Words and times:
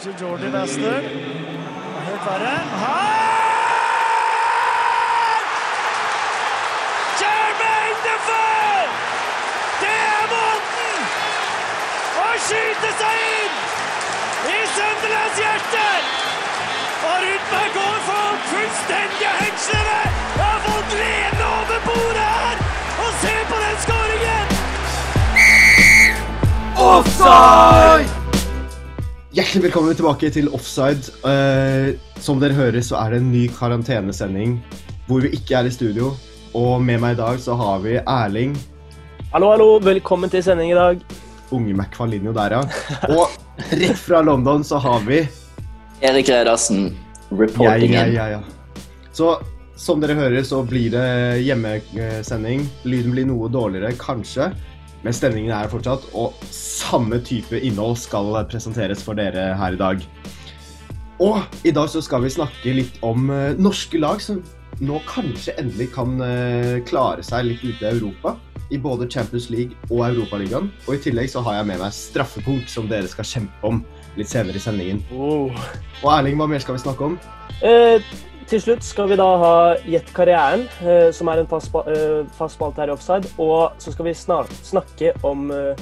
Kanskje 0.00 0.26
Jordi 0.26 0.48
Bastard. 0.52 1.04
Helt 2.06 2.26
verre. 2.26 2.56
Her! 2.82 3.00
Jermaine 7.20 7.98
Defoe! 8.04 8.82
Det 9.80 9.96
er 10.12 10.24
måten 10.30 11.02
å 12.22 12.28
skyte 12.46 12.92
seg 13.00 13.14
inn 13.26 13.56
i 14.54 14.62
Sunderlands 14.76 15.42
hjerte! 15.42 15.88
Og 17.10 17.16
rundt 17.26 17.52
meg 17.52 17.68
går 17.76 17.98
folk 18.06 18.46
fullstendige 18.54 19.32
hengslene! 19.42 19.98
Jeg 20.38 20.46
har 20.46 20.62
fått 20.68 20.90
lene 21.02 21.50
over 21.58 21.84
bordet 21.90 22.30
her! 22.38 22.56
Og 23.04 23.12
se 23.26 23.36
på 23.52 23.60
den 23.66 23.76
skåringen! 23.84 24.46
Offside! 26.88 28.19
Hjertelig 29.40 29.70
velkommen 29.70 29.94
tilbake 29.96 30.28
til 30.34 30.50
Offside. 30.52 31.14
Uh, 31.24 31.94
som 32.20 32.36
dere 32.42 32.52
hører, 32.52 32.82
så 32.84 32.98
er 33.00 33.14
det 33.14 33.20
en 33.22 33.30
ny 33.32 33.46
karantenesending 33.56 34.58
hvor 35.06 35.22
vi 35.24 35.30
ikke 35.32 35.54
er 35.56 35.68
i 35.70 35.72
studio. 35.72 36.10
Og 36.52 36.82
med 36.84 37.00
meg 37.00 37.14
i 37.14 37.18
dag 37.22 37.38
så 37.40 37.56
har 37.56 37.78
vi 37.80 37.94
Erling, 38.02 38.52
Hallo, 39.32 39.48
hallo. 39.54 39.68
Velkommen 39.80 40.28
til 40.28 40.44
sending 40.44 40.74
i 40.74 40.76
dag. 40.76 41.00
unge 41.56 41.72
Mac 41.78 41.96
van 41.96 42.10
Linjo 42.12 42.34
der, 42.36 42.52
ja. 42.58 42.60
Og 43.16 43.32
rett 43.80 43.96
fra 43.96 44.20
London 44.26 44.60
så 44.66 44.76
har 44.76 45.00
vi 45.08 45.22
Erik 46.04 46.28
Redarsen, 46.28 46.90
Ja, 47.30 47.36
reportingen. 47.40 48.12
ja, 48.12 48.28
ja, 48.28 48.28
ja. 48.36 48.84
Så 49.16 49.38
som 49.80 50.04
dere 50.04 50.18
hører, 50.20 50.42
så 50.44 50.60
blir 50.68 50.90
det 50.92 51.06
hjemmesending. 51.46 52.68
Lyden 52.84 53.16
blir 53.16 53.24
noe 53.32 53.48
dårligere, 53.48 53.96
kanskje. 53.96 54.50
Men 55.04 55.16
stemningen 55.16 55.52
er 55.56 55.70
fortsatt, 55.72 56.04
og 56.12 56.36
samme 56.52 57.20
type 57.24 57.56
innhold 57.56 57.96
skal 58.00 58.34
presenteres 58.50 59.04
for 59.04 59.16
dere 59.16 59.54
her 59.56 59.76
i 59.76 59.80
dag. 59.80 60.04
Og 61.20 61.64
i 61.68 61.72
dag 61.76 61.88
så 61.92 62.00
skal 62.04 62.24
vi 62.24 62.32
snakke 62.32 62.72
litt 62.76 63.00
om 63.04 63.28
eh, 63.32 63.56
norske 63.60 64.00
lag 64.00 64.22
som 64.24 64.40
nå 64.80 65.00
kanskje 65.08 65.52
endelig 65.60 65.90
kan 65.92 66.14
eh, 66.24 66.78
klare 66.88 67.24
seg 67.24 67.50
litt 67.50 67.64
ute 67.64 67.84
i 67.84 67.90
Europa. 67.90 68.38
I 68.70 68.78
både 68.78 69.08
Champions 69.10 69.48
League 69.50 69.74
og 69.90 70.04
Europaligaen. 70.06 70.70
Og 70.86 70.94
i 70.94 71.02
tillegg 71.02 71.32
så 71.32 71.42
har 71.42 71.58
jeg 71.58 71.68
med 71.72 71.80
meg 71.82 71.92
straffepunkt 71.92 72.70
som 72.70 72.86
dere 72.88 73.10
skal 73.10 73.26
kjempe 73.26 73.66
om 73.66 73.82
litt 74.16 74.30
senere 74.30 74.56
i 74.56 74.62
sendingen. 74.62 75.02
Oh. 75.10 75.50
Og 76.04 76.10
Erling, 76.14 76.38
hva 76.38 76.46
mer 76.48 76.62
skal 76.62 76.78
vi 76.78 76.84
snakke 76.84 77.10
om? 77.10 77.18
Eh, 77.66 77.98
til 78.50 78.62
slutt 78.64 78.82
skal 78.82 79.10
vi 79.10 79.18
da 79.18 79.28
ha 79.38 79.54
Gjett 79.86 80.10
karrieren, 80.14 80.66
eh, 80.82 81.08
som 81.14 81.30
er 81.30 81.42
en 81.42 81.48
fast, 81.50 81.74
eh, 81.86 82.48
spalte 82.50 82.82
her 82.82 82.90
i 82.90 82.94
Offside. 82.96 83.30
Og 83.38 83.78
så 83.78 83.92
skal 83.94 84.08
vi 84.08 84.14
snart 84.14 84.50
snakke 84.66 85.12
om 85.22 85.50
eh, 85.54 85.78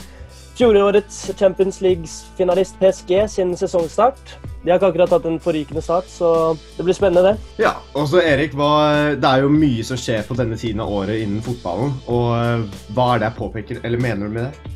fjorårets 0.59 1.31
Champions 1.39 1.81
League-finalist 1.81 2.79
PSG 2.81 3.29
sin 3.29 3.57
sesongstart. 3.57 4.37
De 4.65 4.71
har 4.71 4.79
ikke 4.79 4.91
akkurat 4.91 5.15
hatt 5.15 5.27
en 5.31 5.39
forrykende 5.41 5.83
start, 5.83 6.11
så 6.11 6.57
det 6.77 6.85
blir 6.85 6.97
spennende, 6.97 7.31
det. 7.31 7.63
Ja, 7.63 7.77
og 7.95 8.09
så 8.11 8.21
Erik, 8.21 8.57
hva, 8.59 9.15
det 9.15 9.25
er 9.25 9.45
jo 9.47 9.53
mye 9.55 9.85
som 9.87 9.97
skjer 9.97 10.27
på 10.27 10.37
denne 10.37 10.59
tiden 10.59 10.83
av 10.83 10.91
året 10.93 11.23
innen 11.23 11.45
fotballen. 11.47 11.95
Og 12.11 12.67
hva 12.93 13.13
er 13.15 13.23
det 13.23 13.31
jeg 13.31 13.39
påpeker, 13.39 13.81
eller 13.87 14.03
mener 14.03 14.27
du 14.27 14.35
med 14.35 14.49
det? 14.49 14.75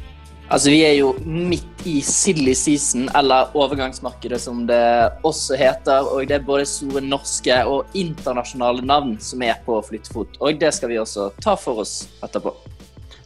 Altså, 0.53 0.71
Vi 0.71 0.83
er 0.85 0.95
jo 1.01 1.15
midt 1.25 1.72
i 1.85 2.03
silly 2.03 2.55
season, 2.55 3.09
eller 3.15 3.51
overgangsmarkedet 3.57 4.41
som 4.41 4.67
det 4.67 4.83
også 5.27 5.57
heter. 5.59 6.07
Og 6.09 6.29
det 6.29 6.39
er 6.39 6.47
både 6.47 6.67
store 6.69 7.03
norske 7.05 7.57
og 7.69 7.97
internasjonale 7.99 8.85
navn 8.87 9.17
som 9.21 9.43
er 9.43 9.59
på 9.67 9.81
flyttefot. 9.89 10.39
Og 10.41 10.61
det 10.61 10.73
skal 10.77 10.93
vi 10.93 11.01
også 11.03 11.31
ta 11.43 11.57
for 11.59 11.83
oss 11.85 12.07
etterpå. 12.23 12.55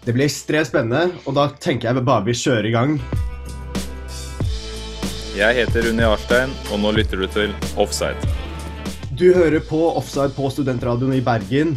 Det 0.07 0.15
blir 0.15 0.29
ekstremt 0.29 0.71
spennende, 0.71 1.19
og 1.27 1.35
da 1.35 1.49
tenker 1.61 1.91
jeg 1.91 2.07
bare 2.07 2.25
vi 2.29 2.37
kjører 2.39 2.69
i 2.69 2.75
gang. 2.75 2.99
Jeg 5.37 5.59
heter 5.59 5.85
Rune 5.85 6.07
Arstein, 6.09 6.53
og 6.71 6.81
nå 6.81 6.95
lytter 6.97 7.21
du 7.21 7.27
til 7.29 7.53
Offside. 7.77 8.17
Du 9.17 9.27
hører 9.35 9.61
på 9.65 9.83
Offside 9.99 10.33
på 10.37 10.49
Studentradioen 10.53 11.19
i 11.19 11.25
Bergen. 11.25 11.75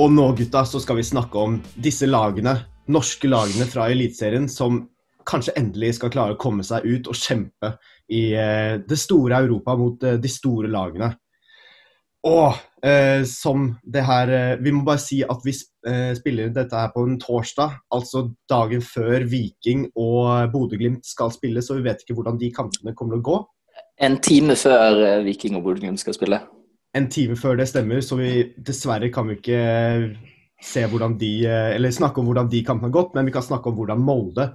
Og 0.00 0.10
nå, 0.12 0.30
gutta, 0.38 0.64
så 0.66 0.80
skal 0.80 0.98
vi 0.98 1.04
snakke 1.06 1.38
om 1.38 1.58
disse 1.76 2.08
lagene, 2.08 2.56
norske 2.90 3.28
lagene 3.30 3.66
fra 3.68 3.90
Eliteserien, 3.92 4.48
som 4.50 4.82
kanskje 5.26 5.54
endelig 5.58 5.94
skal 5.98 6.12
klare 6.14 6.36
å 6.36 6.40
komme 6.40 6.64
seg 6.66 6.84
ut 6.86 7.08
og 7.10 7.16
kjempe 7.18 7.74
i 8.12 8.32
eh, 8.36 8.78
det 8.84 8.98
store 9.00 9.42
Europa 9.44 9.76
mot 9.80 10.02
eh, 10.04 10.18
de 10.20 10.30
store 10.30 10.68
lagene. 10.72 11.10
Og 12.24 12.54
eh, 12.84 13.20
som 13.28 13.66
det 13.84 14.00
her 14.06 14.30
eh, 14.32 14.54
Vi 14.64 14.72
må 14.72 14.80
bare 14.86 15.02
si 15.02 15.18
at 15.24 15.42
vi 15.44 15.52
sp- 15.52 15.72
spiller 16.16 16.48
dette 16.48 16.72
her 16.78 16.88
på 16.94 17.02
en 17.04 17.18
torsdag, 17.20 17.74
altså 17.92 18.22
dagen 18.48 18.80
før 18.80 19.26
Viking 19.28 19.82
og 20.00 20.48
Bodø-Glimt 20.54 21.04
skal 21.04 21.28
spille, 21.34 21.60
så 21.60 21.76
vi 21.76 21.84
vet 21.84 22.00
ikke 22.00 22.16
hvordan 22.16 22.38
de 22.40 22.48
kampene 22.56 22.94
kommer 22.96 23.18
til 23.18 23.20
å 23.20 23.28
gå. 23.28 23.40
En 24.00 24.16
time 24.24 24.56
før 24.56 25.20
Viking 25.26 25.58
og 25.58 25.66
Bodø-Glimt 25.66 26.00
skal 26.00 26.16
spille. 26.16 26.40
en 26.94 27.08
time 27.10 27.36
før 27.36 27.56
det 27.58 27.66
stemmer, 27.68 28.00
så 28.00 28.16
vi 28.16 28.30
dessverre 28.56 29.10
kan 29.12 29.28
vi 29.28 29.34
ikke 29.36 29.60
se 30.62 30.86
hvordan 30.88 31.18
de 31.18 31.32
Eller 31.44 31.90
snakke 31.92 32.20
om 32.22 32.26
hvordan 32.30 32.48
de 32.48 32.62
kampene 32.64 32.88
har 32.88 32.96
gått, 33.02 33.14
men 33.14 33.26
vi 33.26 33.32
kan 33.34 33.42
snakke 33.42 33.68
om 33.68 33.76
hvordan 33.76 34.00
Molde 34.00 34.48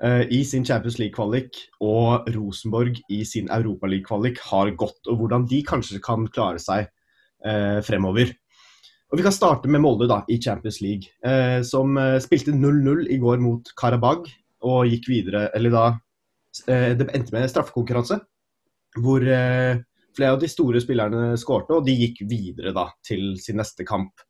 i 0.00 0.38
sin 0.48 0.64
Champions 0.64 0.96
League-kvalik 0.96 1.58
og 1.84 2.28
Rosenborg 2.32 3.02
i 3.12 3.18
sin 3.28 3.50
Europaliga-kvalik 3.52 4.38
har 4.48 4.70
gått, 4.80 5.02
og 5.10 5.18
hvordan 5.20 5.44
de 5.50 5.58
kanskje 5.66 6.00
kan 6.00 6.24
klare 6.32 6.62
seg 6.62 6.86
eh, 7.44 7.80
fremover. 7.84 8.32
Og 9.10 9.18
Vi 9.18 9.26
kan 9.26 9.34
starte 9.34 9.68
med 9.70 9.82
Molde 9.82 10.06
da, 10.10 10.20
i 10.30 10.38
Champions 10.42 10.80
League, 10.84 11.10
eh, 11.26 11.60
som 11.66 11.96
eh, 11.98 12.18
spilte 12.22 12.54
0-0 12.54 13.08
i 13.10 13.18
går 13.18 13.42
mot 13.42 13.72
Karabag 13.78 14.28
og 14.60 14.90
gikk 14.90 15.08
videre 15.08 15.48
Eller 15.56 15.72
da 15.72 15.84
eh, 16.68 16.92
Det 16.98 17.08
endte 17.16 17.34
med 17.34 17.50
straffekonkurranse, 17.50 18.20
hvor 19.00 19.24
eh, 19.24 19.82
flere 20.16 20.36
av 20.36 20.40
de 20.42 20.50
store 20.50 20.82
spillerne 20.82 21.34
skårte, 21.40 21.74
og 21.74 21.86
de 21.86 21.96
gikk 21.98 22.22
videre 22.30 22.74
da 22.76 22.86
til 23.06 23.34
sin 23.42 23.58
neste 23.58 23.86
kamp. 23.88 24.22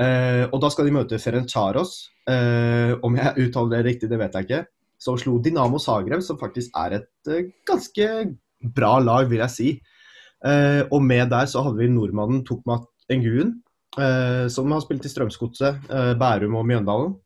Eh, 0.00 0.44
og 0.48 0.60
Da 0.64 0.72
skal 0.72 0.88
de 0.88 0.96
møte 0.96 1.20
Ferencvaros. 1.20 1.98
Eh, 2.28 2.96
om 3.04 3.16
jeg 3.20 3.46
uttaler 3.46 3.76
det 3.76 3.84
riktig, 3.90 4.10
det 4.12 4.20
vet 4.20 4.36
jeg 4.36 4.48
ikke. 4.48 4.64
Som 4.98 5.18
slo 5.20 5.38
Dinamo 5.42 5.78
Zagreb, 5.82 6.22
som 6.24 6.38
faktisk 6.40 6.74
er 6.78 7.00
et 7.00 7.30
eh, 7.30 7.50
ganske 7.68 8.08
bra 8.76 8.96
lag, 9.02 9.28
vil 9.30 9.42
jeg 9.44 9.54
si. 9.54 9.70
Eh, 10.46 10.82
og 10.90 11.02
med 11.04 11.30
der 11.32 11.48
så 11.50 11.64
hadde 11.64 11.80
vi 11.80 11.92
nordmannen 11.92 12.44
Tokmat 12.46 12.86
Nguyen, 13.12 13.56
eh, 13.98 14.46
som 14.52 14.72
har 14.72 14.84
spilt 14.84 15.06
i 15.06 15.12
Strømsgodset, 15.12 15.90
eh, 15.90 16.12
Bærum 16.18 16.58
og 16.58 16.68
Mjøndalen. 16.68 17.16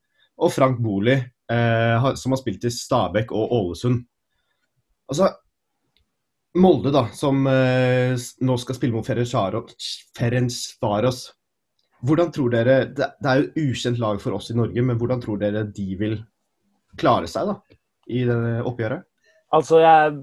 Og 0.41 0.53
Frank 0.54 0.81
Boli, 0.82 1.14
eh, 1.14 2.10
som 2.16 2.32
har 2.32 2.41
spilt 2.41 2.64
i 2.64 2.72
Stabæk 2.72 3.32
og 3.36 3.53
Ålesund. 3.53 4.00
Altså, 5.10 5.28
Molde, 6.58 6.91
da, 6.91 7.04
som 7.14 7.44
eh, 7.47 8.16
nå 8.42 8.56
skal 8.58 8.75
spille 8.75 8.97
mot 8.97 9.06
Ferencvaros. 9.06 11.20
Hvordan 12.00 12.32
tror 12.32 12.50
dere 12.50 12.76
det 12.97 13.06
er 13.06 13.38
jo 13.38 13.44
et 13.44 13.58
ukjent 13.60 14.00
lag 14.00 14.19
for 14.22 14.34
oss 14.34 14.50
i 14.50 14.56
Norge, 14.56 14.82
men 14.82 14.98
hvordan 14.98 15.20
tror 15.22 15.38
dere 15.38 15.66
de 15.69 15.97
vil 16.00 16.16
klare 16.98 17.28
seg 17.30 17.50
da, 17.50 17.58
i 18.10 18.24
det 18.26 18.40
oppgjøret? 18.66 19.06
Altså, 19.54 19.80
jeg 19.82 20.14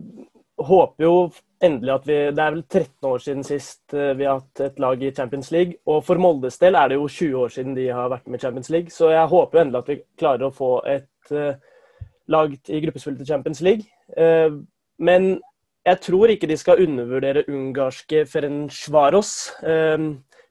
håper 0.57 1.03
jo 1.03 1.15
endelig 1.63 1.93
at 1.93 2.07
vi 2.07 2.17
Det 2.31 2.43
er 2.43 2.53
vel 2.53 2.63
13 2.63 3.09
år 3.09 3.23
siden 3.23 3.43
sist 3.45 3.93
eh, 3.93 4.13
vi 4.17 4.25
har 4.25 4.39
hatt 4.39 4.61
et 4.61 4.79
lag 4.79 5.03
i 5.03 5.11
Champions 5.11 5.51
League. 5.51 5.79
Og 5.85 6.03
for 6.05 6.21
Moldes 6.21 6.59
del 6.61 6.75
er 6.75 6.89
det 6.89 6.99
jo 6.99 7.07
20 7.07 7.35
år 7.43 7.53
siden 7.53 7.75
de 7.75 7.87
har 7.89 8.09
vært 8.13 8.27
med 8.27 8.39
i 8.39 8.45
Champions 8.45 8.69
League. 8.69 8.93
Så 8.93 9.11
jeg 9.13 9.27
håper 9.27 9.57
jo 9.57 9.63
endelig 9.63 9.81
at 9.81 9.91
vi 9.91 9.99
klarer 10.19 10.47
å 10.47 10.53
få 10.53 10.71
et 10.85 11.33
eh, 11.33 11.59
lag 12.27 12.53
i 12.53 12.81
gruppespillet 12.83 13.21
til 13.23 13.31
Champions 13.31 13.61
League. 13.61 13.89
Eh, 14.17 14.51
men 14.99 15.37
jeg 15.87 16.01
tror 16.03 16.33
ikke 16.33 16.49
de 16.49 16.57
skal 16.59 16.81
undervurdere 16.83 17.45
ungarske 17.47 18.25
Ferencvaros. 18.27 19.51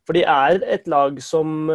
for 0.06 0.12
de 0.14 0.22
er 0.22 0.62
et 0.64 0.86
lag 0.88 1.20
som 1.20 1.68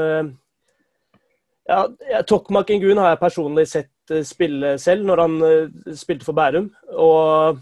ja, 1.70 1.84
Tokmak 2.26 2.70
Ingun 2.70 2.98
har 2.98 3.12
jeg 3.12 3.20
personlig 3.22 3.68
sett 3.70 3.92
spille 4.28 4.76
selv 4.82 5.06
når 5.08 5.22
han 5.24 5.36
eh, 5.48 5.96
spilte 5.98 6.28
for 6.28 6.38
Bærum. 6.38 6.70
Og 7.00 7.60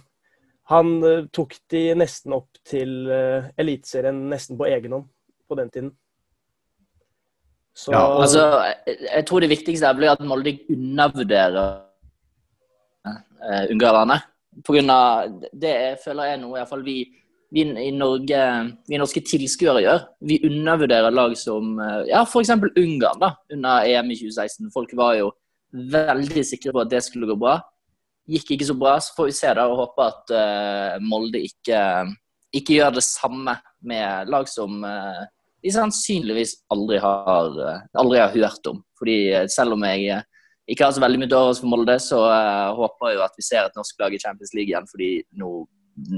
han 0.73 0.93
eh, 1.05 1.25
tok 1.35 1.55
de 1.73 1.83
nesten 1.97 2.35
opp 2.37 2.59
til 2.67 3.09
Eliteserien 3.59 4.25
nesten 4.31 4.59
på 4.59 4.69
egen 4.69 4.97
hånd 4.97 5.09
på 5.49 5.59
den 5.59 5.73
tiden. 5.73 5.91
Så 7.73 7.93
Ja, 7.93 8.03
Altså, 8.21 8.41
jeg, 8.85 8.97
jeg 9.05 9.27
tror 9.29 9.43
det 9.43 9.53
viktigste 9.53 9.93
blir 9.97 10.11
at 10.13 10.25
Molde 10.25 10.57
undervurderer 10.69 11.85
ungarerne. 13.71 14.19
På 14.65 14.75
grunn 14.75 14.89
av 14.91 15.29
Det 15.53 15.99
føler 16.03 16.33
jeg 16.33 16.41
nå, 16.41 16.49
i 16.51 16.59
hvert 16.59 16.69
fall 16.69 16.83
vi, 16.83 16.97
vi 17.53 17.65
i 17.65 17.91
Norge, 17.95 18.39
vi 18.89 18.99
norske 18.99 19.21
tilskuere 19.25 19.83
gjør. 19.83 20.05
Vi 20.25 20.39
undervurderer 20.47 21.13
lag 21.13 21.35
som 21.39 21.77
eh, 21.81 22.09
ja, 22.11 22.23
f.eks. 22.25 22.51
Ungarn 22.53 23.21
da, 23.21 23.33
under 23.53 23.87
EM 23.89 24.11
i 24.13 24.19
2016. 24.19 24.71
Folk 24.73 24.93
var 24.97 25.17
jo 25.19 25.31
veldig 25.73 26.45
sikre 26.47 26.73
på 26.75 26.83
at 26.83 26.91
det 26.91 27.03
skulle 27.05 27.29
gå 27.29 27.37
bra. 27.39 27.57
Gikk 28.29 28.53
ikke 28.55 28.69
så 28.69 28.75
bra, 28.77 28.95
så 29.01 29.15
får 29.15 29.29
vi 29.29 29.35
se 29.37 29.51
da 29.57 29.65
og 29.69 29.79
håpe 29.83 30.05
at 30.05 30.33
uh, 30.35 30.95
Molde 31.01 31.41
ikke, 31.45 31.81
ikke 32.55 32.77
gjør 32.77 32.97
det 32.99 33.05
samme 33.05 33.55
med 33.85 34.29
lag 34.29 34.49
som 34.49 34.83
uh, 34.85 35.25
de 35.59 35.71
sannsynligvis 35.75 36.53
aldri 36.71 37.01
har, 37.03 37.55
eh, 37.59 37.79
aldri 37.99 38.19
har 38.21 38.31
hørt 38.31 38.69
om. 38.69 38.77
Fordi 38.95 39.15
eh, 39.33 39.47
selv 39.51 39.75
om 39.75 39.81
jeg 39.83 40.05
eh, 40.13 40.21
ikke 40.71 40.85
har 40.85 40.93
så 40.95 41.03
veldig 41.03 41.19
mye 41.19 41.31
til 41.33 41.49
for 41.57 41.67
Molde, 41.67 41.97
så 41.99 42.21
uh, 42.29 42.69
håper 42.77 43.09
jeg 43.09 43.17
jo 43.17 43.25
at 43.25 43.35
vi 43.35 43.43
ser 43.43 43.65
et 43.65 43.75
norsk 43.75 43.99
lag 43.99 44.13
i 44.13 44.21
Champions 44.21 44.53
League 44.53 44.69
igjen. 44.69 44.87
Fordi 44.87 45.09
nå 45.41 45.49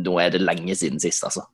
nå 0.06 0.18
er 0.22 0.34
det 0.34 0.44
lenge 0.44 0.76
siden 0.78 1.02
sist, 1.02 1.24
altså. 1.26 1.46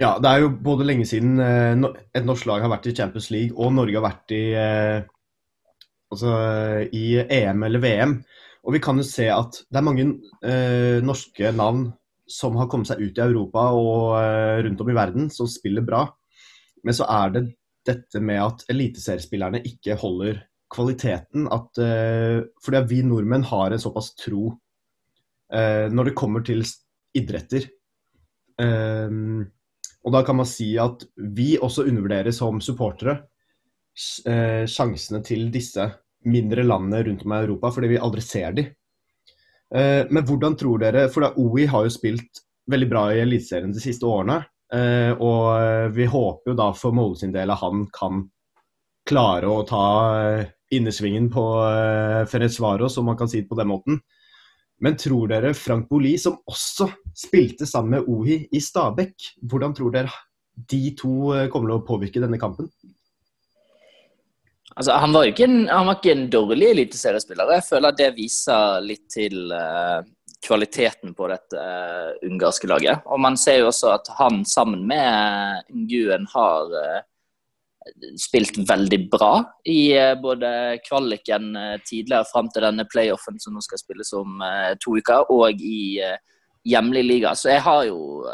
Ja, 0.00 0.14
det 0.22 0.30
er 0.30 0.44
jo 0.44 0.52
både 0.64 0.86
lenge 0.88 1.04
siden 1.08 1.40
eh, 1.44 1.88
et 2.16 2.26
norsk 2.26 2.46
lag 2.48 2.62
har 2.64 2.72
vært 2.72 2.88
i 2.88 2.94
Champions 2.96 3.28
League, 3.34 3.56
og 3.56 3.74
Norge 3.76 3.98
har 3.98 4.06
vært 4.06 4.34
i, 4.36 4.44
eh, 4.56 5.02
altså, 6.10 6.34
i 6.92 7.04
EM 7.22 7.64
eller 7.66 7.82
VM. 7.82 8.18
Og 8.66 8.76
vi 8.76 8.82
kan 8.82 9.00
jo 9.00 9.06
se 9.06 9.28
at 9.32 9.62
det 9.70 9.80
er 9.80 9.86
mange 9.86 10.06
eh, 10.44 11.00
norske 11.04 11.52
navn 11.56 11.88
som 12.30 12.58
har 12.60 12.68
kommet 12.70 12.90
seg 12.90 13.00
ut 13.02 13.18
i 13.18 13.24
Europa 13.24 13.70
og 13.74 14.18
eh, 14.20 14.60
rundt 14.66 14.82
om 14.84 14.92
i 14.92 14.96
verden, 14.96 15.30
som 15.32 15.48
spiller 15.50 15.84
bra. 15.86 16.04
Men 16.86 16.96
så 16.96 17.08
er 17.10 17.34
det 17.34 17.44
dette 17.88 18.20
med 18.22 18.42
at 18.42 18.64
eliteseriespillerne 18.70 19.62
ikke 19.66 19.96
holder 20.00 20.42
kvaliteten. 20.70 21.48
At, 21.50 21.80
eh, 21.82 22.42
fordi 22.62 22.84
vi 22.90 23.00
nordmenn 23.06 23.48
har 23.48 23.72
en 23.72 23.82
såpass 23.82 24.12
tro 24.20 24.52
eh, 25.52 25.88
når 25.90 26.10
det 26.10 26.18
kommer 26.18 26.44
til 26.46 26.62
idretter. 27.16 27.66
Eh, 28.60 29.16
og 30.00 30.14
da 30.14 30.22
kan 30.24 30.38
man 30.38 30.48
si 30.48 30.72
at 30.80 31.02
vi 31.16 31.54
også 31.60 31.88
undervurderer 31.88 32.32
som 32.32 32.60
supportere 32.64 33.18
eh, 34.26 34.66
sjansene 34.70 35.22
til 35.26 35.48
disse 35.52 35.86
mindre 36.30 36.64
landene 36.66 37.02
rundt 37.06 37.24
om 37.24 37.32
i 37.32 37.40
Europa, 37.40 37.70
fordi 37.74 37.94
vi 37.94 38.00
aldri 38.00 38.24
ser 38.24 38.54
de. 38.56 38.66
Eh, 39.74 40.04
men 40.10 40.26
hvordan 40.26 40.56
tror 40.58 40.80
dere 40.82 41.04
For 41.12 41.22
da 41.22 41.30
OI 41.38 41.68
har 41.70 41.86
jo 41.86 41.92
spilt 41.94 42.42
veldig 42.70 42.88
bra 42.90 43.04
i 43.14 43.20
Eliteserien 43.22 43.72
de 43.72 43.82
siste 43.82 44.06
årene. 44.06 44.40
eh, 44.74 45.12
og 45.14 45.44
eh, 45.60 45.88
vi 45.94 46.06
håper 46.06 46.52
jo 46.52 46.56
da 46.58 46.72
for 46.74 46.94
Molde 46.94 47.20
sin 47.22 47.32
del 47.34 47.50
at 47.50 47.62
han 47.62 47.86
kan 47.94 48.24
klare 49.08 49.48
å 49.48 49.64
ta 49.66 49.84
eh, 50.20 50.48
innersvingen 50.76 51.28
på 51.32 51.44
eh, 51.66 52.24
Ferencvaros, 52.30 52.98
om 52.98 53.08
man 53.10 53.18
kan 53.18 53.30
si 53.30 53.40
det 53.42 53.48
på 53.50 53.58
den 53.58 53.70
måten. 53.70 54.00
Men 54.80 54.96
tror 54.96 55.28
dere 55.28 55.52
Frank 55.54 55.88
Boli, 55.90 56.14
som 56.18 56.38
også 56.48 56.86
spilte 57.16 57.66
sammen 57.68 57.98
med 57.98 58.08
Ohi 58.08 58.38
i 58.52 58.60
Stabekk, 58.64 59.34
hvordan 59.50 59.74
tror 59.76 59.92
dere 59.92 60.14
de 60.70 60.94
to 60.96 61.34
eh, 61.34 61.48
kommer 61.52 61.72
til 61.72 61.80
å 61.80 61.86
påvirke 61.86 62.22
denne 62.22 62.38
kampen? 62.40 62.70
Altså, 64.80 64.94
han 64.96 65.12
var 65.12 65.26
jo 65.26 65.32
ikke 65.34 65.44
en, 65.44 65.58
han 65.68 65.84
var 65.90 65.98
ikke 65.98 66.12
en 66.14 66.28
dårlig 66.32 66.70
eliteseriespiller. 66.70 67.50
Jeg 67.52 67.66
føler 67.66 67.92
at 67.92 67.98
det 67.98 68.14
viser 68.16 68.78
litt 68.80 69.02
til 69.12 69.52
uh, 69.52 70.00
kvaliteten 70.40 71.12
på 71.18 71.26
dette 71.28 71.60
uh, 71.60 72.14
ungarske 72.24 72.70
laget. 72.70 73.02
Og 73.04 73.20
man 73.20 73.36
ser 73.36 73.58
jo 73.58 73.66
også 73.68 73.90
at 73.98 74.08
han 74.16 74.40
sammen 74.48 74.86
med 74.88 75.68
Nguen 75.82 76.24
har 76.32 76.72
uh, 76.72 77.02
spilt 78.24 78.56
veldig 78.70 79.00
bra 79.12 79.34
i 79.68 79.92
både 80.22 80.80
kvaliken 80.86 81.52
tidligere 81.84 82.28
fram 82.32 82.48
til 82.48 82.64
denne 82.64 82.88
playoffen 82.88 83.36
som 83.40 83.56
nå 83.56 83.60
skal 83.64 83.80
spilles 83.80 84.12
om 84.16 84.40
to 84.84 84.96
uker, 85.00 85.28
og 85.32 85.60
i 85.64 85.96
hjemlig 86.68 87.02
liga. 87.08 87.32
Så 87.34 87.48
jeg 87.54 87.64
har 87.64 87.86
jo 87.88 88.28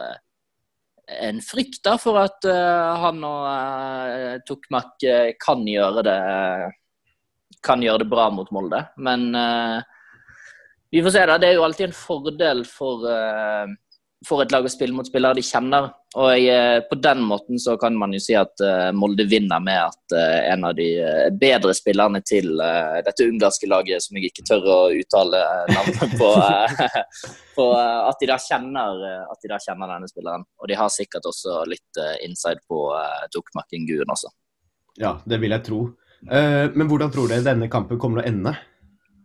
en 1.07 1.41
frykt 1.43 1.87
for 2.03 2.19
at 2.19 2.47
eh, 2.51 2.97
han 3.03 3.23
og 3.25 3.45
uh, 3.47 4.39
Tokmak 4.47 5.05
eh, 5.07 5.35
kan 5.39 5.63
gjøre 5.67 6.03
det 6.07 6.21
kan 7.67 7.83
gjøre 7.83 8.05
det 8.05 8.11
bra 8.11 8.29
mot 8.31 8.51
Molde. 8.55 8.83
Men 9.03 9.31
eh, 9.35 9.79
vi 10.91 11.03
får 11.03 11.15
se. 11.15 11.25
da. 11.27 11.39
Det 11.39 11.49
er 11.49 11.57
jo 11.59 11.65
alltid 11.67 11.89
en 11.89 11.97
fordel 11.97 12.63
for, 12.69 13.07
for 14.27 14.43
et 14.43 14.53
lag 14.53 14.67
å 14.67 14.71
spille 14.71 14.95
mot 14.97 15.07
spillere 15.07 15.39
de 15.39 15.45
kjenner. 15.47 15.89
Og 16.17 16.31
eh, 16.35 16.79
på 16.89 16.99
den 17.03 17.21
måten 17.29 17.61
så 17.63 17.77
kan 17.81 17.97
man 17.99 18.15
jo 18.17 18.21
si 18.23 18.35
at 18.39 18.63
eh, 18.65 18.89
Molde 18.97 19.27
vinner 19.29 19.61
med 19.63 19.79
at 19.83 20.15
eh, 20.17 20.49
en 20.53 20.65
av 20.69 20.75
de 20.79 20.89
bedre 21.39 21.75
spillerne 21.77 22.23
til 22.27 22.57
dette 23.07 23.27
ungarske 23.27 23.69
laget, 23.71 24.05
som 24.05 24.17
jeg 24.19 24.31
ikke 24.33 24.47
tør 24.49 24.71
å 24.73 24.79
uttale 24.97 25.43
navnet 25.71 26.17
på, 26.21 26.31
på 27.59 27.69
at, 27.77 28.17
de 28.23 28.31
da 28.33 28.41
kjenner, 28.41 29.05
at 29.27 29.45
de 29.45 29.53
da 29.53 29.61
kjenner 29.63 29.95
denne 29.95 30.11
spilleren. 30.11 30.49
Og 30.61 30.73
de 30.73 30.81
har 30.81 30.91
sikkert 30.93 31.29
også 31.29 31.63
litt 31.71 32.03
inside 32.25 32.65
på 32.69 32.89
uh, 32.95 33.29
Tokmak 33.33 33.73
Nguen 33.77 34.11
også. 34.13 34.33
Ja, 35.01 35.19
det 35.29 35.39
vil 35.43 35.53
jeg 35.53 35.65
tro. 35.67 35.85
Eh, 36.31 36.65
men 36.75 36.89
hvordan 36.91 37.13
tror 37.13 37.31
dere 37.31 37.45
denne 37.47 37.69
kampen 37.73 38.01
kommer 38.01 38.21
til 38.21 38.27
å 38.27 38.33
ende? 38.33 38.55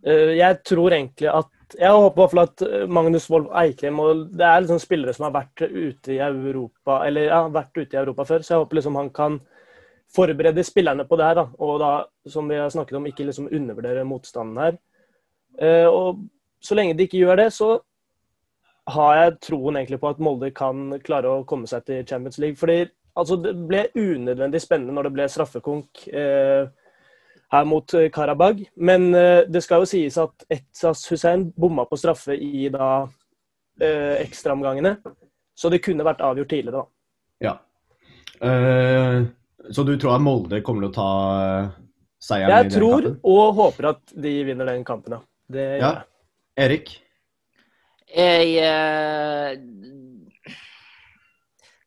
Eh, 0.06 0.34
Jeg 0.38 0.62
tror 0.68 0.94
egentlig 0.94 1.32
at 1.32 1.50
Jeg 1.80 1.92
håper 1.92 2.18
i 2.18 2.22
hvert 2.22 2.34
fall 2.34 2.44
at 2.44 2.64
eh, 2.68 2.88
Magnus 2.92 3.30
Wolff 3.32 3.52
Eikrem 3.62 4.00
og 4.04 4.26
Det 4.38 4.46
er 4.48 4.64
liksom 4.64 4.82
spillere 4.82 5.14
som 5.16 5.28
har 5.28 5.36
vært 5.36 5.64
ute 5.70 6.16
i 6.16 6.20
Europa 6.24 7.02
Eller 7.08 7.30
ja, 7.30 7.42
vært 7.48 7.78
ute 7.78 7.96
i 7.96 8.02
Europa 8.02 8.26
før, 8.28 8.44
så 8.44 8.54
jeg 8.54 8.64
håper 8.64 8.80
liksom 8.80 9.00
han 9.00 9.10
kan 9.16 9.40
forberede 10.12 10.64
spillerne 10.68 11.06
på 11.08 11.16
det 11.16 11.26
her. 11.30 11.36
da, 11.40 11.46
Og 11.60 11.80
da, 11.80 11.92
som 12.28 12.50
vi 12.50 12.58
har 12.60 12.70
snakket 12.70 12.98
om, 13.00 13.06
ikke 13.08 13.24
liksom 13.30 13.48
undervurdere 13.48 14.04
motstanden 14.04 14.58
her. 14.60 14.80
Eh, 15.60 15.88
Og 15.88 16.20
så 16.62 16.76
lenge 16.76 16.98
de 16.98 17.08
ikke 17.08 17.22
gjør 17.22 17.40
det, 17.40 17.54
så 17.54 17.80
har 18.92 19.16
jeg 19.16 19.38
troen 19.48 19.78
egentlig 19.78 20.02
på 20.02 20.10
at 20.10 20.20
Molde 20.20 20.52
kan 20.52 21.00
klare 21.06 21.32
å 21.32 21.46
komme 21.48 21.70
seg 21.70 21.86
til 21.86 22.04
Champions 22.06 22.38
League. 22.44 22.60
Fordi 22.60 22.90
altså, 23.16 23.38
det 23.40 23.56
ble 23.68 23.86
unødvendig 23.96 24.62
spennende 24.62 24.94
når 24.98 25.08
det 25.08 25.14
ble 25.16 25.28
straffekonk. 25.32 26.08
Eh, 26.12 26.68
her 27.52 27.66
mot 27.68 27.94
eh, 27.94 28.10
Karabag. 28.14 28.64
Men 28.76 29.10
eh, 29.16 29.42
det 29.52 29.62
skal 29.66 29.84
jo 29.84 29.90
sies 29.90 30.18
at 30.22 30.46
Etsas 30.52 31.04
Hussein 31.12 31.50
bomma 31.56 31.86
på 31.90 31.98
straffe 32.00 32.36
i 32.38 32.70
da 32.72 33.08
eh, 33.82 34.22
ekstraomgangene. 34.24 34.96
Så 35.56 35.70
det 35.70 35.82
kunne 35.84 36.06
vært 36.08 36.24
avgjort 36.26 36.50
tidligere, 36.50 36.82
da. 36.82 36.88
Ja. 37.42 37.58
Uh, 38.42 39.28
så 39.70 39.84
du 39.86 39.92
tror 40.02 40.16
at 40.16 40.24
Molde 40.26 40.62
kommer 40.66 40.88
til 40.88 40.90
å 40.90 40.96
ta 40.96 41.10
seieren 42.22 42.50
i 42.50 42.56
Jeg 42.56 42.70
den 42.72 42.74
tror 42.80 42.96
kampen? 43.04 43.20
og 43.30 43.52
håper 43.60 43.88
at 43.92 44.14
de 44.26 44.32
vinner 44.48 44.66
den 44.72 44.86
kampen, 44.88 45.18
ja. 45.18 45.22
Det 45.52 45.66
gjør 45.68 45.84
Ja. 45.84 45.92
jeg. 45.92 46.08
Erik? 46.66 46.90
Jeg 48.12 48.56
eh, 48.60 49.54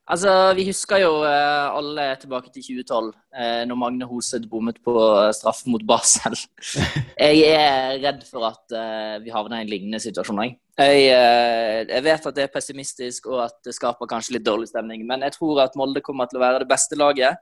Altså, 0.05 0.31
vi 0.53 0.67
husker 0.69 1.01
jo 1.01 1.13
eh, 1.25 1.77
alle 1.79 2.11
tilbake 2.21 2.51
til 2.53 2.67
2012, 2.83 3.07
eh, 3.41 3.63
når 3.65 3.79
Magne 3.81 4.09
Hoseth 4.09 4.49
bommet 4.51 4.77
på 4.85 4.93
eh, 5.01 5.31
straffe 5.33 5.71
mot 5.73 5.81
Basel. 5.89 6.37
jeg 7.17 7.47
er 7.49 7.97
redd 8.03 8.21
for 8.29 8.45
at 8.51 8.75
eh, 8.77 9.17
vi 9.25 9.33
havner 9.33 9.63
i 9.63 9.65
en 9.65 9.73
lignende 9.73 10.03
situasjon. 10.05 10.43
Jeg. 10.45 10.59
Jeg, 10.77 11.07
eh, 11.15 11.79
jeg 11.89 12.05
vet 12.05 12.29
at 12.29 12.37
det 12.37 12.45
er 12.45 12.53
pessimistisk 12.53 13.31
og 13.33 13.47
at 13.47 13.57
det 13.65 13.73
skaper 13.77 14.11
kanskje 14.11 14.37
litt 14.37 14.45
dårlig 14.45 14.69
stemning, 14.69 15.07
men 15.09 15.25
jeg 15.25 15.39
tror 15.39 15.65
at 15.65 15.79
Molde 15.81 16.05
kommer 16.05 16.29
til 16.29 16.41
å 16.41 16.45
være 16.45 16.65
det 16.65 16.73
beste 16.75 17.01
laget. 17.01 17.41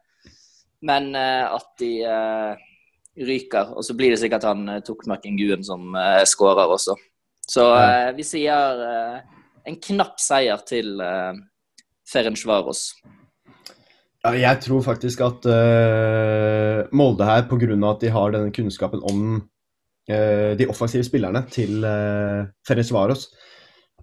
Men 0.87 1.13
eh, 1.19 1.47
at 1.47 1.67
de 1.83 1.93
ryker, 3.19 3.75
og 3.77 3.85
så 3.85 3.95
blir 3.97 4.13
det 4.13 4.21
sikkert 4.23 4.47
han 4.49 4.69
eh, 4.69 4.83
Tokmak 4.85 5.27
Guen 5.39 5.65
som 5.67 5.95
eh, 5.99 6.23
skårer 6.29 6.71
også. 6.73 6.97
Så 7.53 7.65
vi 8.15 8.23
sier 8.25 8.79
en 9.67 9.77
knapp 9.83 10.21
seier 10.23 10.61
til 10.67 11.01
eh, 11.03 11.41
Ferencvaros. 12.13 12.91
Ja, 14.23 14.37
jeg 14.39 14.61
tror 14.63 14.85
faktisk 14.87 15.23
at 15.25 15.47
uh, 15.51 16.85
Molde 16.95 17.27
her, 17.27 17.47
pga. 17.51 17.75
at 17.91 18.05
de 18.05 18.11
har 18.15 18.31
denne 18.31 18.53
kunnskapen 18.55 19.03
om 19.03 19.41
uh, 19.41 20.53
de 20.59 20.69
offensive 20.71 21.03
spillerne 21.05 21.43
til 21.51 21.83
uh, 21.83 22.47
Ferencvaros, 22.69 23.27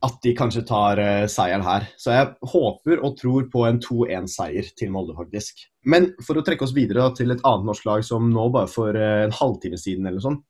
at 0.03 0.19
de 0.23 0.33
kanskje 0.35 0.65
tar 0.67 0.99
uh, 0.99 1.27
seieren 1.31 1.63
her. 1.63 1.87
Så 1.95 2.11
jeg 2.11 2.33
håper 2.51 2.99
og 2.99 3.15
tror 3.19 3.47
på 3.51 3.63
en 3.69 3.79
2-1-seier 3.79 4.73
til 4.75 4.91
Molde, 4.91 5.15
faktisk. 5.15 5.63
Men 5.87 6.11
for 6.25 6.35
å 6.35 6.43
trekke 6.43 6.67
oss 6.67 6.75
videre 6.75 7.05
da, 7.05 7.15
til 7.15 7.31
et 7.31 7.45
annet 7.47 7.71
norsk 7.71 7.87
lag 7.87 8.03
som 8.03 8.27
nå 8.33 8.49
bare 8.51 8.67
for 8.67 8.91
uh, 8.91 9.23
en 9.23 9.35
halvtime 9.39 9.79
siden 9.79 10.09
eller 10.09 10.23
sånn, 10.25 10.41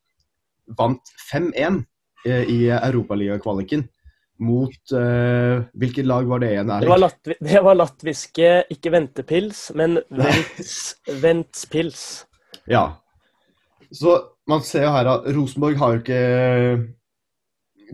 vant 0.82 1.14
5-1 1.30 1.84
uh, 2.26 2.44
i 2.50 2.64
Europaligakvaliken 2.74 3.86
mot 4.40 4.94
uh, 4.96 5.66
Hvilket 5.74 6.08
lag 6.08 6.28
var 6.30 6.42
det 6.44 6.54
igjen? 6.54 6.72
Det 6.82 6.90
var, 6.90 7.02
latvi 7.02 7.36
det 7.44 7.62
var 7.66 7.78
latviske, 7.78 8.52
ikke 8.76 8.94
ventepils, 8.94 9.66
men 9.76 10.00
Ventspils. 11.22 12.04
Ja. 12.70 12.86
Så 13.92 14.16
man 14.50 14.64
ser 14.66 14.86
jo 14.88 14.94
her 14.94 15.10
at 15.16 15.28
Rosenborg 15.34 15.80
har 15.82 15.96
jo 15.96 16.02
ikke 16.04 16.20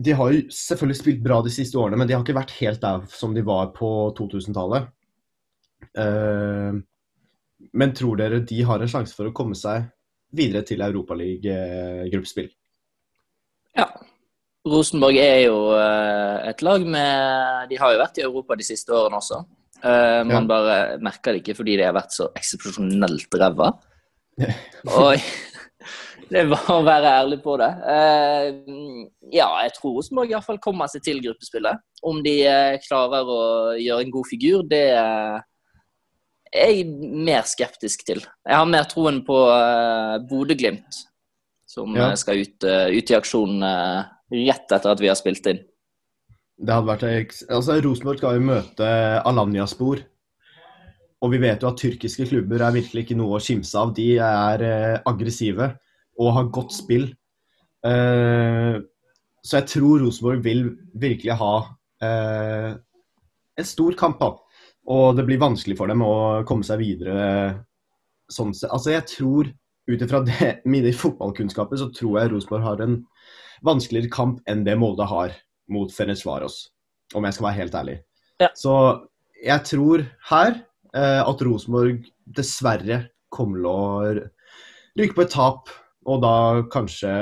De 0.04 0.14
har 0.16 0.32
jo 0.32 0.42
selvfølgelig 0.52 0.98
spilt 0.98 1.22
bra 1.24 1.40
de 1.44 1.52
siste 1.52 1.78
årene, 1.80 1.98
men 2.00 2.08
de 2.08 2.16
har 2.16 2.24
ikke 2.24 2.36
vært 2.36 2.56
helt 2.60 2.82
der 2.82 3.06
som 3.12 3.34
de 3.34 3.44
var 3.46 3.72
på 3.76 3.90
2000-tallet. 4.18 4.92
Uh, 5.96 6.76
men 7.76 7.94
tror 7.96 8.18
dere 8.20 8.42
de 8.44 8.62
har 8.68 8.82
en 8.82 8.90
sjanse 8.90 9.16
for 9.16 9.28
å 9.28 9.34
komme 9.36 9.56
seg 9.58 9.88
videre 10.36 10.64
til 10.68 10.84
Europaliga-gruppespill? 10.84 12.50
Ja. 13.76 13.88
Rosenborg 14.66 15.16
er 15.22 15.44
jo 15.46 15.58
eh, 15.78 16.48
et 16.50 16.62
lag 16.66 16.82
med 16.86 17.68
De 17.70 17.78
har 17.78 17.92
jo 17.94 18.00
vært 18.02 18.18
i 18.18 18.24
Europa 18.26 18.56
de 18.58 18.66
siste 18.66 18.90
årene 18.94 19.20
også. 19.20 19.42
Eh, 19.82 20.22
man 20.26 20.42
Ja. 20.42 20.46
bare 20.48 20.76
merker 21.04 21.32
det 21.36 21.42
ikke 21.44 21.56
fordi 21.60 21.76
de 21.78 21.84
har 21.86 21.94
vært 21.94 22.10
så 22.16 22.30
eksepsjonelt 22.34 23.30
ræva. 23.38 23.68
Og 24.98 25.16
det 26.30 26.40
er 26.42 26.48
bare 26.50 26.74
å 26.74 26.82
være 26.84 27.12
ærlig 27.22 27.38
på 27.44 27.54
det. 27.60 27.68
Eh, 27.94 28.46
ja, 29.36 29.46
jeg 29.62 29.74
tror 29.76 29.94
Rosenborg 30.00 30.32
iallfall 30.34 30.58
kommer 30.58 30.90
seg 30.90 31.04
til 31.06 31.20
gruppespillet. 31.22 31.78
Om 32.02 32.22
de 32.26 32.34
klarer 32.88 33.30
å 33.30 33.42
gjøre 33.78 34.02
en 34.02 34.10
god 34.16 34.26
figur, 34.32 34.64
det 34.66 34.82
er 34.96 35.44
jeg 36.56 36.86
mer 37.26 37.46
skeptisk 37.46 38.02
til. 38.06 38.20
Jeg 38.46 38.56
har 38.56 38.66
mer 38.66 38.84
troen 38.90 39.22
på 39.26 39.36
Bodø-Glimt, 40.30 41.04
som 41.68 41.94
Ja. 41.94 42.14
skal 42.16 42.38
ut, 42.42 42.64
ut 42.64 43.10
i 43.10 43.14
aksjon 43.14 43.60
rett 44.32 44.72
etter 44.72 44.92
at 44.92 45.02
vi 45.02 45.10
har 45.10 45.18
spilt 45.18 45.46
inn. 45.50 45.62
Det 46.56 46.72
hadde 46.72 46.88
vært 46.88 47.42
Altså, 47.52 47.76
Rosenborg 47.84 48.20
skal 48.20 48.38
jo 48.38 48.46
møte 48.48 48.90
Alanya-spor. 49.28 50.00
Og 51.24 51.32
vi 51.32 51.40
vet 51.40 51.62
jo 51.62 51.70
at 51.70 51.80
tyrkiske 51.80 52.28
klubber 52.30 52.62
er 52.62 52.74
virkelig 52.76 53.06
ikke 53.06 53.18
noe 53.18 53.38
å 53.38 53.42
kimse 53.42 53.76
av. 53.80 53.92
De 53.96 54.08
er 54.22 54.64
eh, 54.64 54.96
aggressive 55.08 55.70
og 56.20 56.34
har 56.36 56.50
godt 56.52 56.74
spill. 56.76 57.08
Eh, 57.86 58.76
så 59.46 59.60
jeg 59.60 59.68
tror 59.72 60.02
Rosenborg 60.02 60.42
vil 60.44 60.62
virkelig 60.98 61.36
ha 61.40 61.52
eh, 62.04 62.72
en 63.56 63.68
stor 63.68 63.96
kamp. 63.98 64.20
da. 64.20 64.32
Og 64.92 65.16
det 65.18 65.26
blir 65.28 65.42
vanskelig 65.42 65.76
for 65.78 65.90
dem 65.90 66.04
å 66.04 66.44
komme 66.48 66.66
seg 66.66 66.82
videre 66.82 67.64
sånn 68.32 68.52
sett. 68.54 68.70
Altså, 68.70 68.92
jeg 68.94 69.08
tror 69.10 69.50
ut 69.86 70.02
ifra 70.02 70.22
mine 70.72 70.92
fotballkunnskaper, 70.94 71.80
så 71.80 71.90
tror 71.94 72.20
jeg 72.20 72.32
Rosenborg 72.32 72.66
har 72.66 72.84
en 72.84 73.00
vanskeligere 73.64 74.12
kamp 74.12 74.40
enn 74.50 74.64
det 74.66 74.76
Molde 74.80 75.06
har 75.08 75.34
mot 75.72 75.92
Ferencvaros, 75.92 76.66
om 77.14 77.26
jeg 77.26 77.36
skal 77.36 77.48
være 77.48 77.60
helt 77.60 77.78
ærlig. 77.80 77.96
Ja. 78.42 78.50
Så 78.58 78.74
jeg 79.40 79.64
tror 79.68 80.04
her 80.30 80.52
eh, 80.94 81.22
at 81.22 81.44
Rosenborg 81.46 82.04
dessverre 82.36 83.06
kommer 83.32 83.60
til 83.60 83.70
å 83.70 83.80
ryke 84.96 85.16
på 85.16 85.26
et 85.26 85.32
tap, 85.34 85.72
og 86.06 86.22
da 86.22 86.34
kanskje 86.72 87.12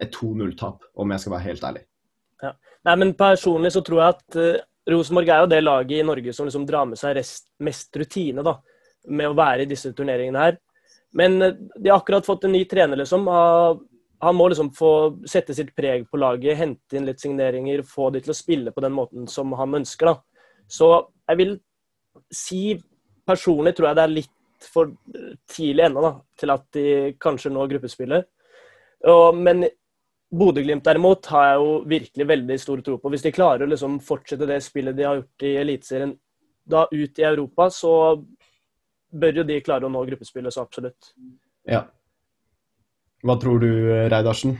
et 0.00 0.12
2-0-tap, 0.16 0.84
om 0.96 1.12
jeg 1.12 1.22
skal 1.22 1.34
være 1.36 1.48
helt 1.50 1.64
ærlig. 1.66 1.84
Nei, 2.86 2.96
men 2.96 3.12
Personlig 3.18 3.74
så 3.74 3.82
tror 3.84 4.00
jeg 4.00 4.16
at 4.16 4.40
eh, 4.40 4.62
Rosenborg 4.90 5.28
er 5.28 5.42
jo 5.42 5.50
det 5.52 5.60
laget 5.62 6.00
i 6.00 6.06
Norge 6.06 6.32
som 6.32 6.48
liksom 6.48 6.64
drar 6.68 6.88
med 6.88 7.00
seg 7.00 7.14
rest, 7.18 7.50
mest 7.62 7.96
rutine 8.00 8.44
da, 8.46 8.56
med 9.12 9.30
å 9.30 9.36
være 9.36 9.66
i 9.66 9.70
disse 9.70 9.92
turneringene 9.96 10.46
her. 10.46 10.56
Men 11.16 11.36
eh, 11.44 11.58
de 11.76 11.90
har 11.90 12.00
akkurat 12.00 12.26
fått 12.26 12.46
en 12.48 12.54
ny 12.56 12.64
trener, 12.70 13.02
liksom. 13.02 13.28
Han, 13.28 13.82
han 14.20 14.36
må 14.36 14.48
liksom 14.50 14.68
få 14.76 14.92
sette 15.28 15.54
sitt 15.56 15.72
preg 15.76 16.04
på 16.10 16.20
laget, 16.20 16.58
hente 16.58 16.98
inn 16.98 17.06
litt 17.08 17.22
signeringer, 17.22 17.82
få 17.88 18.10
de 18.12 18.20
til 18.20 18.34
å 18.34 18.36
spille 18.36 18.72
på 18.74 18.82
den 18.84 18.92
måten 18.92 19.28
som 19.30 19.54
han 19.56 19.78
ønsker. 19.80 20.10
da. 20.12 20.66
Så 20.68 20.90
jeg 21.30 21.40
vil 21.40 21.54
si 22.34 22.62
personlig 23.26 23.72
tror 23.76 23.90
jeg 23.90 23.98
det 23.98 24.04
er 24.04 24.14
litt 24.18 24.68
for 24.70 24.92
tidlig 25.48 25.86
ennå 25.86 26.10
til 26.38 26.52
at 26.52 26.66
de 26.76 26.86
kanskje 27.22 27.52
når 27.54 27.70
gruppespillet. 27.74 28.28
Og, 29.08 29.38
men 29.40 29.64
Bodø-Glimt 30.30 30.84
derimot 30.84 31.26
har 31.32 31.46
jeg 31.46 31.62
jo 31.62 31.70
virkelig 31.90 32.26
veldig 32.28 32.58
stor 32.60 32.82
tro 32.86 32.98
på. 33.00 33.12
Hvis 33.14 33.24
de 33.24 33.32
klarer 33.34 33.64
å 33.64 33.70
liksom 33.70 33.96
fortsette 34.04 34.46
det 34.46 34.60
spillet 34.62 34.98
de 34.98 35.06
har 35.08 35.16
gjort 35.18 35.46
i 35.48 35.54
Eliteserien 35.62 36.12
da 36.70 36.84
ut 36.92 37.18
i 37.18 37.26
Europa, 37.26 37.70
så 37.72 37.94
bør 39.10 39.40
jo 39.40 39.46
de 39.48 39.62
klare 39.64 39.88
å 39.88 39.90
nå 39.90 40.04
gruppespillet 40.06 40.54
så 40.54 40.62
absolutt. 40.62 41.14
Ja. 41.66 41.86
Hva 43.20 43.36
tror 43.40 43.60
du, 43.60 43.68
Reidarsen? 44.08 44.54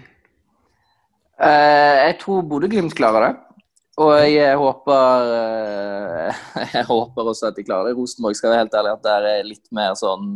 Eh, 1.41 1.97
jeg 2.05 2.19
tror 2.21 2.45
Bodø-Glimt 2.45 2.93
klarer 2.97 3.25
det. 3.25 3.33
Og 4.01 4.13
jeg 4.29 4.57
håper 4.57 5.31
eh, 5.37 6.43
Jeg 6.77 6.85
håper 6.89 7.31
også 7.33 7.49
at 7.51 7.57
de 7.57 7.65
klarer 7.65 7.89
det. 7.91 7.97
Rosenborg 7.97 8.37
skal 8.37 8.53
være 8.53 8.63
helt 8.65 8.77
ærlig 8.77 8.93
at 8.93 9.05
der 9.07 9.29
er 9.31 9.49
litt 9.49 9.67
mer 9.77 9.97
sånn 9.99 10.35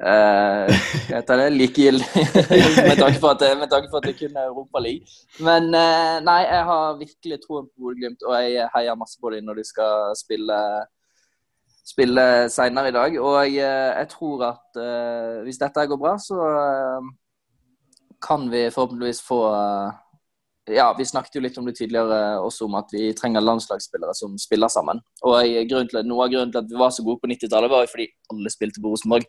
eh, 0.00 0.72
Hva 1.10 1.20
heter 1.20 1.42
det? 1.42 1.50
Likegyldig. 1.56 2.24
med, 2.88 2.96
tanke 3.00 3.20
på 3.20 3.30
at, 3.34 3.44
det- 3.44 3.52
med 3.60 3.72
tanke 3.72 3.92
på 3.92 4.00
at 4.00 4.08
det 4.08 4.16
kun 4.18 4.36
er 4.40 4.48
Europaliga. 4.48 5.16
Men 5.44 5.68
eh, 5.76 6.16
nei, 6.24 6.40
jeg 6.48 6.66
har 6.72 7.00
virkelig 7.04 7.40
troen 7.44 7.68
på 7.68 7.84
Bodø-Glimt, 7.86 8.24
og 8.24 8.36
jeg 8.40 8.68
heier 8.76 8.96
masse 8.98 9.20
på 9.20 9.32
dem 9.36 9.44
når 9.48 9.60
de 9.60 9.68
skal 9.74 10.16
spille 10.16 10.60
spille 11.86 12.22
senere 12.50 12.90
i 12.90 12.94
dag. 12.96 13.14
Og 13.22 13.36
jeg, 13.46 13.62
jeg 13.62 14.08
tror 14.10 14.42
at 14.48 14.80
uh, 14.80 15.42
hvis 15.46 15.60
dette 15.60 15.84
går 15.86 16.00
bra, 16.00 16.16
så 16.18 16.40
eh, 16.50 17.10
kan 18.26 18.50
vi 18.50 18.66
forhåpentligvis 18.70 19.22
få 19.22 19.40
eh, 19.54 19.94
ja, 20.76 20.94
Vi 20.98 21.04
snakket 21.06 21.38
jo 21.38 21.42
litt 21.44 21.58
om 21.58 21.66
det 21.68 21.76
tidligere 21.78 22.40
også 22.42 22.66
om 22.66 22.74
at 22.80 22.90
vi 22.92 23.12
trenger 23.14 23.44
landslagsspillere 23.44 24.14
som 24.18 24.34
spiller 24.40 24.70
sammen. 24.72 24.98
Og 25.22 25.38
jeg, 25.46 25.68
til, 25.70 26.00
Noe 26.08 26.26
av 26.26 26.32
grunnen 26.32 26.54
til 26.54 26.64
at 26.64 26.70
vi 26.70 26.80
var 26.80 26.94
så 26.94 27.04
gode 27.06 27.22
på 27.22 27.30
90-tallet, 27.30 27.70
var 27.70 27.84
jo 27.84 27.92
fordi 27.92 28.08
alle 28.34 28.52
spilte 28.52 28.82
på 28.82 28.90
Rosenborg. 28.90 29.28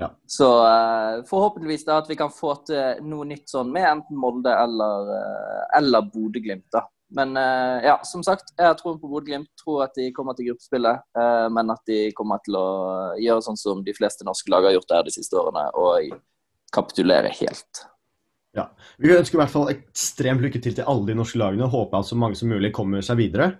Ja. 0.00 0.10
Så 0.28 0.46
uh, 0.64 1.24
forhåpentligvis 1.28 1.84
da 1.88 1.98
at 2.00 2.08
vi 2.08 2.16
kan 2.16 2.32
få 2.32 2.54
til 2.68 3.00
noe 3.08 3.26
nytt 3.28 3.50
sånn 3.52 3.72
med 3.72 3.88
enten 3.88 4.16
Molde 4.20 4.52
eller, 4.52 5.10
uh, 5.12 5.64
eller 5.76 6.08
Bodø-Glimt. 6.12 6.76
Men 7.16 7.34
uh, 7.36 7.80
ja, 7.84 7.98
som 8.06 8.22
sagt, 8.24 8.52
jeg 8.56 8.68
har 8.68 8.76
troen 8.78 9.00
på 9.00 9.08
Bodø-Glimt. 9.10 9.50
Tror 9.60 9.86
at 9.88 9.96
de 9.96 10.10
kommer 10.16 10.36
til 10.36 10.50
gruppespillet, 10.50 11.06
Uh, 11.16 11.48
men 11.52 11.72
at 11.72 11.80
de 11.88 12.02
kommer 12.16 12.40
til 12.44 12.56
å 12.60 12.66
gjøre 13.20 13.44
sånn 13.48 13.60
som 13.60 13.80
de 13.84 13.96
fleste 13.96 14.28
norske 14.28 14.52
lag 14.52 14.68
har 14.68 14.76
gjort 14.76 14.92
der 14.92 15.08
de 15.08 15.16
siste 15.16 15.40
årene, 15.40 15.66
og 15.76 16.20
kapitulere 16.72 17.32
helt. 17.40 17.84
Vi 19.00 19.14
ønsker 19.14 19.38
i 19.38 19.40
hvert 19.40 19.52
fall 19.52 19.70
ekstremt 19.72 20.42
lykke 20.44 20.60
til 20.60 20.74
til 20.76 20.88
alle 20.90 21.06
de 21.08 21.14
norske 21.16 21.38
lagene. 21.40 21.68
Håper 21.70 22.02
at 22.02 22.08
så 22.10 22.18
mange 22.18 22.36
som 22.36 22.50
mulig 22.52 22.72
kommer 22.76 23.00
seg 23.04 23.16
videre. 23.20 23.54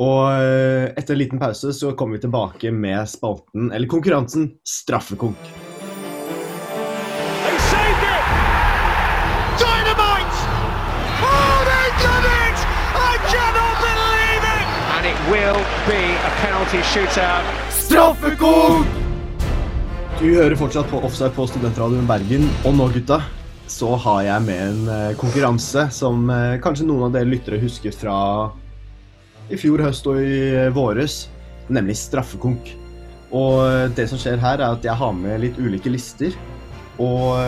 Og 0.00 0.32
eh, 0.32 0.90
etter 0.98 1.14
en 1.14 1.20
liten 1.20 1.40
pause 1.42 1.74
så 1.76 1.92
kommer 1.98 2.16
vi 2.16 2.24
tilbake 2.24 2.72
med 2.74 3.08
spalten, 3.10 3.70
eller 3.74 3.90
konkurransen, 3.90 4.54
Straffekonk. 4.66 5.38
Oh, 11.20 11.58
they've 11.68 11.98
done 12.00 12.26
it! 12.26 12.58
I 12.96 13.14
cannot 13.28 13.74
believe 13.84 14.44
it! 14.56 14.66
And 14.96 15.04
it 15.10 15.18
will 15.30 15.60
be 15.86 16.00
a 16.16 16.32
penalty 16.40 16.80
shootout. 16.90 17.44
Straffekonk! 17.70 18.86
Du 20.20 20.26
hører 20.34 20.56
fortsatt 20.56 20.88
på 20.90 21.00
Offside 21.04 21.32
på 21.36 21.46
Studentradioen 21.48 22.08
Bergen. 22.08 22.48
Og 22.68 22.74
nå, 22.76 22.88
gutta, 22.92 23.20
så 23.70 23.94
har 24.02 24.24
jeg 24.26 24.44
med 24.48 24.60
en 24.64 24.88
eh, 24.90 25.16
konkurranse 25.18 25.86
som 25.94 26.26
eh, 26.32 26.58
kanskje 26.62 26.88
noen 26.88 27.06
av 27.06 27.14
dere 27.14 27.30
lyttere 27.30 27.60
husker 27.62 27.94
fra 27.94 28.16
i 29.50 29.58
fjor 29.58 29.82
høst 29.84 30.08
og 30.10 30.18
i 30.18 30.40
eh, 30.50 30.72
våres, 30.74 31.22
nemlig 31.70 31.94
straffekonk. 32.00 32.72
Og 33.30 33.94
det 33.94 34.08
som 34.10 34.18
skjer 34.18 34.42
her, 34.42 34.58
er 34.58 34.74
at 34.74 34.86
jeg 34.86 34.98
har 34.98 35.12
med 35.14 35.38
litt 35.44 35.58
ulike 35.62 35.92
lister. 35.92 36.34
Og 37.00 37.38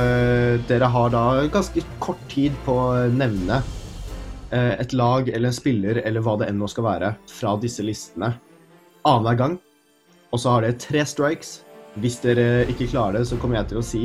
dere 0.71 0.88
har 0.88 1.11
da 1.12 1.23
ganske 1.52 1.83
kort 2.00 2.21
tid 2.31 2.55
på 2.64 2.76
å 2.79 3.09
nevne 3.11 3.59
et 4.55 4.95
lag 4.95 5.26
eller 5.26 5.50
en 5.50 5.57
spiller 5.57 5.99
eller 6.07 6.23
hva 6.23 6.37
det 6.38 6.47
enn 6.49 6.62
nå 6.62 6.69
skal 6.71 6.87
være 6.87 7.11
fra 7.29 7.57
disse 7.61 7.83
listene 7.85 8.31
annenhver 9.02 9.41
gang. 9.43 9.59
Og 10.31 10.41
så 10.41 10.55
har 10.55 10.64
dere 10.64 10.79
tre 10.81 11.02
strikes. 11.02 11.57
Hvis 11.99 12.23
dere 12.23 12.62
ikke 12.71 12.93
klarer 12.95 13.19
det, 13.19 13.26
så 13.29 13.37
kommer 13.43 13.59
jeg 13.59 13.73
til 13.75 13.83
å 13.83 13.85
si 13.91 14.05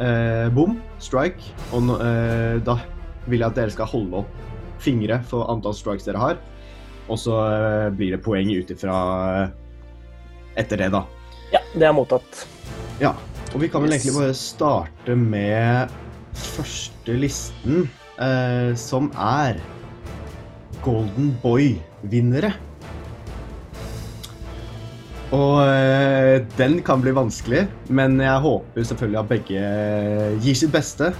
eh, 0.00 0.48
bom, 0.54 0.78
strike. 1.02 1.52
Og 1.76 1.94
eh, 2.00 2.58
da 2.66 2.78
vil 3.26 3.42
jeg 3.42 3.48
at 3.50 3.58
dere 3.58 3.74
skal 3.74 3.90
holde 3.90 4.22
opp 4.22 4.46
fingre 4.80 5.20
for 5.28 5.48
antall 5.52 5.76
strikes 5.76 6.08
dere 6.08 6.22
har. 6.22 6.38
Og 7.10 7.18
så 7.20 7.36
eh, 7.46 7.88
blir 7.96 8.16
det 8.16 8.22
poeng 8.24 8.52
ut 8.54 8.70
ifra 8.72 8.98
eh, 9.42 9.56
etter 10.62 10.84
det, 10.84 10.92
da. 10.94 11.04
Ja, 11.54 11.62
det 11.74 11.88
er 11.88 11.96
mottatt. 11.96 12.44
Ja. 13.02 13.14
Og 13.50 13.64
vi 13.64 13.70
kan 13.70 13.82
vel 13.82 13.96
egentlig 13.96 14.14
bare 14.14 14.34
starte 14.38 15.16
med 15.18 15.90
første 16.38 17.16
listen, 17.18 17.88
eh, 18.22 18.70
som 18.78 19.10
er 19.18 19.58
Golden 20.84 21.32
Boy-vinnere. 21.42 22.52
Og 25.30 25.60
eh, 25.62 26.40
den 26.58 26.80
kan 26.82 27.02
bli 27.02 27.12
vanskelig, 27.14 27.66
men 27.94 28.18
jeg 28.18 28.42
håper 28.42 28.86
selvfølgelig 28.86 29.20
at 29.20 29.28
begge 29.30 29.66
gir 30.42 30.56
sitt 30.58 30.72
beste. 30.74 31.12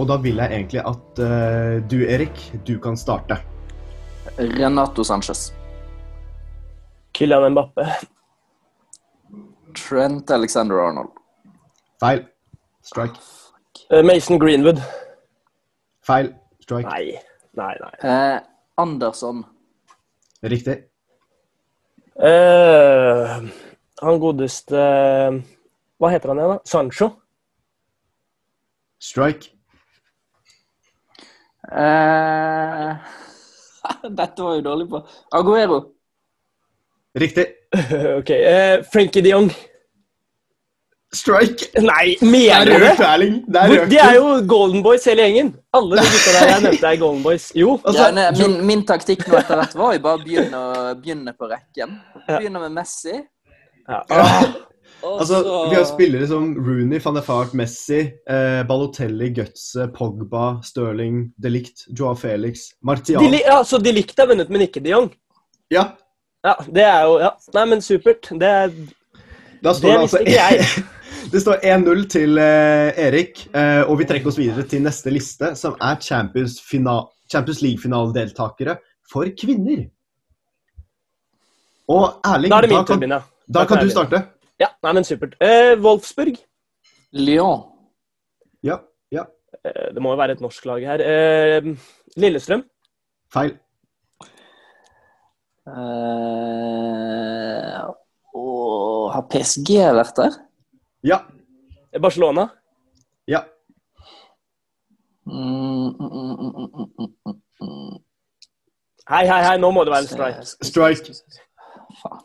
Og 0.00 0.08
da 0.08 0.16
vil 0.24 0.40
jeg 0.40 0.56
egentlig 0.56 0.80
at 0.88 1.20
eh, 1.20 1.74
du, 1.84 1.98
Erik, 2.08 2.38
du 2.64 2.78
kan 2.80 2.96
starte. 2.96 3.36
Renato 4.38 5.04
Sanchez. 5.04 5.50
Kylian 7.12 7.52
Mbappe. 7.52 7.84
Trent 9.76 10.30
Alexander 10.30 10.80
Arnold. 10.80 11.12
Feil. 12.00 12.24
Strike. 12.82 13.20
Uh, 13.92 14.02
Mason 14.02 14.38
Greenwood. 14.38 14.80
Feil. 16.00 16.32
Strike. 16.64 16.88
Nei, 16.88 17.18
nei, 17.52 17.74
nei. 17.84 17.92
Eh, 18.00 18.40
Andersson. 18.80 19.44
Riktig. 20.42 20.88
Eh, 22.20 23.36
han 24.02 24.18
godeste 24.20 24.80
Hva 25.96 26.10
heter 26.12 26.32
han 26.32 26.40
igjen, 26.42 26.52
da? 26.52 26.60
Sancho? 26.68 27.08
Strike. 29.02 29.50
Uh, 31.72 32.98
dette 34.18 34.44
var 34.44 34.58
jo 34.58 34.64
dårlig 34.66 34.88
på. 34.90 35.00
Aguero. 35.34 35.78
Riktig. 37.18 37.46
OK. 38.18 38.30
Eh, 38.30 38.82
Frankie 38.92 39.22
de 39.22 39.32
Jong. 39.34 39.50
Strike. 41.14 41.66
Nei, 41.84 42.14
mener 42.24 42.64
du 42.64 42.72
det? 42.80 42.92
er 42.96 43.68
Hvor- 43.68 43.88
De 43.90 43.98
er 44.00 44.14
jo 44.16 44.28
Golden 44.48 44.82
Boys 44.82 45.04
hele 45.04 45.22
gjengen. 45.26 45.50
Alle 45.76 45.96
de 46.00 46.06
gutta 46.08 46.32
der 46.38 46.48
jeg 46.48 46.62
nevnte 46.62 46.86
er 46.88 46.96
Golden 47.02 47.22
Boys. 47.22 47.50
Jo. 47.54 47.74
Altså, 47.84 48.06
ja, 48.06 48.10
nei, 48.16 48.30
min, 48.38 48.54
min 48.66 48.84
taktikk 48.88 49.26
nå 49.28 49.36
etter 49.42 49.60
hvert 49.60 49.74
var 49.76 49.92
jo 49.92 50.00
bare 50.06 50.18
å 50.18 50.24
begynne, 50.24 50.62
å- 50.62 50.94
begynne 51.02 51.34
på 51.36 51.48
rekken. 51.50 51.98
Begynne 52.28 52.60
med 52.64 52.72
Messi. 52.80 53.18
Ja. 53.88 54.02
Ah, 54.10 54.44
Altså, 55.02 55.40
Vi 55.68 55.74
har 55.74 55.84
spillere 55.84 56.28
som 56.30 56.52
Rooney, 56.62 57.00
van 57.02 57.14
der 57.16 57.22
Fart, 57.26 57.52
Messi, 57.58 58.12
eh, 58.30 58.62
Balotelli, 58.68 59.32
Götze, 59.34 59.88
Pogba, 59.92 60.60
Sterling, 60.62 61.32
Delict, 61.42 61.88
Joao 61.98 62.14
Felix, 62.14 62.68
Martial. 62.86 63.18
De, 63.24 63.30
li- 63.32 63.42
ja, 63.44 63.64
så 63.66 63.80
Delict 63.82 64.18
er 64.22 64.28
vunnet, 64.30 64.48
men 64.48 64.62
ikke 64.68 64.80
de 64.84 64.90
Jong? 64.94 65.10
Ja, 65.74 65.88
Ja, 66.44 66.54
det 66.70 66.82
er 66.86 67.02
jo 67.06 67.18
Ja, 67.20 67.32
nei, 67.54 67.64
men 67.66 67.82
supert. 67.82 68.30
Det 68.38 68.48
er 68.48 68.70
da 69.62 69.72
står 69.74 69.82
Det 69.82 69.90
det, 69.90 69.98
altså 69.98 70.18
ikke 70.22 70.38
jeg. 70.38 70.66
Det 71.32 71.40
står 71.40 71.62
1-0 71.64 72.02
til 72.12 72.36
eh, 72.36 72.98
Erik, 73.06 73.38
eh, 73.56 73.80
og 73.88 73.96
vi 74.02 74.04
trekker 74.08 74.28
oss 74.28 74.36
videre 74.36 74.66
til 74.68 74.82
neste 74.84 75.08
liste, 75.08 75.54
som 75.56 75.72
er 75.80 75.96
Champions, 76.04 76.58
Champions 76.60 77.62
League-finaledeltakere 77.64 78.74
for 79.08 79.24
kvinner. 79.40 79.86
Og 81.88 82.20
Erling, 82.28 82.52
Da 82.52 82.58
er 82.58 82.66
det 82.66 82.70
min 82.70 82.76
da 82.76 82.84
tur, 82.84 83.00
kan, 83.00 83.08
da 83.08 83.20
Da 83.48 83.64
kan 83.64 83.78
kan 83.78 83.88
du 83.88 83.94
starte. 83.94 84.20
Ja, 84.60 84.68
nei, 84.84 84.92
men 84.92 85.08
supert. 85.08 85.32
Eh, 85.40 85.72
Wolfsburg. 85.80 86.36
Lyon. 87.16 87.64
Ja, 88.62 88.76
ja. 89.10 89.24
Eh, 89.64 89.88
det 89.94 90.04
må 90.04 90.12
jo 90.12 90.20
være 90.20 90.32
et 90.36 90.44
norsk 90.44 90.68
lag 90.68 90.84
her. 90.84 91.00
Eh, 91.00 91.72
Lillestrøm. 92.20 92.62
Feil. 93.32 93.56
Uh, 95.64 95.78
og 98.34 99.12
har 99.14 99.22
PSG 99.30 99.78
vært 99.94 100.16
der? 100.18 100.32
Ja, 101.02 101.18
Barcelona. 102.00 102.48
ja. 103.26 103.44
Mm, 105.26 105.88
mm, 105.98 106.36
mm. 107.60 107.98
Hei, 109.08 109.26
hei, 109.26 109.42
hei, 109.44 109.56
nå 109.58 109.70
må 109.70 109.84
det 109.84 109.92
være 109.92 110.04
en 110.04 110.10
strike. 110.10 110.44
Strike. 110.66 111.14
Faen. 112.02 112.22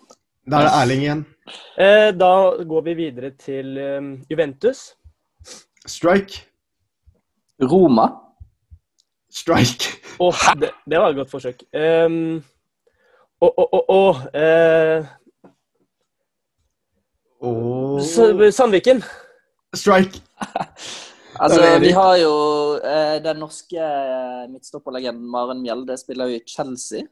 Da 0.48 0.60
er 0.60 0.68
det 0.68 0.74
Erling 0.82 1.02
igjen. 1.04 1.24
Eh, 1.78 2.12
da 2.16 2.32
går 2.70 2.84
vi 2.86 2.94
videre 2.96 3.32
til 3.36 3.78
eh, 3.78 4.02
Juventus. 4.30 4.94
Strike. 5.86 6.46
Roma. 7.62 8.08
Strike. 9.30 9.98
Oh, 10.20 10.38
det, 10.62 10.72
det 10.86 11.02
var 11.02 11.10
et 11.10 11.20
godt 11.20 11.34
forsøk. 11.34 11.66
Um, 11.74 12.38
å, 13.42 13.50
å, 13.50 13.66
å, 13.66 13.82
å, 13.94 14.02
eh, 14.38 15.10
S- 18.02 18.56
Sandviken. 18.56 19.04
Strike. 19.76 20.20
Altså, 21.40 21.60
Da 21.62 21.78
vi 21.78 21.92
har 21.94 22.16
jo 22.18 22.30
eh, 22.82 23.20
den 23.22 23.38
norske 23.38 23.78
eh, 23.78 24.48
midtstopperlegenden 24.50 25.28
Maren 25.30 25.60
Mjelde 25.62 25.94
spiller 26.02 26.32
jo 26.32 26.40
i 26.40 26.42
Chelsea. 26.50 27.04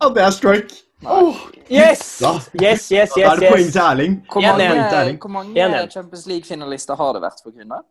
Ja, 0.00 0.08
det 0.08 0.22
er 0.24 0.30
strike. 0.32 0.78
Oh, 1.04 1.36
Yes! 1.68 2.18
Da. 2.22 2.30
Yes, 2.62 2.86
yes, 2.94 3.12
Da 3.12 3.20
yes. 3.20 3.28
er 3.28 3.40
det 3.42 3.50
poeng 3.52 3.68
til 3.74 3.82
Erling. 3.82 4.14
Hvor 4.32 4.40
mange. 4.46 4.70
Erling. 4.70 5.18
hvor 5.20 5.28
mange. 5.34 5.68
Champions 5.92 6.24
League-finalister 6.30 6.96
har 6.96 7.12
det 7.18 7.22
vært 7.26 7.42
for 7.44 7.52
kvinner? 7.52 7.84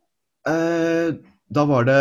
Eh, 0.49 1.13
da 1.53 1.65
var 1.69 1.85
det 1.85 1.99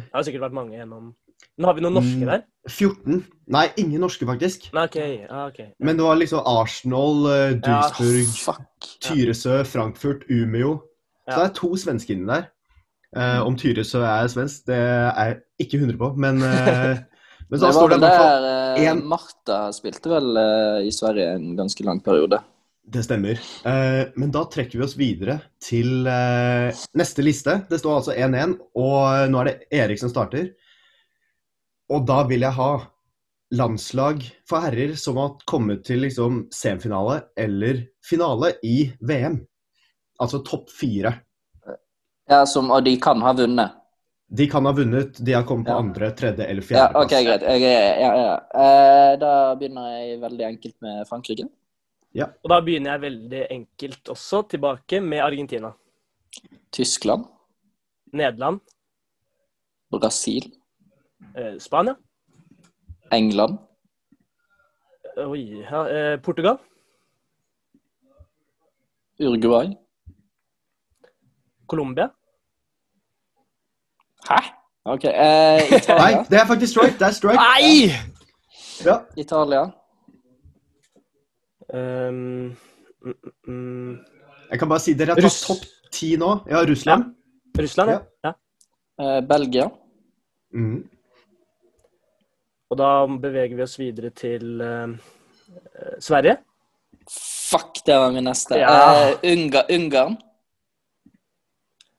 Det 0.00 0.14
har 0.16 0.22
sikkert 0.30 0.46
vært 0.48 0.56
mange 0.56 0.78
gjennom 0.78 1.10
Men 1.58 1.68
har 1.68 1.74
vi 1.76 1.84
noen 1.84 1.98
norske 2.00 2.22
Mm. 2.24 2.26
der? 2.32 2.42
14. 2.68 3.22
Nei, 3.50 3.64
ingen 3.80 4.02
norske, 4.04 4.26
faktisk. 4.28 4.68
Okay, 4.74 5.24
OK. 5.24 5.30
ah, 5.30 5.46
ok. 5.48 5.60
Men 5.80 5.96
det 5.98 6.04
var 6.06 6.18
liksom 6.20 6.42
Arsenal, 6.46 7.22
Duesburg, 7.24 7.62
Duisburg, 7.64 8.34
Fuck. 8.44 8.88
Tyresø, 9.06 9.62
Frankfurt, 9.64 10.26
Umeå. 10.30 10.76
Så 11.30 11.36
Ja. 11.36 11.36
det 11.36 11.44
er 11.50 11.54
to 11.54 11.76
svensker 11.76 12.14
inni 12.14 12.26
der. 12.26 12.50
Uh, 13.16 13.40
om 13.46 13.56
Tyresø 13.58 14.04
er 14.06 14.28
svensk, 14.30 14.66
det 14.70 14.76
er 14.78 15.24
jeg 15.24 15.66
ikke 15.66 15.80
100 15.80 15.98
på, 15.98 16.12
men, 16.16 16.36
uh, 16.42 17.00
men 17.50 17.58
så 17.58 17.66
Det 17.66 17.74
står 17.74 17.88
det 17.90 17.96
i 17.96 18.04
hvert 18.04 18.20
fall 18.22 18.46
eh, 18.46 19.00
Martha 19.02 19.58
spilte 19.74 20.12
vel 20.12 20.30
uh, 20.38 20.78
i 20.86 20.92
Sverige 20.94 21.32
en 21.34 21.56
ganske 21.58 21.86
lang 21.86 21.98
periode. 22.04 22.38
Det 22.90 23.02
stemmer. 23.04 23.38
Eh, 23.66 24.08
men 24.18 24.30
da 24.34 24.44
trekker 24.50 24.78
vi 24.78 24.84
oss 24.84 24.96
videre 24.98 25.36
til 25.62 26.06
eh, 26.10 26.74
neste 26.98 27.22
liste. 27.22 27.60
Det 27.70 27.78
står 27.78 27.98
altså 28.00 28.14
1-1, 28.16 28.56
og 28.74 29.30
nå 29.30 29.42
er 29.42 29.50
det 29.50 29.82
Erik 29.82 30.00
som 30.00 30.10
starter. 30.10 30.48
Og 31.90 32.04
da 32.06 32.22
vil 32.28 32.44
jeg 32.46 32.54
ha 32.54 32.70
landslag 33.58 34.22
for 34.46 34.62
herrer 34.62 34.92
som 35.00 35.16
har 35.18 35.32
kommet 35.50 35.82
til 35.88 36.04
liksom 36.04 36.44
semifinale 36.54 37.16
eller 37.38 37.80
finale 38.06 38.52
i 38.62 38.92
VM. 39.02 39.40
Altså 40.22 40.42
topp 40.46 40.70
fire. 40.70 41.16
Ja, 42.30 42.44
som, 42.46 42.70
Og 42.70 42.84
de 42.86 42.94
kan 43.02 43.20
ha 43.24 43.32
vunnet. 43.34 43.72
De 44.30 44.46
kan 44.46 44.62
ha 44.68 44.70
vunnet, 44.72 45.16
de 45.18 45.32
har 45.34 45.42
kommet 45.42 45.66
på 45.66 45.72
Ja. 45.74 45.78
andre, 45.82 46.10
tredje 46.14 46.46
eller 46.46 46.62
Ja, 46.70 46.84
okay, 46.94 47.24
ok, 47.24 47.26
greit. 47.26 47.42
Jeg, 47.42 47.62
er- 47.62 47.98
ja, 47.98 48.10
ja. 48.14 48.36
Eh, 48.54 49.16
da 49.18 49.54
begynner 49.56 49.88
jeg 50.06 50.20
veldig 50.20 50.44
enkelt 50.46 50.76
med 50.80 51.08
Frankrike. 51.08 51.48
Og 52.14 52.48
da 52.48 52.60
begynner 52.60 52.92
jeg 52.92 53.00
veldig 53.00 53.46
enkelt 53.50 54.04
også, 54.08 54.48
tilbake 54.48 55.00
med 55.02 55.18
Argentina. 55.20 55.72
Tyskland. 56.70 57.24
Nederland. 58.12 58.60
Brasil. 59.90 60.52
Eh, 61.36 61.58
Spania. 61.60 61.94
England. 63.12 63.58
Oi. 65.16 65.64
Ja, 65.70 65.86
eh, 65.88 66.22
Portugal. 66.22 66.58
Uruguay. 69.20 69.76
Colombia. 71.66 72.08
Hæ? 74.28 74.36
OK. 74.84 75.04
Eh, 75.04 75.12
Nei, 75.12 75.78
Italia. 75.78 76.22
det 76.30 76.38
er 76.40 76.46
faktisk 76.46 76.72
strike. 76.72 76.98
Det 76.98 77.06
er 77.06 77.10
strike. 77.10 77.36
Nei! 77.36 77.90
Ja. 78.84 78.96
Italia. 79.16 79.62
Um, 81.74 82.14
mm, 82.14 82.56
mm, 83.46 83.52
mm. 83.54 83.98
Jeg 84.50 84.58
kan 84.58 84.68
bare 84.68 84.80
si 84.80 84.94
dere 84.94 85.06
har 85.14 85.14
tatt 85.20 85.24
Russ. 85.24 85.42
topp 85.46 85.64
ti 85.92 86.16
nå. 86.16 86.30
Ja, 86.50 86.64
Russland. 86.66 87.04
Russland, 87.58 87.90
ja. 87.90 87.98
ja. 88.24 88.32
Eh, 89.00 89.20
Belgia. 89.28 89.68
Mhm. 90.52 90.88
Og 92.70 92.78
da 92.78 92.90
beveger 93.22 93.56
vi 93.58 93.64
oss 93.64 93.78
videre 93.80 94.12
til 94.14 94.60
eh, 94.62 94.92
Sverige. 95.98 96.36
Fuck, 97.50 97.80
det 97.86 97.96
var 97.98 98.12
min 98.14 98.28
neste. 98.28 98.60
Ja. 98.60 98.74
Uh, 99.10 99.16
Unga, 99.26 99.64
Ungarn. 99.74 100.14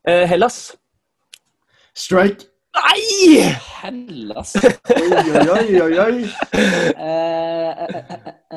Uh, 0.08 0.24
Hellas. 0.32 0.78
Strike. 1.94 2.48
Nei! 2.72 3.42
Hellas. 3.82 4.56
Oi, 4.96 5.10
oi, 5.52 5.82
oi, 5.82 6.00
oi, 6.00 6.22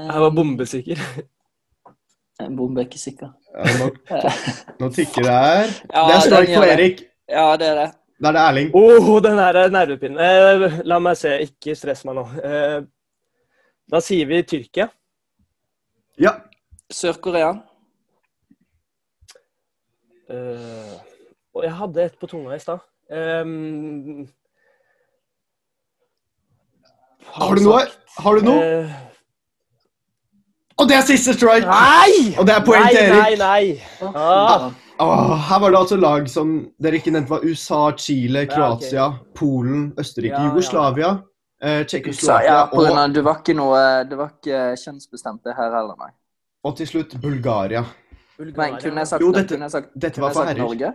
Jeg 0.04 0.20
var 0.22 0.30
bombesikker. 0.36 1.02
En 2.44 2.54
bombe 2.56 2.82
er 2.82 2.86
ikke 2.86 2.98
sikker. 3.02 3.34
Ja, 3.54 3.74
nå, 3.80 3.90
nå 4.80 4.92
tikker 4.94 5.26
det 5.26 5.34
her. 5.34 5.74
Ja, 5.90 6.06
Det 6.06 6.14
er 6.14 6.24
strike 6.28 6.54
for 6.54 6.62
på. 6.62 6.70
Erik. 6.76 7.04
Ja, 7.30 7.46
det 7.58 7.68
er 7.72 7.80
det. 7.80 7.90
Da 8.22 8.30
er 8.30 8.36
det 8.36 8.42
Erling. 8.46 8.68
Åh, 8.78 9.08
den 9.24 9.38
her 9.38 9.56
er 9.58 9.72
nervepirrende. 9.74 10.24
Eh, 10.24 10.80
la 10.86 10.98
meg 11.02 11.16
se, 11.18 11.32
ikke 11.48 11.74
stress 11.76 12.04
meg 12.06 12.14
nå. 12.18 12.24
Eh, 12.46 12.76
da 13.90 14.00
sier 14.00 14.28
vi 14.30 14.42
Tyrkia. 14.48 14.86
Ja. 16.22 16.36
Sør-Korea. 16.94 17.50
Eh, 20.30 20.94
og 21.54 21.66
jeg 21.66 21.74
hadde 21.80 22.04
et 22.06 22.14
på 22.20 22.26
tunga 22.30 22.54
i 22.56 22.62
stad. 22.62 22.78
Um, 23.12 24.24
Har 27.34 27.58
du 27.58 27.62
noe? 27.66 27.82
Har 28.18 28.38
du 28.38 28.46
noe? 28.46 28.62
Eh, 28.62 28.94
Og 30.80 30.88
det 30.88 30.96
er 30.96 31.04
siste 31.06 31.34
strike! 31.36 31.66
nei! 31.68 32.32
Og 32.38 32.46
det 32.48 32.54
er 32.56 32.64
poeng 32.66 32.82
nei, 32.82 32.94
til 32.94 33.02
Erik. 33.04 33.20
Nei, 33.20 33.34
nei. 33.38 34.10
Ah. 34.16 34.70
Åh, 35.02 35.36
her 35.48 35.58
var 35.60 35.70
det 35.74 35.78
altså 35.80 35.96
lag 35.98 36.28
som 36.30 36.50
dere 36.82 37.00
ikke 37.00 37.10
nevnte 37.14 37.32
var 37.32 37.42
USA, 37.44 37.80
Chile, 37.98 38.44
Ja, 38.44 38.46
okay. 38.46 38.54
Kroatia, 38.54 39.06
Polen, 39.34 39.88
Østerrike, 39.98 40.30
Ja, 40.36 40.42
ja. 40.44 40.50
Jugoslavia, 40.52 41.08
eh, 41.62 41.80
Så, 41.82 41.88
Tsjekkoslovakia 41.90 42.52
ja, 42.52 42.60
på 42.70 42.84
og, 42.84 43.12
du 43.14 43.20
var 43.26 43.40
ikke 43.40 43.56
noe 43.58 43.80
Det 44.08 44.16
var 44.20 44.30
ikke 44.36 44.60
kjønnsbestemt 44.84 45.42
det 45.44 45.56
her 45.56 45.72
heller, 45.74 45.96
nei. 45.98 46.10
og 46.64 46.76
til 46.76 46.86
slutt 46.86 47.16
Bulgaria. 47.20 47.82
Men 48.38 48.78
kunne 48.80 48.98
jeg 49.02 49.06
sagt, 49.08 49.20
Jo, 49.22 49.32
dette- 49.32 49.48
kunne 49.54 49.64
jeg 49.66 49.70
sagt, 49.70 49.90
Dette 49.94 50.14
kunne 50.20 50.26
var 50.28 50.32
for 50.34 50.44
herrer. 50.44 50.58
Norge? 50.62 50.92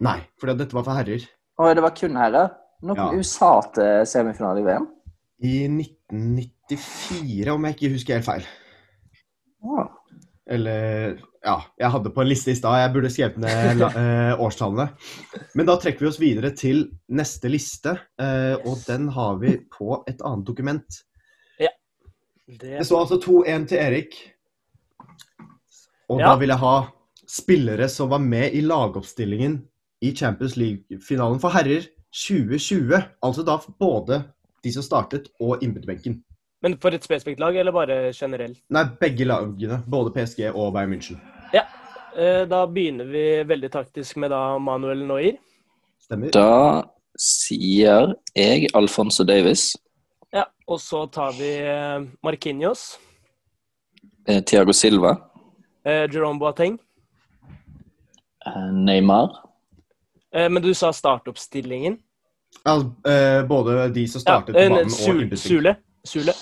Nei, 0.00 0.18
for 0.40 0.46
dette 0.54 0.74
var 0.74 0.82
for 0.84 0.92
herrer. 0.94 1.24
Å, 1.60 1.74
det 1.74 1.82
var 1.82 1.90
kun 1.96 2.16
herrer? 2.16 2.50
Nå 2.82 2.94
kom 2.94 3.14
Ja. 3.14 3.18
USA 3.18 3.60
til 3.74 4.06
semifinale 4.06 4.60
i 4.60 4.64
VM. 4.64 4.86
I 5.42 5.68
1994, 5.68 7.48
om 7.54 7.64
jeg 7.64 7.74
ikke 7.76 7.92
husker 7.94 8.14
helt 8.18 8.24
feil. 8.26 8.44
Å. 9.64 9.88
Eller 10.46 11.18
Ja, 11.44 11.58
jeg 11.76 11.90
hadde 11.92 12.10
på 12.14 12.22
en 12.22 12.28
liste 12.30 12.54
i 12.54 12.56
stad. 12.56 12.78
Jeg 12.80 12.92
burde 12.94 13.10
skrevet 13.12 13.36
ned 13.42 13.82
eh, 14.00 14.40
årstallene. 14.40 14.86
Men 15.54 15.68
da 15.68 15.76
trekker 15.80 16.06
vi 16.06 16.08
oss 16.08 16.20
videre 16.20 16.50
til 16.56 16.86
neste 17.12 17.50
liste, 17.52 17.98
eh, 18.20 18.54
og 18.64 18.80
den 18.86 19.10
har 19.12 19.36
vi 19.42 19.58
på 19.72 19.98
et 20.08 20.24
annet 20.24 20.46
dokument. 20.48 21.02
Det, 22.44 22.60
Det 22.60 22.84
står 22.84 23.06
altså 23.06 23.16
2-1 23.24 23.68
til 23.70 23.78
Erik. 23.80 24.16
Og 26.12 26.20
Ja. 26.20 26.26
da 26.32 26.36
vil 26.36 26.52
jeg 26.52 26.60
ha 26.60 26.74
spillere 27.26 27.88
som 27.88 28.10
var 28.10 28.20
med 28.20 28.52
i 28.52 28.60
lagoppstillingen 28.60 29.62
i 30.04 30.10
Champions 30.16 30.56
League-finalen 30.60 31.40
for 31.40 31.48
herrer 31.56 31.86
2020. 32.12 33.00
Altså 33.24 33.44
da 33.48 33.56
både 33.80 34.24
de 34.64 34.72
som 34.72 34.84
startet 34.84 35.30
og 35.40 35.62
innbytterbenken. 35.64 36.22
Men 36.64 36.76
for 36.80 36.92
et 36.96 37.04
spesifikt 37.04 37.40
lag, 37.40 37.56
eller 37.56 37.72
bare 37.72 38.12
generelt? 38.12 38.60
Nei, 38.72 38.84
begge 39.00 39.24
lagene. 39.28 39.82
Både 39.88 40.12
PSG 40.12 40.46
og 40.54 40.72
Bayern 40.76 40.92
München. 40.92 41.18
Eh, 42.16 42.44
Da 42.48 42.66
begynner 42.66 43.04
vi 43.04 43.24
veldig 43.44 43.70
taktisk 43.72 44.16
med 44.16 44.30
da 44.30 44.58
Manuel 44.58 45.04
Noir. 45.06 45.36
Stemmer? 46.04 46.30
Da 46.34 46.84
sier 47.18 48.14
jeg 48.36 48.68
Alfonso 48.74 49.24
Davis. 49.24 49.72
Ja, 50.34 50.44
og 50.66 50.80
så 50.82 51.04
tar 51.12 51.32
vi 51.38 51.50
Markinios. 51.58 52.14
Marquinhos, 52.22 52.98
Eh, 54.26 54.40
Thiago 54.40 54.72
Silva. 54.72 55.10
eh, 55.84 56.06
Jerome 56.10 56.38
Boateng. 56.38 56.78
Eh, 58.46 58.70
Neymar. 58.72 59.30
Eh, 60.32 60.48
Men 60.48 60.62
du 60.62 60.72
sa 60.74 60.90
startoppstillingen. 60.92 61.98
Al 62.64 62.80
eh, 63.06 63.42
både 63.46 63.88
de 63.92 64.06
som 64.08 64.20
startet 64.20 64.54
ja, 64.54 64.68
på 64.68 64.74
banen 64.74 64.84
og 64.86 64.90
Sule. 64.90 65.22
innbytting. 65.22 65.50
Sule. 65.58 65.76
Sule. 66.06 66.32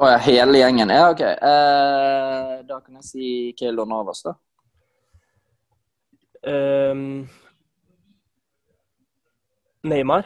Å 0.00 0.10
ja, 0.10 0.18
hele 0.18 0.58
gjengen. 0.58 0.88
Ja, 0.90 1.10
OK. 1.10 1.20
Eh, 1.20 2.62
da 2.68 2.80
kan 2.80 2.94
jeg 2.96 3.04
si 3.04 3.52
Keylor 3.58 3.86
Navas, 3.86 4.22
da. 4.22 4.34
Ehm, 6.42 7.28
Neymar. 9.84 10.24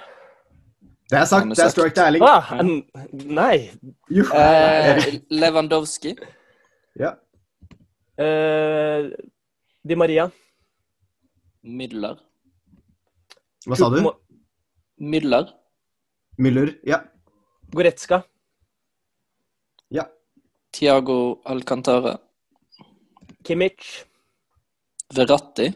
Det 1.10 1.18
er 1.20 1.24
sagt. 1.28 1.50
Det 1.54 1.62
er 1.64 1.70
strike 1.72 1.94
til 1.94 2.04
Erling. 2.06 2.22
Ah, 2.24 2.52
n- 2.62 2.86
nei. 3.38 3.70
Jo. 4.10 4.24
Eh, 4.34 5.20
Lewandowski. 5.30 6.14
Ja. 6.98 7.12
Eh, 8.18 9.10
Di 9.84 9.94
Maria. 10.00 10.30
Müller. 11.64 12.16
Hva 13.66 13.76
sa 13.76 13.88
du? 13.92 14.00
Müller. 15.00 15.48
Müller? 16.38 16.74
Ja. 16.86 17.02
Goretzka. 17.74 18.22
Ja. 19.90 20.06
Thiago 20.72 21.40
Alcantara. 21.44 22.18
Kimmich. 23.44 24.04
Verratti. 25.14 25.70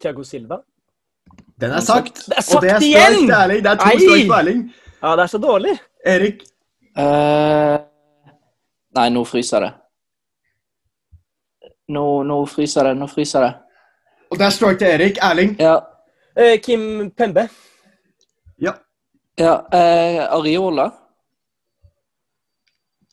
Thiago 0.00 0.22
Silva. 0.24 0.60
Den 1.60 1.70
er 1.70 1.80
sagt. 1.80 2.16
Det 2.26 2.36
er 2.36 2.40
sagt 2.42 2.56
Og 2.56 2.62
det 2.62 2.70
er 2.70 2.80
igjen! 2.80 3.26
til 3.26 3.30
Erling. 3.30 3.64
Det 3.64 3.70
er 3.70 3.76
to 3.76 3.98
strøk 3.98 4.26
på 4.28 4.38
Erling. 4.38 4.62
Ja, 5.02 5.10
det 5.16 5.22
er 5.22 5.26
så 5.26 5.38
dårlig. 5.38 5.78
Erik. 6.06 6.42
Uh, 6.98 7.76
nei, 8.96 9.08
nå 9.12 9.24
fryser 9.24 9.64
det. 9.64 9.70
Nå, 11.88 12.04
nå 12.22 12.38
fryser 12.46 12.88
det. 12.88 12.96
Nå 12.96 13.06
fryser 13.10 13.44
det. 13.44 13.52
Og 14.30 14.38
det 14.38 14.46
er 14.46 14.56
strike 14.56 14.78
til 14.78 14.88
Erik. 14.94 15.20
Erling. 15.22 15.54
Ja. 15.60 15.76
Uh, 16.40 16.56
Kim 16.64 17.10
Pembe. 17.10 17.48
Ja. 18.60 18.72
ja 19.38 19.54
uh, 19.60 20.38
Ariola? 20.38 20.90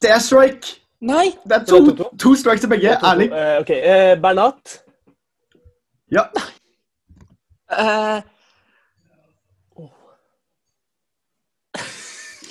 Det 0.01 0.11
er 0.11 0.19
strike. 0.19 0.77
Nei! 1.01 1.25
Det 1.43 1.55
er 1.55 1.59
er 1.59 1.65
to, 1.65 1.79
to-to. 1.85 2.09
to 2.19 2.35
strikes 2.35 2.61
til 2.61 2.69
begge. 2.69 2.95
Erling. 3.03 3.31
Uh, 3.31 3.61
ok, 3.61 3.69
eh, 3.69 4.21
Bernat. 4.21 4.79
Ja. 6.11 6.23
Eh, 7.71 8.21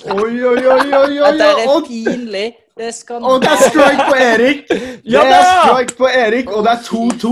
Oi, 0.07 0.45
oi, 0.45 0.67
oi, 0.67 0.93
oi, 0.93 1.19
oi. 1.19 1.31
Det 1.37 1.47
er 1.47 1.85
pinlig. 1.87 2.47
Det 2.77 2.91
skal 2.93 3.23
og 3.25 3.41
det 3.41 3.49
er 3.49 3.61
strike 3.63 4.03
på 4.05 4.17
Erik. 4.21 4.59
Det 4.69 5.21
er 5.23 5.47
strike 5.47 5.95
på 5.97 6.09
Erik, 6.11 6.51
og 6.53 6.67
det 6.67 6.75
er 6.75 6.83
2-2. 6.85 7.31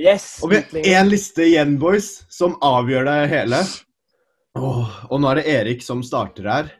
Yes. 0.00 0.24
Og 0.42 0.50
vi 0.50 0.60
har 0.62 1.02
én 1.02 1.10
liste 1.10 1.44
igjen, 1.44 1.76
boys, 1.80 2.08
som 2.32 2.56
avgjør 2.64 3.04
det 3.10 3.18
hele. 3.34 3.60
Oh, 4.56 4.88
og 5.10 5.20
nå 5.20 5.28
er 5.34 5.42
det 5.42 5.46
Erik 5.52 5.84
som 5.84 6.00
starter 6.04 6.48
her. 6.48 6.72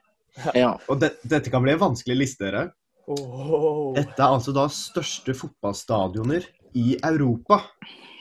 Ja. 0.57 0.73
Og 0.89 1.03
det, 1.05 1.15
dette 1.29 1.53
kan 1.53 1.65
bli 1.65 1.75
en 1.77 1.83
vanskelig 1.85 2.17
liste, 2.25 2.49
dere. 2.49 2.71
Dette 3.07 4.17
er 4.17 4.33
altså 4.33 4.57
da 4.57 4.65
største 4.73 5.37
fotballstadioner 5.37 6.49
i 6.81 6.97
Europa. 7.05 7.61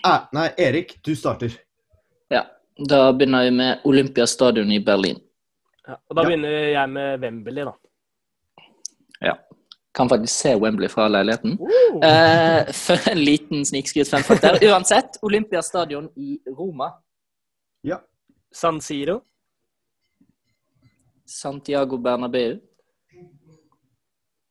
Eh, 0.05 0.27
nei, 0.35 0.49
Erik, 0.61 0.97
du 1.07 1.15
starter. 1.17 1.55
Ja. 2.29 2.43
Da 2.89 3.13
begynner 3.13 3.43
vi 3.43 3.51
med 3.51 3.79
Olympiastadion 3.87 4.71
i 4.71 4.79
Berlin. 4.83 5.19
Ja, 5.87 5.95
og 6.09 6.15
da 6.15 6.21
Ja. 6.21 6.27
begynner 6.27 6.49
jeg 6.49 6.89
med 6.89 7.19
Wembley, 7.21 7.63
da. 7.63 7.71
Kan 9.95 10.09
faktisk 10.09 10.33
se 10.35 10.55
Wembley 10.55 10.89
fra 10.89 11.07
leiligheten. 11.07 11.51
Uh. 11.59 12.03
Eh, 12.03 12.71
for 12.85 13.09
en 13.11 13.19
liten 13.23 13.65
snikskryt 13.65 14.09
femfakt 14.11 14.41
der. 14.43 14.57
Uansett, 14.71 15.15
Olympiastadion 15.23 16.09
i 16.15 16.39
Roma. 16.57 16.89
Ja. 17.83 18.01
San 18.51 18.81
Siro. 18.81 19.21
Santiago 21.25 21.97
Bernabeu. 21.97 22.59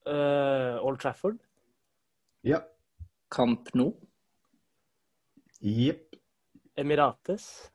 Uh, 0.09 0.85
Old 0.85 1.01
Trafford. 1.01 1.37
Ja. 2.43 2.59
Camp 3.31 3.69
Nou. 3.75 3.93
Jepp. 5.61 6.04
Emirates. 6.77 7.71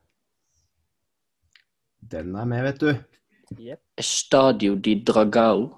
Den 2.11 2.35
er 2.35 2.45
med, 2.45 2.63
vet 2.63 2.81
du. 2.81 2.93
Yep. 3.59 3.79
Stadio 3.99 4.75
di 4.75 5.03
Dragao. 5.03 5.69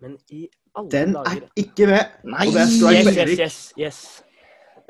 Men 0.00 0.18
i 0.30 0.48
alle 0.74 0.90
Den 0.90 1.12
dager 1.12 1.30
er 1.30 1.40
ikke 1.56 1.86
med. 1.86 2.04
Nei! 2.24 2.46
Og 2.46 2.52
det 2.54 2.60
er 2.62 2.66
strike 2.66 3.10
Yes, 3.10 3.16
yes, 3.16 3.38
yes. 3.38 3.74
yes. 3.78 4.22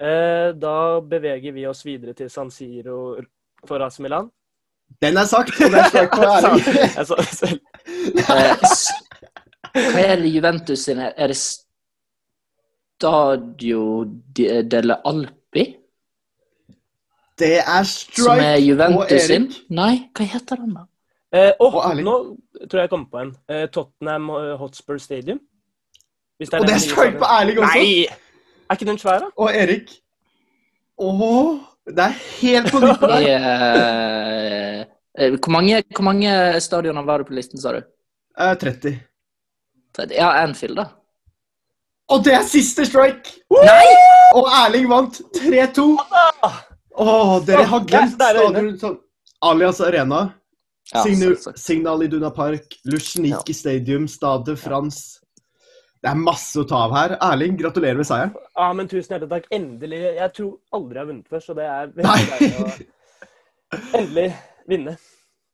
Eh, 0.01 0.51
da 0.57 1.01
beveger 1.01 1.53
vi 1.53 1.67
oss 1.69 1.85
videre 1.85 2.13
til 2.17 2.31
San 2.31 2.51
Siro 2.51 3.17
for 3.67 3.83
AC 3.85 3.99
Milan. 4.01 4.31
Den 5.03 5.17
er 5.17 5.25
sagt, 5.25 5.51
og 5.61 5.71
det 5.71 5.79
er 5.81 5.89
strike. 5.89 6.17
Jeg 6.97 7.07
sa 7.07 7.15
det 7.17 7.27
selv. 7.35 7.61
Eh, 8.21 8.57
hva 9.95 10.01
er 10.05 10.25
Juventus 10.27 10.79
sin? 10.87 10.99
Er 10.99 11.27
det 11.31 11.37
Stadio 13.01 14.05
de 14.37 14.63
delle 14.71 14.97
Alpi? 15.07 15.40
Det 17.41 17.59
er 17.59 17.83
Som 17.89 18.39
er 18.39 18.57
Juventus 18.61 19.23
sin? 19.27 19.47
Erik. 19.49 19.61
Nei, 19.73 19.95
hva 20.17 20.27
heter 20.35 20.61
den, 20.61 20.75
da? 20.77 20.87
Eh, 21.33 21.53
oh, 21.63 21.75
Og 21.79 21.97
nå 21.97 22.17
tror 22.67 22.81
jeg 22.81 22.89
jeg 22.89 22.93
kom 22.93 23.07
på 23.11 23.23
en. 23.23 23.33
Eh, 23.49 23.67
Tottenham 23.73 24.29
Hotspur 24.61 24.99
Stadium. 24.99 25.41
Hvis 26.39 26.53
Og 26.53 26.67
det 26.67 26.75
er 26.75 26.79
strike 26.85 27.19
på. 27.19 27.25
Erling 27.25 27.59
også. 27.59 27.79
Nei! 27.79 28.07
Er 28.71 28.79
ikke 28.79 28.87
den 28.91 28.99
svær, 28.99 29.19
da? 29.25 29.33
Og 29.37 29.51
Erik. 29.57 29.91
Åh, 30.99 31.59
det 31.87 32.05
er 32.05 32.17
helt 32.41 32.73
på 32.73 32.81
nytt 32.85 33.01
der. 33.01 34.87
Eh, 35.19 35.31
hvor, 35.37 35.51
mange, 35.51 35.83
hvor 35.97 36.03
mange 36.03 36.61
stadioner 36.61 37.03
var 37.03 37.19
det 37.19 37.27
på 37.27 37.35
listen, 37.35 37.61
sa 37.61 37.73
du? 37.73 37.83
Eh, 38.41 38.55
30. 38.57 38.99
Ja, 40.11 40.29
Anfield, 40.43 40.77
da. 40.77 40.85
Og 42.09 42.25
det 42.25 42.35
er 42.35 42.43
siste 42.47 42.87
strike! 42.87 43.35
Nei! 43.51 43.87
Og 44.35 44.47
Erling 44.47 44.89
vant 44.91 45.21
3-2. 45.37 45.87
Åh, 47.01 47.39
dere 47.47 47.65
har 47.71 47.87
glemt 47.89 48.13
stadion 48.13 48.77
sånn. 48.81 49.01
Alias 49.41 49.81
Arena, 49.81 50.29
Ja, 50.91 51.05
Signal, 51.05 51.37
selvsagt. 51.37 51.61
Signal 51.63 52.03
Iduna 52.05 52.31
Park, 52.35 52.75
Lushniki 52.85 53.55
Stadium, 53.55 54.09
Stade 54.11 54.57
France. 54.59 55.21
Det 56.01 56.11
er 56.11 56.19
masse 56.19 56.59
å 56.61 56.65
ta 56.69 56.81
av 56.89 56.95
her. 56.97 57.15
Erling, 57.23 57.55
gratulerer 57.61 58.01
med 58.01 58.09
seieren. 58.09 58.33
Ja, 58.57 58.71
men 58.77 58.89
tusen 58.89 59.15
hjertelig 59.15 59.31
takk. 59.31 59.49
Endelig. 59.55 60.01
Jeg 60.17 60.33
tror 60.37 60.53
aldri 60.77 60.99
jeg 60.99 61.03
har 61.03 61.11
vunnet 61.13 61.31
før, 61.31 61.45
så 61.45 61.57
det 61.57 61.69
er 61.69 61.93
veldig 61.97 62.25
deilig 62.33 62.65
å 62.65 63.99
endelig 64.01 64.27
vinne. 64.69 64.97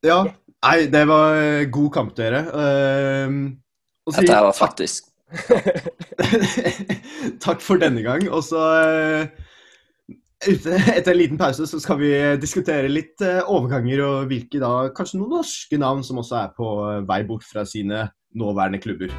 Ja. 0.06 0.20
Nei, 0.66 0.76
det 0.90 1.02
var 1.10 1.36
eh, 1.38 1.66
god 1.70 1.90
kamp, 1.94 2.14
dere. 2.18 2.42
Uh, 2.50 3.36
Dette 4.16 4.32
her 4.32 4.46
var 4.46 4.56
faktisk 4.56 5.10
takk 7.44 7.62
for 7.62 7.82
denne 7.82 8.02
gang. 8.06 8.26
Og 8.30 8.46
så 8.46 8.62
ute, 8.62 9.45
Etter 10.46 11.10
en 11.10 11.18
liten 11.18 11.38
pause 11.40 11.64
så 11.66 11.78
skal 11.82 11.98
vi 11.98 12.10
diskutere 12.38 12.86
litt 12.90 13.22
eh, 13.24 13.40
overganger 13.50 14.02
og 14.04 14.28
hvilke 14.30 14.60
da 14.62 14.92
kanskje 14.94 15.18
noen 15.18 15.40
norske 15.40 15.78
navn 15.80 16.04
som 16.06 16.20
også 16.22 16.36
er 16.38 16.52
på 16.54 16.68
eh, 16.86 17.00
vei 17.08 17.18
bort 17.26 17.42
fra 17.42 17.64
sine 17.66 18.04
nåværende 18.36 18.78
klubber. 18.78 19.10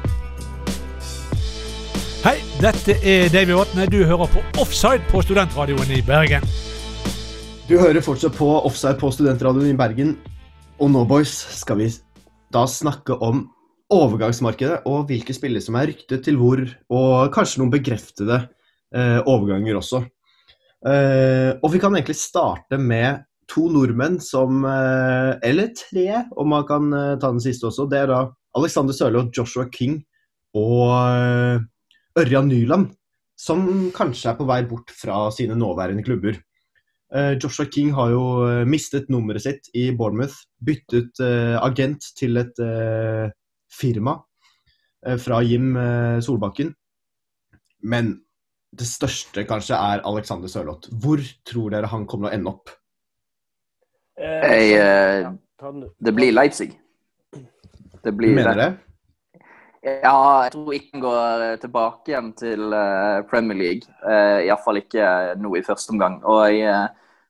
Hei, 2.24 2.34
dette 2.62 2.96
er 3.04 3.28
Davy 3.34 3.52
Vatne. 3.58 3.86
Du 3.92 4.00
hører 4.08 4.30
på 4.32 4.46
Offside 4.62 5.04
på 5.12 5.20
Studentradioen 5.26 5.92
i 5.92 6.00
Bergen. 6.06 6.48
Du 7.68 7.76
hører 7.76 8.00
fortsatt 8.00 8.36
på 8.38 8.48
Offside 8.64 8.96
på 9.00 9.12
Studentradioen 9.12 9.74
i 9.74 9.76
Bergen. 9.76 10.16
Og 10.80 10.94
nå, 10.94 11.04
boys, 11.10 11.34
skal 11.60 11.82
vi 11.82 11.92
da 12.54 12.64
snakke 12.64 13.20
om 13.20 13.50
overgangsmarkedet 13.92 14.86
og 14.88 15.10
hvilke 15.10 15.36
spillere 15.36 15.64
som 15.64 15.76
er 15.76 15.92
ryktet 15.92 16.24
til 16.24 16.40
hvor, 16.40 16.64
og 16.88 17.34
kanskje 17.36 17.60
noen 17.60 17.76
bekreftede 17.76 18.46
eh, 18.96 19.20
overganger 19.28 19.76
også. 19.76 20.08
Eh, 20.86 21.56
og 21.58 21.72
vi 21.72 21.80
kan 21.82 21.96
egentlig 21.96 22.18
starte 22.20 22.78
med 22.78 23.24
to 23.50 23.64
nordmenn 23.72 24.20
som 24.22 24.60
eh, 24.62 25.32
Eller 25.42 25.72
tre, 25.74 26.22
om 26.38 26.52
man 26.54 26.66
kan 26.68 26.92
eh, 26.94 27.16
ta 27.18 27.32
den 27.32 27.42
siste 27.42 27.66
også. 27.66 27.88
Det 27.90 28.04
er 28.04 28.12
da 28.12 28.20
Alexander 28.58 28.94
Sørli 28.94 29.18
og 29.20 29.32
Joshua 29.34 29.66
King 29.72 29.98
og 30.56 31.60
Ørjan 32.18 32.48
Nyland, 32.48 32.86
som 33.38 33.90
kanskje 33.94 34.30
er 34.32 34.38
på 34.38 34.46
vei 34.48 34.62
bort 34.66 34.90
fra 34.96 35.26
sine 35.30 35.54
nåværende 35.54 36.02
klubber. 36.02 36.38
Joshua 37.38 37.68
King 37.70 37.92
har 37.94 38.10
jo 38.10 38.22
mistet 38.66 39.12
nummeret 39.12 39.44
sitt 39.44 39.68
i 39.76 39.90
Bournemouth. 39.94 40.40
Byttet 40.64 41.20
agent 41.20 42.08
til 42.18 42.40
et, 42.40 42.58
firma 43.70 44.16
fra 45.20 45.42
Jim 45.46 45.76
Solbakken. 46.24 46.72
Men 47.84 48.16
det 48.76 48.86
største 48.88 49.44
kanskje 49.48 49.78
er 49.78 50.02
Alexander 50.06 50.50
Sørloth. 50.50 50.90
Hvor 50.92 51.22
tror 51.48 51.72
dere 51.72 51.88
han 51.88 52.04
kommer 52.06 52.28
til 52.28 52.36
å 52.36 52.38
ende 52.38 52.52
opp? 52.52 52.74
Eh, 54.18 54.44
Jeg, 54.44 54.74
eh, 54.82 55.72
du. 55.72 55.88
Det 55.98 56.14
blir 56.14 56.34
Leipzig. 56.34 56.74
Det 58.04 58.12
blir 58.14 58.34
Mener 58.34 58.54
det? 58.54 58.70
Ja, 59.82 60.44
jeg 60.44 60.52
tror 60.52 60.72
ikke 60.74 60.92
han 60.92 61.02
går 61.02 61.42
eh, 61.46 61.58
tilbake 61.62 62.12
igjen 62.12 62.32
til 62.36 62.76
Premier 63.30 63.58
League. 63.58 63.98
Iallfall 64.04 64.82
ikke 64.82 65.34
nå 65.38 65.54
i 65.56 65.64
første 65.64 65.94
omgang. 65.94 66.20
Og 66.24 66.44
jeg, 66.52 66.88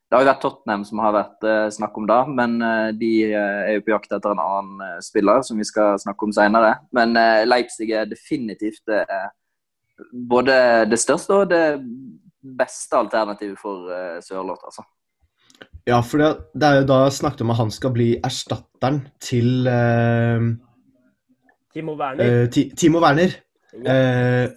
Det 0.08 0.16
har 0.16 0.22
jo 0.24 0.30
vært 0.30 0.40
Tottenham 0.40 0.84
som 0.88 1.00
har 1.04 1.12
vært 1.12 1.72
snakk 1.76 1.96
om 2.00 2.06
det, 2.08 2.20
men 2.32 2.54
de 2.96 3.10
er 3.28 3.74
jo 3.74 3.82
på 3.84 3.92
jakt 3.92 4.14
etter 4.16 4.32
en 4.32 4.40
annen 4.40 5.02
spiller, 5.04 5.42
som 5.44 5.58
vi 5.60 5.66
skal 5.68 5.98
snakke 6.00 6.24
om 6.24 6.32
senere. 6.32 6.78
Men 6.96 7.12
Leipzig 7.44 7.90
er 7.92 8.08
definitivt 8.08 8.80
det, 8.88 9.02
eh, 9.04 9.28
både 10.12 10.54
det 10.90 10.98
største 11.00 11.42
og 11.42 11.50
det 11.50 11.64
beste 12.58 12.96
alternativet 12.96 13.58
for 13.60 13.90
uh, 13.90 14.20
Sørloth, 14.24 14.64
altså. 14.68 14.84
Ja, 15.88 15.98
for 16.04 16.20
det, 16.20 16.28
det 16.54 16.68
er 16.68 16.80
jo 16.82 16.86
da 16.90 16.98
snakket 17.12 17.42
om 17.42 17.50
at 17.54 17.58
han 17.62 17.70
skal 17.72 17.92
bli 17.94 18.08
erstatteren 18.24 19.00
til 19.24 19.66
uh, 19.66 20.44
Timo 21.74 21.96
Werner. 21.98 22.44
Uh, 22.44 22.48
Ti- 22.52 22.70
Timo 22.76 23.02
Werner. 23.04 23.34
Ja. 23.68 23.92
Eh, 23.92 24.48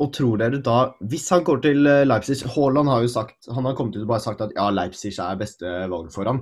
og 0.00 0.12
tror 0.14 0.38
dere 0.40 0.60
da, 0.64 0.76
hvis 1.10 1.26
han 1.34 1.42
går 1.44 1.58
til 1.64 1.82
Leipzig 2.06 2.38
Haaland 2.54 2.88
har 2.88 3.02
jo 3.04 3.10
sagt, 3.12 3.48
han 3.52 3.66
har 3.66 3.74
kommet 3.76 3.98
ut 3.98 4.04
og 4.06 4.12
bare 4.12 4.24
sagt 4.24 4.40
at 4.44 4.54
ja, 4.56 4.68
Leipzig 4.72 5.10
er 5.20 5.40
beste 5.40 5.72
valg 5.90 6.08
for 6.14 6.30
ham. 6.30 6.38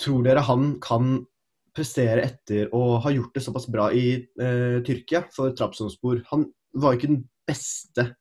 Tror 0.00 0.22
dere 0.24 0.44
han 0.46 0.70
kan 0.80 1.18
prestere 1.76 2.22
etter 2.24 2.70
å 2.72 3.00
ha 3.02 3.12
gjort 3.12 3.34
det 3.36 3.42
såpass 3.44 3.66
bra 3.68 3.90
i 3.92 4.22
Tyrkia 4.86 5.26
for 5.34 5.52
Trabzonspor? 5.58 6.22
Han 6.30 6.46
var 6.78 6.94
jo 6.94 7.00
ikke 7.02 7.10
den 7.10 7.20
beste 7.48 8.12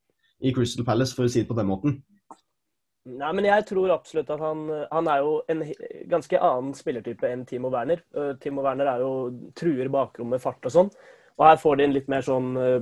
i 0.42 0.54
Crystal 0.56 0.86
Palace, 0.86 1.16
for 1.16 1.28
å 1.28 1.32
si 1.32 1.44
det 1.44 1.50
på 1.50 1.58
den 1.58 1.70
måten. 1.70 2.00
Nei, 3.10 3.32
men 3.34 3.48
jeg 3.48 3.66
tror 3.66 3.96
absolutt 3.96 4.30
at 4.30 4.42
han 4.44 4.68
Han 4.92 5.08
er 5.10 5.24
jo 5.24 5.40
en 5.50 5.64
ganske 6.10 6.38
annen 6.38 6.76
spillertype 6.78 7.26
enn 7.26 7.48
Timo 7.50 7.72
Werner. 7.74 8.04
Uh, 8.14 8.36
Timo 8.42 8.62
Werner 8.62 8.92
er 8.92 9.02
jo 9.02 9.14
truer 9.58 9.90
bakrommet, 9.90 10.42
fart 10.44 10.70
og 10.70 10.76
sånn. 10.76 10.92
Og 11.40 11.48
her 11.48 11.58
får 11.58 11.80
de 11.80 11.88
en 11.88 11.96
litt 11.96 12.12
mer 12.12 12.26
sånn 12.26 12.52
uh, 12.58 12.78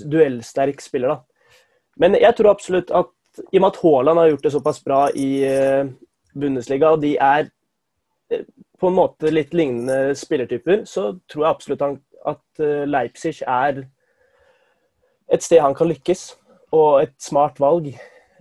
duellsterk 0.00 0.80
spiller, 0.80 1.12
da. 1.12 1.58
Men 2.00 2.16
jeg 2.16 2.32
tror 2.38 2.54
absolutt 2.54 2.92
at 2.96 3.12
i 3.52 3.58
og 3.58 3.64
med 3.64 3.68
at 3.68 3.80
Haaland 3.82 4.20
har 4.20 4.30
gjort 4.30 4.46
det 4.46 4.54
såpass 4.54 4.80
bra 4.84 5.02
i 5.16 5.28
uh, 5.44 5.90
Bundesliga, 6.32 6.94
og 6.94 7.04
de 7.04 7.16
er 7.20 7.50
på 8.80 8.88
en 8.88 8.96
måte 8.96 9.28
litt 9.28 9.52
lignende 9.52 10.14
spillertyper, 10.16 10.86
så 10.88 11.10
tror 11.28 11.44
jeg 11.44 11.50
absolutt 11.50 11.84
han, 11.84 11.98
at 12.24 12.62
Leipzig 12.88 13.42
er 13.44 13.82
et 15.32 15.44
sted 15.44 15.62
han 15.64 15.76
kan 15.76 15.90
lykkes, 15.90 16.32
og 16.76 17.02
et 17.02 17.16
smart 17.22 17.60
valg. 17.62 17.92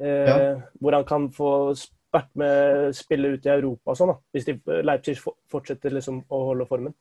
Eh, 0.02 0.28
Ja. 0.28 0.38
Hvor 0.82 0.98
han 0.98 1.06
kan 1.06 1.30
få 1.32 1.52
vært 2.12 2.32
med 2.36 2.96
spille 2.96 3.36
ut 3.36 3.46
i 3.46 3.54
Europa 3.54 3.94
og 3.94 3.98
sånn, 3.98 4.12
da. 4.12 4.18
Hvis 4.34 4.48
de, 4.48 4.58
Leipzig 4.84 5.18
fortsetter 5.22 5.94
liksom 5.96 6.24
å 6.28 6.42
holde 6.50 6.68
formen. 6.68 6.96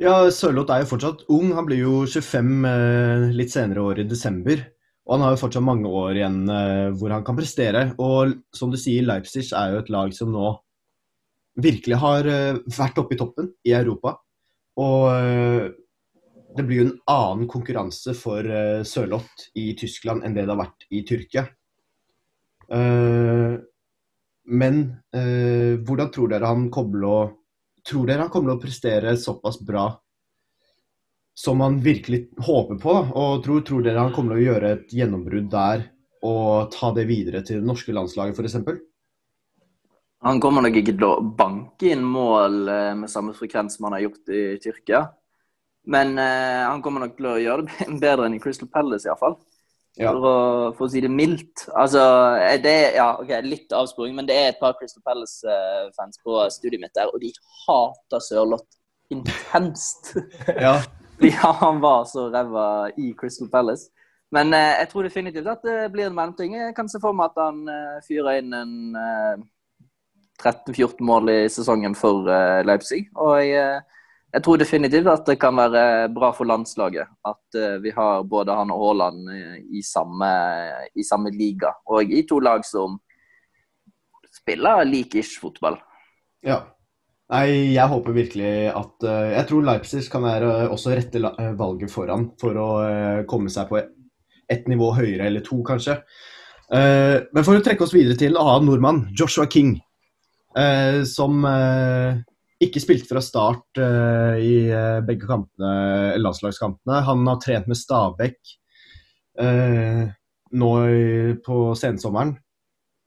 Ja, 0.00 0.30
Sørloth 0.32 0.72
er 0.74 0.82
jo 0.82 0.90
fortsatt 0.90 1.26
ung. 1.30 1.52
Han 1.54 1.66
blir 1.68 1.84
jo 1.84 2.04
25 2.06 2.64
eh, 2.66 3.26
litt 3.36 3.52
senere 3.52 3.82
i 3.82 3.84
år 3.84 4.00
i 4.02 4.08
desember. 4.08 4.64
Og 5.04 5.14
han 5.14 5.26
har 5.26 5.34
jo 5.34 5.42
fortsatt 5.42 5.66
mange 5.66 5.90
år 5.90 6.16
igjen 6.16 6.40
eh, 6.50 6.88
hvor 6.96 7.12
han 7.14 7.24
kan 7.26 7.36
prestere. 7.38 7.86
Og 8.00 8.34
som 8.56 8.72
du 8.72 8.78
sier, 8.80 9.04
Leipzig 9.06 9.44
er 9.52 9.74
jo 9.74 9.82
et 9.82 9.92
lag 9.92 10.14
som 10.16 10.32
nå 10.32 10.54
virkelig 11.62 12.00
har 12.02 12.26
eh, 12.30 12.60
vært 12.74 12.98
oppe 13.02 13.14
i 13.14 13.20
toppen 13.20 13.52
i 13.68 13.74
Europa. 13.76 14.16
Og 14.80 15.10
eh, 15.12 15.68
det 16.56 16.62
blir 16.62 16.80
jo 16.80 16.86
en 16.88 16.98
annen 17.10 17.48
konkurranse 17.50 18.14
for 18.16 18.46
uh, 18.46 18.82
Sørloth 18.86 19.48
i 19.58 19.72
Tyskland 19.78 20.24
enn 20.24 20.36
det 20.36 20.46
det 20.46 20.54
har 20.54 20.62
vært 20.62 20.86
i 20.94 21.02
Tyrkia. 21.06 21.46
Uh, 22.70 23.58
men 24.44 24.84
uh, 25.16 25.80
hvordan 25.84 26.12
tror 26.14 26.30
dere 26.32 26.52
han 26.52 26.68
kommer 26.74 27.08
å 27.08 27.16
Tror 27.84 28.06
dere 28.08 28.24
han 28.24 28.30
kommer 28.32 28.48
til 28.48 28.56
å 28.56 28.62
prestere 28.62 29.10
såpass 29.20 29.58
bra 29.60 29.82
som 31.36 31.60
han 31.60 31.74
virkelig 31.84 32.30
håper 32.46 32.78
på? 32.80 32.94
Og 33.12 33.42
tror, 33.44 33.58
tror 33.60 33.82
dere 33.84 34.00
han 34.00 34.14
kommer 34.14 34.38
til 34.38 34.40
å 34.40 34.46
gjøre 34.46 34.70
et 34.72 34.94
gjennombrudd 34.96 35.50
der 35.52 35.82
og 36.24 36.72
ta 36.72 36.94
det 36.96 37.04
videre 37.10 37.42
til 37.44 37.60
det 37.60 37.68
norske 37.68 37.92
landslaget 37.92 38.40
f.eks.? 38.40 38.56
Han 40.24 40.40
kommer 40.40 40.64
nok 40.64 40.78
ikke 40.80 40.94
til 40.94 41.04
å 41.10 41.20
banke 41.36 41.92
inn 41.92 42.08
mål 42.08 42.56
med 43.02 43.12
samme 43.12 43.36
frekvens 43.36 43.76
som 43.76 43.90
han 43.90 43.98
har 43.98 44.06
gjort 44.06 44.32
i 44.32 44.42
Tyrkia. 44.64 45.02
Men 45.84 46.18
eh, 46.18 46.62
han 46.64 46.82
kommer 46.84 47.04
nok 47.04 47.18
til 47.18 47.28
å 47.28 47.40
gjøre 47.40 47.66
det 47.68 47.88
bedre 48.04 48.28
enn 48.28 48.38
i 48.38 48.42
Crystal 48.42 48.70
Palace, 48.72 49.08
iallfall. 49.08 49.36
Ja. 49.94 50.10
For, 50.10 50.24
å, 50.26 50.38
for 50.74 50.88
å 50.88 50.90
si 50.90 51.02
det 51.04 51.10
mildt. 51.12 51.68
Altså, 51.70 52.02
eh, 52.40 52.56
det 52.62 52.76
ja, 52.96 53.12
ok, 53.20 53.34
litt 53.46 53.74
avsporing, 53.76 54.16
men 54.16 54.26
det 54.30 54.38
er 54.40 54.48
et 54.52 54.62
par 54.62 54.74
Crystal 54.78 55.04
Palace-fans 55.06 56.22
på 56.24 56.40
studiet 56.54 56.82
mitt 56.82 56.94
der, 56.96 57.12
og 57.12 57.22
de 57.22 57.30
hater 57.64 58.24
Sørloth 58.24 58.80
intenst. 59.14 60.14
Ja. 60.64 60.80
ja, 61.22 61.52
han 61.60 61.78
var 61.80 62.08
så 62.10 62.26
ræva 62.32 62.90
i 62.98 63.12
Crystal 63.18 63.48
Palace. 63.48 63.92
Men 64.34 64.50
eh, 64.56 64.80
jeg 64.80 64.90
tror 64.90 65.06
definitivt 65.06 65.46
at 65.46 65.62
det 65.62 65.92
blir 65.94 66.08
en 66.08 66.16
mellomting. 66.16 66.56
Jeg 66.58 66.74
kan 66.74 66.88
se 66.90 66.98
for 67.02 67.14
meg 67.14 67.30
at 67.30 67.42
han 67.44 67.60
eh, 67.70 68.00
fyrer 68.06 68.40
inn 68.40 68.56
en 68.56 68.96
eh, 68.98 69.44
13-14 70.42 71.04
mål 71.06 71.30
i 71.30 71.40
sesongen 71.52 71.94
for 71.94 72.26
eh, 72.32 72.64
Leipzig. 72.66 73.04
Og 73.14 73.36
jeg, 73.38 73.54
eh, 73.60 74.03
jeg 74.34 74.42
tror 74.42 74.58
definitivt 74.58 75.08
at 75.10 75.28
det 75.28 75.36
kan 75.38 75.54
være 75.54 76.08
bra 76.14 76.32
for 76.34 76.48
landslaget 76.50 77.06
at 77.28 77.58
eh, 77.58 77.76
vi 77.84 77.92
har 77.94 78.24
både 78.26 78.56
han 78.58 78.72
og 78.74 78.80
Haaland 78.82 79.30
eh, 79.30 79.58
i, 79.78 79.82
samme, 79.86 80.30
i 80.98 81.06
samme 81.06 81.30
liga. 81.34 81.70
Og 81.86 82.10
i 82.10 82.24
to 82.26 82.40
lag 82.42 82.64
som 82.66 82.98
spiller 84.34 84.82
lik-ish 84.88 85.40
fotball. 85.42 85.78
ja. 86.46 86.64
Nei, 87.32 87.72
jeg 87.72 87.88
håper 87.88 88.12
virkelig 88.12 88.48
at 88.68 89.04
eh, 89.08 89.30
Jeg 89.32 89.46
tror 89.48 89.62
Leipzig 89.64 90.02
kan 90.12 90.26
være 90.26 90.48
også 90.68 90.92
rette 90.92 91.22
valget 91.56 91.90
foran 91.90 92.26
for 92.38 92.58
å 92.60 92.66
komme 93.30 93.48
seg 93.50 93.70
på 93.70 93.78
ett 93.80 94.68
nivå 94.68 94.90
høyere, 94.92 95.30
eller 95.30 95.40
to 95.40 95.62
kanskje. 95.64 95.96
Men 96.68 97.46
for 97.46 97.56
å 97.56 97.62
trekke 97.64 97.86
oss 97.86 97.94
videre 97.96 98.18
til 98.20 98.34
en 98.34 98.42
annen 98.42 98.68
nordmann, 98.68 99.00
Joshua 99.16 99.46
King, 99.48 99.72
som 101.08 101.40
ikke 102.66 102.82
spilte 102.82 103.08
fra 103.10 103.22
start 103.24 103.80
uh, 103.80 104.34
i 104.40 104.66
eh, 104.68 105.00
begge 105.06 105.28
kampene, 105.28 106.16
landslagskampene. 106.20 107.02
Han 107.06 107.26
har 107.28 107.40
trent 107.42 107.68
med 107.70 107.78
Stabæk 107.78 108.38
uh, 109.40 110.04
nå 110.54 110.70
i, 110.88 111.34
på 111.44 111.60
sensommeren. 111.78 112.34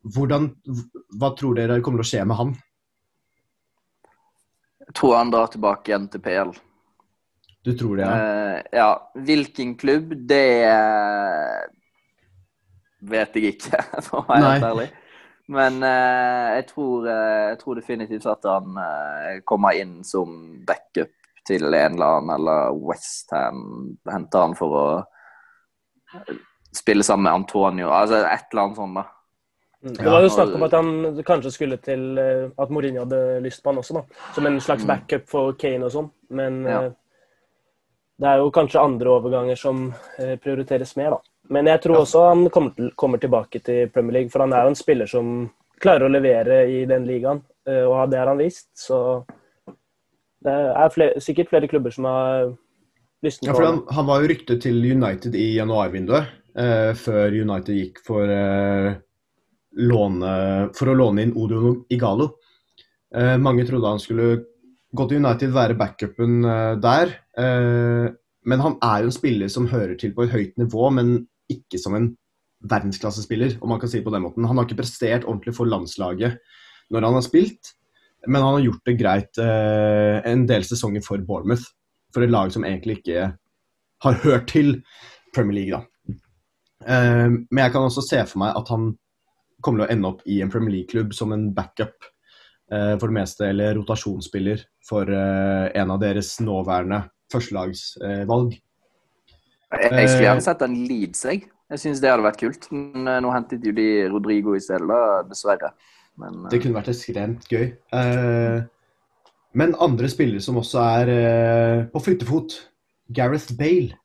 Hvordan, 0.08 0.52
hva 1.20 1.34
tror 1.36 1.58
dere 1.58 1.82
kommer 1.84 2.04
til 2.04 2.08
å 2.08 2.12
skje 2.12 2.24
med 2.30 2.40
han? 2.40 2.56
Jeg 4.88 4.96
tror 4.96 5.18
han 5.18 5.34
drar 5.34 5.52
tilbake 5.52 5.92
igjen 5.92 6.08
til 6.14 6.24
PL. 6.24 6.54
Du 7.68 7.74
tror 7.76 7.98
det, 8.00 8.06
ja? 8.08 8.14
Uh, 8.16 8.60
ja, 8.72 8.92
hvilken 9.28 9.74
klubb, 9.76 10.14
det 10.30 10.46
eh, 10.70 11.66
vet 13.12 13.36
jeg 13.36 13.58
ikke, 13.58 13.82
for 14.06 14.22
å 14.22 14.28
være 14.30 14.54
helt 14.54 14.68
ærlig. 14.70 14.88
Men 15.48 15.78
eh, 15.84 16.56
jeg, 16.58 16.66
tror, 16.74 17.06
eh, 17.08 17.44
jeg 17.54 17.60
tror 17.62 17.76
definitivt 17.80 18.26
at 18.28 18.44
han 18.50 18.80
eh, 18.84 19.38
kommer 19.48 19.78
inn 19.80 20.02
som 20.04 20.34
backup 20.68 21.14
til 21.48 21.64
en 21.70 21.94
eller 21.96 22.18
annen, 22.18 22.34
eller 22.36 22.74
Westham 22.84 23.62
henter 24.12 24.44
han 24.44 24.56
for 24.60 24.76
å 24.76 24.88
spille 26.76 27.04
sammen 27.08 27.24
med 27.30 27.34
Antonio. 27.34 27.88
Altså 27.96 28.20
et 28.26 28.52
eller 28.52 28.66
annet 28.66 28.82
sånt, 28.82 29.00
da. 29.00 29.06
Det 29.88 30.10
var 30.10 30.24
jo 30.26 30.30
snakk 30.34 30.56
om 30.58 30.64
at 30.66 30.74
han 30.74 30.88
kanskje 31.24 31.52
skulle 31.54 31.78
til 31.86 32.18
eh, 32.18 32.48
At 32.60 32.72
Mourinho 32.74 33.04
hadde 33.06 33.20
lyst 33.46 33.62
på 33.64 33.70
han 33.72 33.80
også, 33.80 34.00
da. 34.02 34.24
Som 34.36 34.48
en 34.50 34.60
slags 34.60 34.84
Mm. 34.84 34.88
backup 34.90 35.28
for 35.30 35.54
Kane 35.54 35.86
og 35.86 35.92
sånn. 35.94 36.10
Men 36.30 36.64
Ja. 36.66 36.82
eh, 36.84 36.92
det 38.20 38.28
er 38.28 38.38
jo 38.42 38.50
kanskje 38.52 38.82
andre 38.84 39.08
overganger 39.14 39.56
som 39.56 39.94
eh, 40.20 40.36
prioriteres 40.36 40.96
mer, 40.98 41.12
da. 41.12 41.20
Men 41.54 41.70
jeg 41.72 41.82
tror 41.84 42.02
også 42.02 42.24
han 42.28 42.48
kommer, 42.54 42.74
til, 42.76 42.92
kommer 43.00 43.22
tilbake 43.24 43.62
til 43.64 43.90
Premier 43.94 44.20
League, 44.20 44.32
for 44.34 44.44
han 44.44 44.54
er 44.56 44.66
jo 44.66 44.74
en 44.74 44.80
spiller 44.80 45.10
som 45.10 45.34
klarer 45.82 46.08
å 46.08 46.12
levere 46.12 46.64
i 46.74 46.82
den 46.90 47.06
ligaen, 47.08 47.44
eh, 47.70 47.84
og 47.86 48.10
det 48.12 48.20
har 48.20 48.32
han 48.32 48.42
vist. 48.42 48.70
Så 48.76 49.00
det 50.44 50.54
er 50.54 50.94
flere, 50.94 51.22
sikkert 51.24 51.52
flere 51.52 51.70
klubber 51.70 51.94
som 51.94 52.08
har 52.10 52.52
lyst 53.24 53.46
Ja, 53.46 53.54
for 53.54 53.66
han. 53.66 53.82
han, 53.86 53.96
han 54.00 54.10
var 54.10 54.24
jo 54.24 54.32
ryktet 54.34 54.64
til 54.66 54.82
United 54.82 55.38
i 55.38 55.54
januarvinduet, 55.56 56.34
eh, 56.58 56.92
før 56.98 57.32
United 57.32 57.78
gikk 57.78 58.02
for, 58.06 58.28
eh, 58.28 58.98
låne, 59.78 60.36
for 60.76 60.92
å 60.92 60.98
låne 60.98 61.26
inn 61.28 61.36
Odio 61.38 61.74
Igalo. 61.94 62.32
Eh, 63.16 63.38
mange 63.38 63.66
trodde 63.68 63.94
han 63.94 64.02
skulle 64.02 64.44
gå 64.98 65.08
til 65.08 65.22
United, 65.22 65.54
være 65.54 65.78
backupen 65.78 66.44
eh, 66.46 66.76
der. 66.82 67.14
Eh, 67.38 68.08
men 68.48 68.64
han 68.64 68.78
er 68.84 69.04
jo 69.04 69.12
en 69.12 69.16
spiller 69.16 69.52
som 69.52 69.68
hører 69.70 69.98
til 70.00 70.14
på 70.16 70.26
et 70.26 70.34
høyt 70.34 70.58
nivå, 70.60 70.90
men 70.96 71.28
ikke 71.52 71.80
som 71.82 71.96
en 71.98 72.12
verdensklassespiller, 72.68 73.58
om 73.62 73.70
man 73.70 73.82
kan 73.82 73.90
si 73.92 74.00
det 74.00 74.08
på 74.08 74.14
den 74.14 74.26
måten. 74.26 74.46
Han 74.50 74.58
har 74.58 74.68
ikke 74.68 74.82
prestert 74.82 75.28
ordentlig 75.28 75.54
for 75.58 75.70
landslaget 75.70 76.40
når 76.94 77.06
han 77.06 77.18
har 77.20 77.26
spilt, 77.26 77.74
men 78.28 78.42
han 78.42 78.58
har 78.58 78.66
gjort 78.66 78.88
det 78.90 78.96
greit 79.00 79.42
eh, 79.44 80.18
en 80.28 80.46
del 80.50 80.66
sesonger 80.66 81.04
for 81.06 81.22
Bournemouth, 81.28 81.68
for 82.14 82.26
et 82.26 82.34
lag 82.34 82.52
som 82.54 82.66
egentlig 82.66 83.00
ikke 83.02 83.28
har 84.04 84.20
hørt 84.24 84.48
til 84.52 84.82
Premier 85.36 85.60
League. 85.60 85.78
da. 85.78 86.16
Eh, 86.88 87.28
men 87.30 87.62
jeg 87.62 87.74
kan 87.74 87.88
også 87.88 88.06
se 88.06 88.24
for 88.30 88.42
meg 88.44 88.58
at 88.58 88.72
han 88.74 88.92
kommer 89.64 89.84
til 89.84 89.88
å 89.88 89.92
ende 89.94 90.12
opp 90.12 90.24
i 90.30 90.40
en 90.44 90.52
Premier 90.54 90.80
League-klubb 90.80 91.14
som 91.18 91.34
en 91.34 91.50
backup 91.56 92.08
eh, 92.72 92.94
for 92.98 93.08
det 93.08 93.18
meste, 93.20 93.50
eller 93.52 93.76
rotasjonsspiller 93.80 94.64
for 94.88 95.10
eh, 95.10 95.68
en 95.78 95.94
av 95.94 96.02
deres 96.04 96.36
nåværende 96.44 97.04
førstelagsvalg. 97.34 98.56
Jeg, 99.76 99.92
jeg 99.92 100.10
skulle 100.10 100.28
gjerne 100.30 100.46
sett 100.46 100.64
en 100.64 100.76
Leeds, 100.88 101.26
jeg. 101.28 101.44
Jeg 101.68 101.82
syns 101.82 102.00
det 102.00 102.12
hadde 102.12 102.24
vært 102.24 102.40
kult. 102.40 102.70
Men 102.72 103.10
eh, 103.12 103.20
nå 103.24 103.32
hentet 103.36 103.66
jo 103.68 103.74
de 103.76 103.88
Rodrigo 104.12 104.56
i 104.56 104.64
stedet, 104.64 105.04
dessverre. 105.28 105.74
Men, 106.18 106.46
eh, 106.46 106.52
Det 106.54 106.62
kunne 106.64 106.78
vært 106.78 106.92
ekstremt 106.94 107.48
gøy. 107.52 107.70
Eh, 108.00 108.62
men 109.58 109.76
andre 109.84 110.10
spillere 110.12 110.44
som 110.44 110.60
også 110.62 110.84
er 111.02 111.12
eh, 111.14 111.80
på 111.92 112.04
flyttefot, 112.06 112.56
Gareth 113.16 113.58
Bale. 113.60 113.98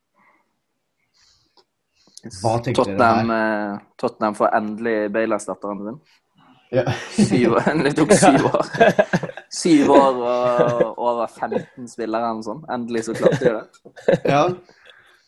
Hva 2.23 2.57
tenker 2.63 2.87
dere 2.87 2.97
Tottenham, 2.99 3.31
eh, 3.35 3.79
Tottenham 3.99 4.37
får 4.39 4.53
endelig 4.59 4.99
Bale-erstatteren 5.15 5.87
sin. 5.87 6.03
Ja. 6.73 6.85
Syv. 7.13 7.59
Det 7.85 7.95
tok 7.99 8.15
syv 8.17 8.47
år. 8.49 8.69
Syv 9.53 9.91
år 9.93 10.21
og 10.25 11.03
over 11.03 11.27
15 11.29 11.91
spillere 11.91 12.23
eller 12.23 12.39
noe 12.39 12.47
sånt. 12.47 12.71
Endelig 12.73 13.05
så 13.07 13.17
klarte 13.19 13.43
de 13.43 13.59
det. 13.59 14.23
ja. 14.25 14.47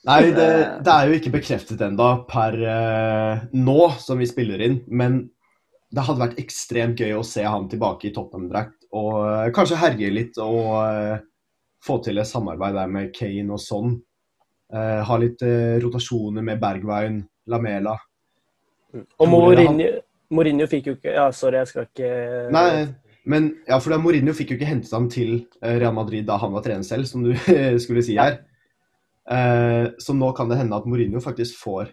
Nei, 0.05 0.21
det, 0.37 0.49
det 0.85 0.95
er 0.95 1.09
jo 1.09 1.19
ikke 1.19 1.33
bekreftet 1.39 1.81
ennå 1.87 2.09
per 2.29 2.59
uh, 2.61 3.45
nå 3.57 3.79
som 4.03 4.21
vi 4.21 4.29
spiller 4.29 4.61
inn, 4.67 4.83
men 4.93 5.23
det 5.95 6.05
hadde 6.05 6.21
vært 6.21 6.41
ekstremt 6.43 7.01
gøy 7.01 7.15
å 7.17 7.25
se 7.25 7.45
han 7.47 7.71
tilbake 7.73 8.11
i 8.11 8.13
Tottenham-drakt 8.13 8.91
og 8.95 9.13
uh, 9.23 9.53
kanskje 9.55 9.81
herje 9.81 10.11
litt 10.13 10.41
og 10.43 10.61
uh, 10.77 11.23
få 11.85 12.01
til 12.05 12.21
et 12.21 12.29
samarbeid 12.29 12.77
der 12.77 12.91
med 12.91 13.15
Kane 13.17 13.55
og 13.55 13.63
sånn. 13.63 13.97
Eh, 14.75 15.01
ha 15.07 15.17
litt 15.21 15.43
eh, 15.45 15.77
rotasjoner 15.83 16.43
med 16.43 16.59
Bergwijn, 16.63 17.21
Lamela. 17.53 17.95
Og 18.95 19.05
Tror 19.21 19.55
dere 19.55 19.69
Mourinho, 19.69 19.89
Mourinho 20.35 20.67
fikk 20.71 20.89
jo 20.89 20.95
ikke 20.97 21.13
Ja, 21.17 21.25
sorry, 21.35 21.59
jeg 21.59 21.67
skal 21.67 21.87
ikke 21.89 22.11
Nei, 22.55 22.85
men 23.27 23.49
ja, 23.67 23.81
for 23.83 23.91
da 23.91 23.99
Mourinho 23.99 24.31
fikk 24.39 24.53
jo 24.53 24.59
ikke 24.59 24.69
hentet 24.69 24.95
ham 24.95 25.09
til 25.11 25.33
eh, 25.61 25.77
Real 25.83 25.97
Madrid 25.97 26.29
da 26.29 26.39
han 26.43 26.55
var 26.55 26.63
trener 26.65 26.87
selv, 26.87 27.09
som 27.11 27.27
du 27.27 27.35
skulle 27.85 28.05
si 28.07 28.17
her. 28.19 28.41
Eh, 29.31 29.87
så 29.99 30.17
nå 30.17 30.33
kan 30.37 30.51
det 30.51 30.61
hende 30.61 30.77
at 30.77 30.87
Mourinho 30.89 31.23
faktisk 31.25 31.57
får 31.63 31.93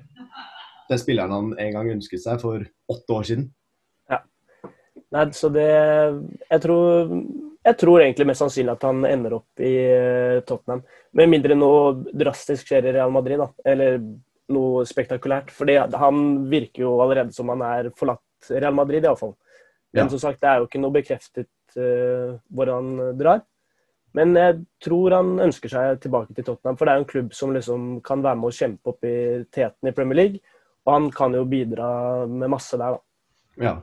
den 0.89 0.99
spilleren 0.99 1.31
han 1.31 1.51
en 1.55 1.75
gang 1.77 1.91
ønsket 1.93 2.23
seg 2.23 2.41
for 2.43 2.63
åtte 2.91 3.15
år 3.15 3.27
siden. 3.29 3.51
Nei, 5.11 5.25
så 5.35 5.49
det 5.51 5.67
jeg 5.67 6.61
tror, 6.63 7.09
jeg 7.67 7.77
tror 7.81 7.99
egentlig 7.99 8.27
mest 8.29 8.43
sannsynlig 8.45 8.75
at 8.77 8.85
han 8.87 9.03
ender 9.07 9.35
opp 9.41 9.63
i 9.63 9.73
eh, 9.83 10.39
Tottenham. 10.47 10.85
Med 11.19 11.31
mindre 11.33 11.57
noe 11.57 12.13
drastisk 12.15 12.69
skjer 12.69 12.87
i 12.87 12.93
Real 12.95 13.11
Madrid, 13.11 13.41
da. 13.41 13.49
Eller 13.67 13.99
noe 14.51 14.85
spektakulært. 14.87 15.51
Fordi 15.51 15.75
han 15.99 16.21
virker 16.51 16.85
jo 16.85 16.93
allerede 17.03 17.35
som 17.35 17.51
han 17.51 17.63
er 17.67 17.91
forlatt 17.99 18.51
Real 18.53 18.75
Madrid, 18.77 19.03
iallfall. 19.03 19.35
Men 19.91 20.05
Ja. 20.05 20.09
som 20.09 20.19
sagt, 20.23 20.39
det 20.39 20.47
er 20.47 20.61
jo 20.61 20.69
ikke 20.69 20.79
noe 20.79 20.95
bekreftet 20.95 21.75
uh, 21.75 22.39
hvor 22.47 22.71
han 22.71 23.17
drar. 23.19 23.41
Men 24.17 24.35
jeg 24.35 24.57
tror 24.83 25.15
han 25.15 25.37
ønsker 25.47 25.71
seg 25.71 26.01
tilbake 26.03 26.35
til 26.35 26.47
Tottenham, 26.47 26.77
for 26.79 26.87
det 26.87 26.93
er 26.93 26.99
jo 26.99 27.05
en 27.05 27.11
klubb 27.13 27.35
som 27.37 27.53
liksom 27.55 27.85
kan 28.05 28.23
være 28.25 28.39
med 28.41 28.49
å 28.49 28.57
kjempe 28.57 28.91
opp 28.91 29.07
i 29.07 29.15
teten 29.53 29.91
i 29.91 29.95
Premier 29.95 30.19
League. 30.19 30.57
Og 30.85 30.93
han 30.95 31.07
kan 31.15 31.35
jo 31.37 31.45
bidra 31.47 31.87
med 32.27 32.51
masse 32.51 32.79
der, 32.79 32.97
da. 32.97 33.05
Ja. 33.61 33.73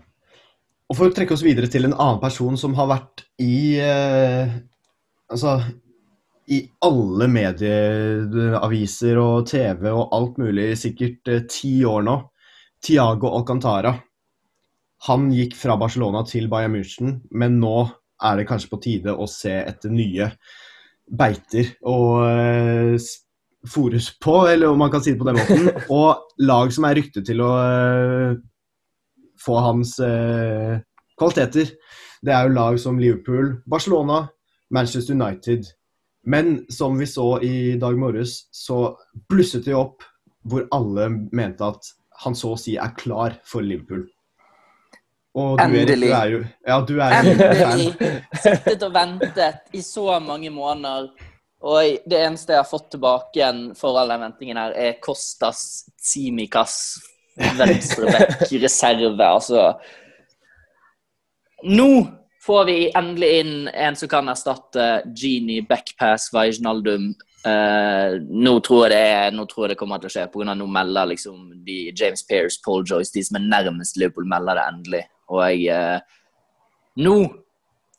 Og 0.89 0.97
for 0.97 1.09
å 1.09 1.15
trekke 1.15 1.37
oss 1.37 1.45
videre 1.45 1.69
til 1.71 1.85
en 1.87 1.97
annen 1.97 2.21
person 2.23 2.57
som 2.61 2.75
har 2.79 2.89
vært 2.89 3.27
i 3.45 3.77
eh, 3.83 4.57
Altså 5.29 5.59
i 6.49 6.63
alle 6.81 7.27
medieaviser 7.29 9.19
og 9.21 9.49
TV 9.51 9.91
og 9.91 10.15
alt 10.17 10.39
mulig 10.41 10.71
sikkert 10.81 11.29
eh, 11.29 11.43
ti 11.51 11.83
år 11.85 12.07
nå. 12.07 12.15
Tiago 12.85 13.35
Alcantara. 13.37 13.93
Han 15.09 15.29
gikk 15.35 15.59
fra 15.59 15.77
Barcelona 15.79 16.25
til 16.27 16.49
Bayern 16.51 16.73
München, 16.75 17.19
men 17.31 17.59
nå 17.61 17.83
er 18.23 18.37
det 18.41 18.47
kanskje 18.49 18.71
på 18.73 18.81
tide 18.83 19.15
å 19.15 19.27
se 19.31 19.53
etter 19.63 19.93
nye 19.95 20.31
beiter 21.09 21.71
og 21.89 22.25
eh, 22.27 22.95
s- 22.99 23.25
på, 24.23 24.35
eller 24.49 24.69
om 24.71 24.79
man 24.79 24.91
kan 24.91 25.03
si 25.03 25.13
det 25.13 25.19
på 25.21 25.27
den 25.29 25.37
måten. 25.39 25.69
Og 25.93 26.23
lag 26.47 26.71
som 26.73 26.85
er 26.89 26.95
ryktet 26.97 27.27
til 27.27 27.41
å 27.45 27.49
eh, 27.59 28.37
få 29.43 29.57
hans 29.65 29.97
eh, 30.01 30.79
kvaliteter. 31.19 31.73
Det 32.25 32.33
er 32.35 32.47
jo 32.49 32.55
lag 32.55 32.79
som 32.81 32.99
Liverpool, 32.99 33.57
Barcelona, 33.67 34.29
Manchester 34.75 35.15
United. 35.19 35.67
Men 36.25 36.65
som 36.73 36.97
vi 36.99 37.07
så 37.11 37.27
i 37.45 37.77
dag 37.81 37.99
morges, 37.99 38.47
så 38.55 38.95
blusset 39.31 39.67
det 39.69 39.75
opp 39.77 40.07
hvor 40.49 40.65
alle 40.75 41.09
mente 41.35 41.67
at 41.67 41.91
han 42.25 42.35
så 42.39 42.55
å 42.55 42.59
si 42.61 42.77
er 42.81 42.95
klar 42.99 43.37
for 43.47 43.63
Liverpool. 43.67 44.07
Og 45.39 45.59
du, 45.59 45.63
Erik, 45.63 45.75
Endelig. 45.79 46.09
du 46.09 46.15
er 46.19 46.31
jo 46.33 46.39
Ja, 46.67 46.79
du 46.83 46.95
er 46.99 47.13
jo 47.15 47.33
Endelig 47.33 48.13
sittet 48.45 48.87
og 48.87 48.95
ventet 48.95 49.77
i 49.77 49.83
så 49.85 50.19
mange 50.25 50.51
måneder. 50.51 51.11
Og 51.59 51.99
det 52.07 52.19
eneste 52.23 52.55
jeg 52.55 52.63
har 52.63 52.71
fått 52.71 52.91
tilbake 52.95 53.41
igjen 53.41 53.63
for 53.79 53.99
all 53.99 54.11
den 54.13 54.23
ventingen 54.29 54.61
her, 54.61 54.75
er 54.79 54.99
Kostas 55.03 55.89
Tsimikas 55.99 56.77
venstreback 57.59 58.53
reserve. 58.53 59.25
Altså 59.25 59.73
Nå 61.67 62.07
får 62.47 62.65
vi 62.65 62.77
endelig 62.97 63.31
inn 63.41 63.55
en 63.69 63.97
som 63.99 64.09
kan 64.09 64.31
erstatte 64.31 65.03
Genie, 65.19 65.67
Backpass, 65.67 66.31
Vajnaldum. 66.33 67.11
Uh, 67.47 68.19
nå, 68.19 68.57
tror 68.67 68.87
jeg 68.87 68.93
det 68.95 69.03
er, 69.11 69.35
nå 69.35 69.45
tror 69.47 69.67
jeg 69.67 69.75
det 69.75 69.79
kommer 69.79 70.01
til 70.03 70.11
å 70.11 70.15
skje, 70.15 70.25
pga. 70.33 70.55
nå 70.59 70.67
melder 70.67 71.11
liksom 71.13 71.53
de 71.67 71.77
James 71.93 72.25
Pearce, 72.27 72.59
Paul 72.65 72.83
Joyce, 72.87 73.13
de 73.15 73.23
som 73.27 73.39
er 73.39 73.47
nærmest 73.47 73.99
Liverpool, 74.01 74.27
melder 74.29 74.59
det 74.59 74.65
endelig. 74.73 75.03
Og 75.29 75.43
jeg 75.47 75.67
eh, 75.75 76.01
Nå 76.99 77.15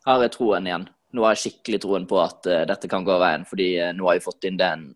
har 0.06 0.24
jeg 0.26 0.34
troen 0.36 0.66
igjen. 0.68 0.88
Nå 1.16 1.24
har 1.24 1.36
jeg 1.36 1.44
skikkelig 1.46 1.80
troen 1.86 2.08
på 2.10 2.20
at 2.22 2.48
eh, 2.50 2.66
dette 2.70 2.90
kan 2.92 3.06
gå 3.08 3.16
veien, 3.22 3.46
fordi 3.48 3.70
eh, 3.80 3.94
nå 3.96 4.10
har 4.10 4.18
jeg 4.18 4.26
fått 4.26 4.50
inn 4.50 4.60
den 4.60 4.90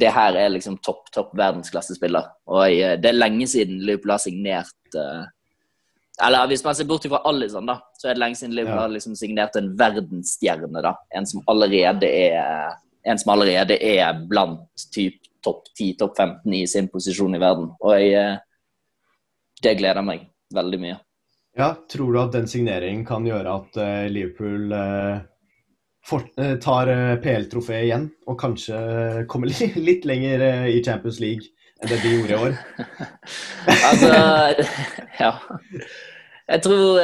Det 0.00 0.08
her 0.14 0.36
er 0.40 0.48
liksom 0.54 0.78
topp, 0.80 1.10
topp 1.12 1.34
verdensklassespiller. 1.36 2.30
Og 2.48 2.62
jeg, 2.70 2.80
eh, 2.84 2.96
det 3.02 3.12
er 3.12 3.20
lenge 3.20 3.46
siden 3.50 3.82
Liverpool 3.84 4.14
har 4.16 4.22
signert 4.24 4.96
eh, 4.96 5.24
Eller 6.26 6.48
hvis 6.50 6.64
man 6.64 6.74
ser 6.74 6.88
bort 6.88 7.06
fra 7.06 7.22
Alison, 7.28 7.66
da, 7.68 7.78
så 7.98 8.08
er 8.08 8.16
det 8.16 8.24
lenge 8.24 8.40
siden 8.40 8.56
Liverpool 8.56 8.80
Ja. 8.80 8.86
har 8.88 8.96
liksom 8.96 9.14
signert 9.16 9.56
en 9.56 9.74
verdensstjerne. 9.78 10.82
da. 10.82 10.96
En 11.14 11.26
som 11.26 11.42
allerede 11.46 12.08
er 12.08 12.74
en 13.08 13.18
som 13.18 13.32
allerede 13.32 13.78
er 13.80 14.12
blant 14.28 14.66
typ 14.92 15.22
topp 15.44 15.64
10, 15.78 15.94
topp 16.00 16.16
15 16.18 16.54
i 16.54 16.66
sin 16.66 16.88
posisjon 16.92 17.34
i 17.34 17.40
verden. 17.40 17.70
Og 17.80 17.94
jeg, 17.94 18.12
eh, 18.12 18.38
det 19.62 19.76
gleder 19.78 20.02
meg 20.04 20.26
veldig 20.54 20.80
mye. 20.82 20.98
Ja, 21.58 21.72
tror 21.90 22.12
du 22.14 22.20
at 22.22 22.34
den 22.36 22.46
signeringen 22.46 23.02
kan 23.06 23.24
gjøre 23.26 23.56
at 23.58 23.78
eh, 23.82 24.04
Liverpool 24.14 24.70
eh, 24.70 25.16
eh, 26.38 26.52
tar 26.62 26.90
PL-trofeet 27.24 27.88
igjen, 27.88 28.04
og 28.30 28.38
kanskje 28.38 28.76
kommer 29.30 29.50
li 29.50 29.72
litt 29.82 30.06
lenger 30.06 30.44
i 30.70 30.78
Champions 30.86 31.18
League 31.24 31.50
enn 31.82 31.90
det 31.90 31.98
de 32.04 32.12
gjorde 32.14 32.36
i 32.36 32.44
år? 32.46 32.60
Altså, 33.88 34.12
ja. 35.24 35.32
Jeg 36.48 36.62
tror 36.64 36.96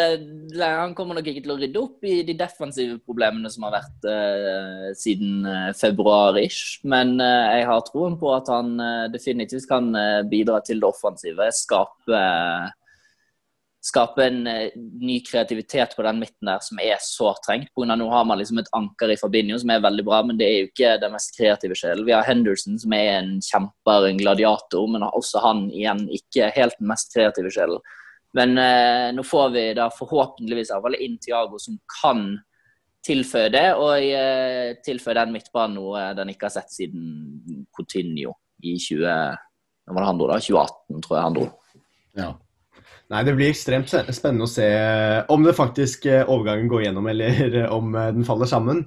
han 0.63 0.95
kommer 0.97 1.19
nok 1.19 1.27
ikke 1.29 1.43
til 1.45 1.53
å 1.53 1.59
rydde 1.59 1.81
opp 1.83 2.07
i 2.09 2.15
de 2.25 2.37
defensive 2.39 2.95
problemene 3.05 3.51
som 3.53 3.67
har 3.67 3.75
vært 3.75 4.07
uh, 4.09 4.87
siden 4.97 5.45
februar-ish. 5.77 6.79
Men 6.89 7.19
uh, 7.21 7.51
jeg 7.53 7.67
har 7.69 7.85
troen 7.91 8.17
på 8.17 8.31
at 8.33 8.49
han 8.49 8.73
uh, 8.81 9.11
definitivt 9.13 9.69
kan 9.69 9.93
bidra 10.31 10.63
til 10.65 10.81
det 10.81 10.89
offensive. 10.89 11.51
Skape, 11.61 12.23
skape 13.85 14.25
en 14.25 14.47
eh, 14.49 14.73
ny 14.77 15.19
kreativitet 15.27 15.93
på 15.97 16.05
den 16.07 16.21
midten 16.23 16.49
der 16.49 16.63
som 16.65 16.81
er 16.81 17.01
sårt 17.05 17.43
trengt. 17.45 17.69
Av 17.77 17.99
nå 17.99 18.07
har 18.09 18.25
man 18.29 18.41
liksom 18.41 18.63
et 18.63 18.71
anker 18.77 19.13
i 19.13 19.19
Fabinho 19.21 19.59
som 19.61 19.75
er 19.75 19.83
veldig 19.85 20.05
bra, 20.07 20.23
men 20.25 20.39
det 20.41 20.47
er 20.49 20.57
jo 20.57 20.71
ikke 20.71 20.95
den 21.03 21.13
mest 21.13 21.35
kreative 21.37 21.77
sjelen. 21.79 22.07
Vi 22.07 22.15
har 22.17 22.25
Henderson 22.25 22.79
som 22.81 22.95
er 22.97 23.11
en 23.19 23.37
kjemper, 23.45 24.09
en 24.09 24.23
gladiator, 24.23 24.89
men 24.89 25.05
også 25.11 25.43
han 25.45 25.67
igjen 25.73 26.07
ikke 26.17 26.49
helt 26.57 26.79
den 26.81 26.89
mest 26.91 27.13
kreative 27.13 27.53
sjelen. 27.53 27.85
Men 28.35 28.57
eh, 28.59 29.11
nå 29.15 29.23
får 29.27 29.53
vi 29.55 29.67
da 29.79 29.91
forhåpentligvis 29.95 30.73
i 30.73 30.75
hvert 30.75 30.87
fall 30.89 30.99
inn 31.05 31.21
Thiago 31.23 31.61
som 31.63 31.77
kan 32.01 32.25
tilføye 33.05 33.53
det, 33.53 33.67
og 33.77 34.01
eh, 34.01 34.71
tilføye 34.85 35.19
den 35.21 35.35
midtbanen 35.37 35.77
noe 35.77 36.07
den 36.17 36.33
ikke 36.33 36.49
har 36.49 36.57
sett 36.57 36.73
siden 36.73 37.67
Coutinho 37.77 38.33
i 38.65 38.79
20, 38.81 39.05
når 39.85 39.93
var 39.93 40.01
det 40.01 40.09
han 40.09 40.23
dro 40.23 40.31
da? 40.33 40.41
2018, 40.41 41.05
tror 41.05 41.19
jeg 41.19 41.29
han 41.29 41.37
dro. 41.37 41.47
Ja. 42.17 42.31
Nei, 43.13 43.21
det 43.27 43.35
blir 43.37 43.51
ekstremt 43.53 43.91
spennende 43.91 44.47
å 44.47 44.51
se 44.51 44.67
om 45.33 45.45
det 45.45 45.53
faktisk 45.57 46.07
eh, 46.09 46.25
overgangen 46.25 46.71
går 46.73 46.87
gjennom, 46.87 47.09
eller 47.13 47.59
eh, 47.61 47.73
om 47.79 47.95
eh, 47.95 48.13
den 48.17 48.25
faller 48.27 48.49
sammen. 48.49 48.87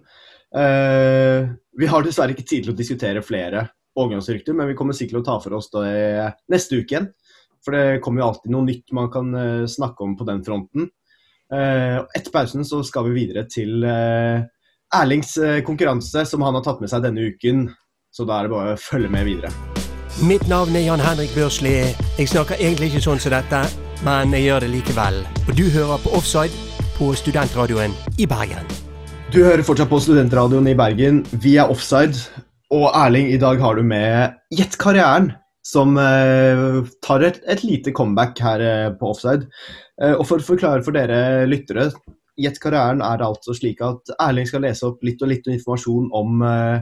Eh, 0.55 1.45
vi 1.77 1.89
har 1.91 2.05
dessverre 2.05 2.33
ikke 2.33 2.47
tid 2.47 2.65
til 2.65 2.73
å 2.73 2.77
diskutere 2.77 3.25
flere 3.25 3.67
overgangsrykter, 3.97 4.57
men 4.57 4.71
vi 4.71 4.77
kommer 4.77 4.97
sikkert 4.97 5.19
til 5.19 5.23
å 5.23 5.27
ta 5.27 5.37
for 5.43 5.57
oss 5.57 5.69
det 5.73 6.31
neste 6.53 6.81
uke 6.81 6.95
igjen. 6.95 7.09
For 7.65 7.75
det 7.75 8.01
kommer 8.05 8.21
jo 8.21 8.29
alltid 8.31 8.53
noe 8.53 8.65
nytt 8.65 8.93
man 8.95 9.09
kan 9.13 9.33
eh, 9.35 9.65
snakke 9.69 10.05
om 10.05 10.17
på 10.17 10.27
den 10.27 10.43
fronten. 10.45 10.89
Eh, 11.53 11.97
etter 12.17 12.33
pausen 12.33 12.65
så 12.67 12.81
skal 12.83 13.07
vi 13.07 13.21
videre 13.21 13.45
til 13.49 13.83
eh, 13.87 14.45
Erlings 14.97 15.37
eh, 15.37 15.61
konkurranse 15.67 16.25
som 16.27 16.43
han 16.43 16.57
har 16.57 16.65
tatt 16.65 16.81
med 16.83 16.91
seg 16.91 17.05
denne 17.05 17.29
uken. 17.29 17.67
Så 18.13 18.25
da 18.25 18.39
er 18.39 18.47
det 18.47 18.55
bare 18.55 18.75
å 18.75 18.81
følge 18.81 19.11
med 19.13 19.27
videre. 19.27 19.51
Mitt 20.25 20.47
navn 20.49 20.73
er 20.75 20.87
Jan 20.87 21.03
Henrik 21.03 21.33
Børsli. 21.35 21.75
Jeg 22.17 22.31
snakker 22.31 22.57
egentlig 22.57 22.89
ikke 22.89 23.03
sånn 23.05 23.21
som 23.21 23.35
dette, 23.35 23.59
men 24.05 24.33
jeg 24.35 24.49
gjør 24.49 24.65
det 24.65 24.73
likevel. 24.75 25.21
Og 25.47 25.55
du 25.57 25.65
hører 25.73 26.01
på 26.03 26.13
Offside 26.17 26.53
på 26.97 27.13
studentradioen 27.17 27.93
i 28.17 28.25
Bergen. 28.29 28.65
Du 29.27 29.41
hører 29.43 29.61
fortsatt 29.65 29.89
på 29.91 29.99
Studentradioen 29.99 30.69
i 30.71 30.75
Bergen. 30.77 31.17
Vi 31.43 31.57
er 31.59 31.67
offside. 31.67 32.15
Og 32.71 32.85
Erling, 32.95 33.27
i 33.31 33.39
dag 33.39 33.59
har 33.59 33.75
du 33.75 33.83
med 33.83 34.37
Gjett 34.55 34.77
karrieren, 34.79 35.33
som 35.67 35.97
eh, 35.99 36.79
tar 37.03 37.25
et, 37.27 37.41
et 37.47 37.63
lite 37.63 37.91
comeback 37.95 38.39
her 38.43 38.63
eh, 38.63 38.87
på 38.95 39.11
offside. 39.11 39.49
Eh, 40.01 40.13
og 40.15 40.23
for 40.29 40.39
å 40.39 40.47
forklare 40.47 40.83
for 40.83 40.95
dere 40.95 41.43
lyttere, 41.47 41.89
Gjett 42.39 42.59
karrieren 42.63 43.03
er 43.03 43.23
altså 43.25 43.55
slik 43.57 43.83
at 43.83 44.15
Erling 44.15 44.47
skal 44.47 44.63
lese 44.63 44.87
opp 44.87 45.03
litt 45.03 45.23
og 45.25 45.31
litt 45.31 45.47
informasjon 45.51 46.07
om 46.15 46.43
eh, 46.47 46.79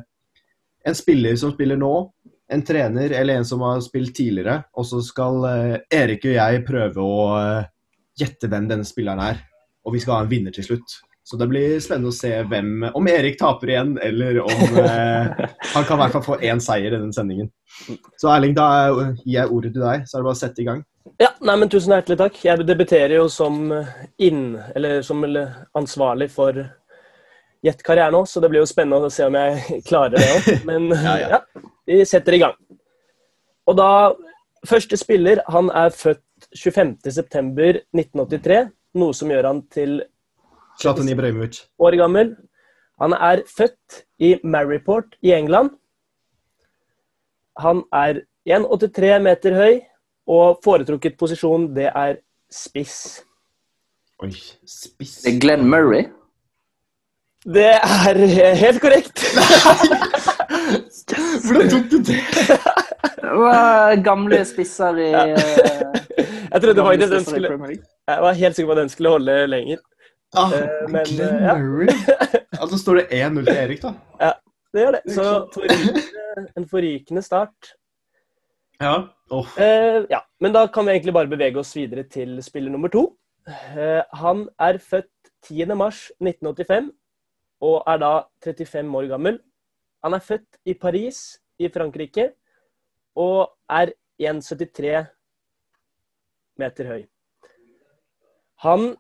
en 0.86 0.98
spiller 0.98 1.38
som 1.42 1.54
spiller 1.56 1.82
nå, 1.82 1.94
en 2.52 2.62
trener 2.66 3.12
eller 3.18 3.40
en 3.40 3.46
som 3.46 3.62
har 3.66 3.80
spilt 3.82 4.14
tidligere. 4.18 4.60
Og 4.78 4.86
så 4.86 5.02
skal 5.06 5.46
eh, 5.50 5.76
Erik 6.04 6.26
og 6.30 6.36
jeg 6.38 6.64
prøve 6.68 7.02
å 7.02 7.18
eh, 7.40 7.66
gjette 8.22 8.50
hvem 8.52 8.68
denne 8.70 8.86
spilleren 8.88 9.24
er. 9.24 9.40
Og 9.86 9.94
vi 9.96 10.02
skal 10.04 10.18
ha 10.20 10.24
en 10.26 10.30
vinner 10.32 10.54
til 10.56 10.66
slutt. 10.68 11.00
Så 11.26 11.40
det 11.42 11.48
blir 11.50 11.80
spennende 11.82 12.12
å 12.12 12.14
se 12.14 12.30
hvem 12.46 12.84
Om 12.94 13.08
Erik 13.10 13.40
taper 13.40 13.72
igjen, 13.72 13.96
eller 13.98 14.38
om 14.44 14.76
eh, 14.78 15.48
Han 15.74 15.88
kan 15.88 15.98
i 15.98 16.02
hvert 16.04 16.14
fall 16.14 16.26
få 16.28 16.36
én 16.46 16.62
seier 16.62 16.94
i 16.94 17.00
den 17.02 17.10
sendingen. 17.16 17.48
Så 18.22 18.30
Erling, 18.30 18.54
da 18.54 18.68
er- 18.84 19.16
gir 19.24 19.40
jeg 19.40 19.50
ordet 19.56 19.72
til 19.74 19.82
deg, 19.88 20.06
så 20.06 20.20
er 20.20 20.22
det 20.22 20.28
bare 20.30 20.36
å 20.38 20.42
sette 20.44 20.62
i 20.62 20.68
gang. 20.70 20.84
Ja, 21.22 21.32
nei, 21.42 21.56
men 21.62 21.70
Tusen 21.74 21.94
hjertelig 21.96 22.20
takk. 22.22 22.38
Jeg 22.46 22.66
debuterer 22.70 23.16
jo 23.18 23.26
som 23.34 23.58
inn, 24.22 24.44
eller 24.78 25.02
som 25.06 25.26
ansvarlig 25.78 26.30
for 26.34 26.62
gjett 27.66 27.82
karrieren 27.86 28.14
nå, 28.14 28.22
så 28.30 28.42
det 28.42 28.52
blir 28.54 28.62
jo 28.62 28.70
spennende 28.70 29.10
å 29.10 29.14
se 29.14 29.26
om 29.26 29.38
jeg 29.42 29.82
klarer 29.90 30.18
det 30.22 30.30
òg. 30.30 30.52
Men 30.70 30.92
Ja, 31.10 31.16
ja, 31.24 31.40
ja. 31.40 31.66
Vi 31.88 32.04
setter 32.06 32.38
i 32.38 32.44
gang. 32.44 32.58
Og 33.66 33.78
da 33.78 33.90
Første 34.66 34.98
spiller 34.98 35.42
han 35.52 35.70
er 35.70 35.90
født 35.94 36.22
25.9.1983, 36.58 38.70
noe 39.00 39.14
som 39.14 39.32
gjør 39.32 39.48
han 39.50 39.62
til 39.74 40.04
Zlatan 40.82 41.10
Ibrahimovic. 41.12 41.60
år 41.80 41.96
gammel. 42.00 42.36
Han 43.02 43.14
er 43.14 43.42
født 43.58 44.06
i 44.20 44.40
Maryport 44.44 45.16
i 45.22 45.32
England. 45.36 45.70
Han 47.60 47.84
er 47.94 48.14
1,83 48.50 49.20
meter 49.24 49.54
høy, 49.56 49.80
og 50.28 50.60
foretrukket 50.64 51.18
posisjon 51.20 51.76
det 51.76 51.92
er 51.94 52.16
spiss. 52.52 53.24
Oi, 54.24 54.32
spiss. 54.66 55.22
Det 55.24 55.36
er 55.36 55.40
Glenn 55.40 55.70
Murray. 55.70 56.04
Det 57.46 57.74
er 57.78 58.16
helt 58.66 58.82
korrekt. 58.82 59.26
Hvordan 61.46 61.70
tok 61.72 61.90
du 61.92 61.98
det? 62.06 62.22
Gamle 64.06 64.40
spisser 64.48 64.98
i 65.02 65.10
eh, 65.12 65.36
Jeg 66.52 66.62
trodde 66.62 66.86
faktisk 66.86 67.12
den 67.12 67.26
skulle 67.26 67.78
Jeg 68.08 68.22
var 68.28 68.34
helt 68.34 68.56
sikker 68.56 68.70
på 68.70 68.78
at 68.78 68.82
den 68.84 68.90
skulle 68.94 69.14
holde 69.18 69.38
lenger. 69.48 69.84
Ah, 70.36 70.52
Eh, 70.52 70.90
men, 70.90 71.06
Glenn 71.06 71.44
ja. 71.44 71.56
Murray. 71.58 71.88
Altså 72.60 72.78
står 72.78 73.02
det 73.02 73.06
1-0 73.12 73.46
til 73.46 73.56
Erik, 73.56 73.82
da. 73.82 73.94
Ja, 74.26 74.32
Det 74.74 74.84
gjør 74.84 74.96
det. 74.98 75.02
Så 75.16 75.26
forrykende, 75.54 76.02
en 76.58 76.68
forrykende 76.70 77.22
start. 77.22 77.76
Ja. 78.82 78.96
Oh. 79.32 79.48
Uh, 79.58 80.04
ja, 80.12 80.20
men 80.44 80.54
da 80.54 80.66
kan 80.68 80.86
vi 80.86 80.92
egentlig 80.92 81.14
bare 81.16 81.32
bevege 81.32 81.60
oss 81.62 81.72
videre 81.76 82.04
til 82.12 82.36
spiller 82.44 82.72
nummer 82.72 82.92
to. 82.92 83.08
Uh, 83.48 84.04
han 84.20 84.48
er 84.60 84.78
født 84.84 85.12
10. 85.48 85.66
mars 85.78 86.10
1985 86.20 86.92
og 87.64 87.84
er 87.88 88.02
da 88.02 88.12
35 88.44 88.98
år 89.00 89.08
gammel. 89.14 89.40
Han 90.06 90.14
er 90.14 90.22
født 90.22 90.60
i 90.70 90.74
Paris 90.78 91.20
i 91.58 91.70
Frankrike 91.74 92.28
og 93.18 93.56
er 93.74 93.90
1,73 94.22 95.00
meter 96.62 96.92
høy. 96.92 97.00
Han 98.62 98.92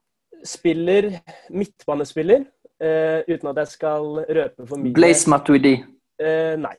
spiller 0.45 1.11
midtbanespiller, 1.53 2.47
uh, 2.81 3.21
uten 3.29 3.51
at 3.51 3.61
jeg 3.61 3.71
skal 3.75 4.09
røpe 4.39 4.65
for 4.65 4.81
mye. 4.81 4.95
Blaise 4.97 5.29
Matuidi. 5.29 5.75
Uh, 6.17 6.57
nei. 6.65 6.73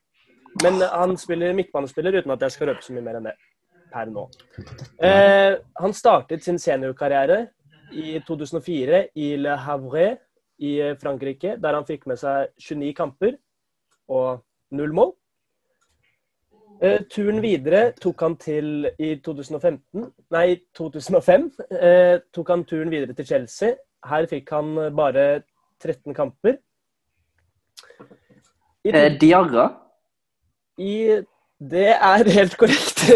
Men 0.65 0.83
han 0.83 1.15
spiller 1.21 1.55
midtbanespiller 1.55 2.19
uten 2.19 2.35
at 2.35 2.43
jeg 2.49 2.57
skal 2.57 2.73
røpe 2.73 2.83
så 2.83 2.99
mye 2.99 3.07
mer 3.07 3.21
enn 3.21 3.31
det 3.31 3.39
per 3.95 4.11
nå. 4.11 4.27
Uh, 4.99 5.55
han 5.79 5.95
startet 5.95 6.43
sin 6.43 6.59
seniorkarriere 6.59 7.45
i 7.95 8.19
2004 8.27 9.07
i 9.23 9.35
Le 9.39 9.55
Havre 9.69 10.17
i 10.59 10.79
Frankrike, 10.99 11.61
der 11.63 11.79
han 11.79 11.87
fikk 11.87 12.09
med 12.11 12.19
seg 12.19 12.51
29 12.59 12.97
kamper 12.97 13.37
og 14.09 14.43
null 14.77 14.93
mål. 14.95 15.13
Eh, 16.83 17.01
turen 17.11 17.41
videre 17.41 17.93
tok 17.97 18.21
han 18.21 18.35
til 18.37 18.85
i 19.01 19.15
2015 19.25 20.03
Nei, 20.35 20.59
2005 20.77 21.47
eh, 21.73 22.19
tok 22.37 22.51
han 22.53 22.65
turen 22.69 22.91
videre 22.93 23.15
til 23.17 23.27
Chelsea. 23.31 23.71
Her 24.07 24.27
fikk 24.29 24.51
han 24.53 24.75
bare 24.97 25.43
13 25.81 26.13
kamper. 26.15 26.59
I 28.85 28.89
Eh, 28.93 29.17
Diarra. 29.21 29.71
i 30.79 31.23
Det 31.59 31.89
er 31.97 32.29
helt 32.31 32.57
korrekt. 32.61 33.01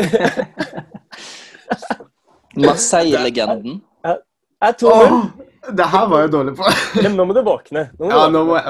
Marseille-legenden. 2.57 3.83
er 4.05 4.17
2-0. 4.73 4.87
Åh, 4.87 5.25
det 5.77 5.87
her 5.93 6.07
var 6.09 6.21
jeg 6.21 6.33
dårlig 6.33 6.57
på. 6.57 6.63
Men 7.03 7.13
nå 7.17 7.25
må 7.29 7.33
du 7.37 7.43
våkne. 7.47 7.91
Nå 7.99 8.05
må 8.09 8.11
Ja, 8.11 8.27
du 8.27 8.33
nå 8.33 8.45
må 8.49 8.57
jeg 8.57 8.65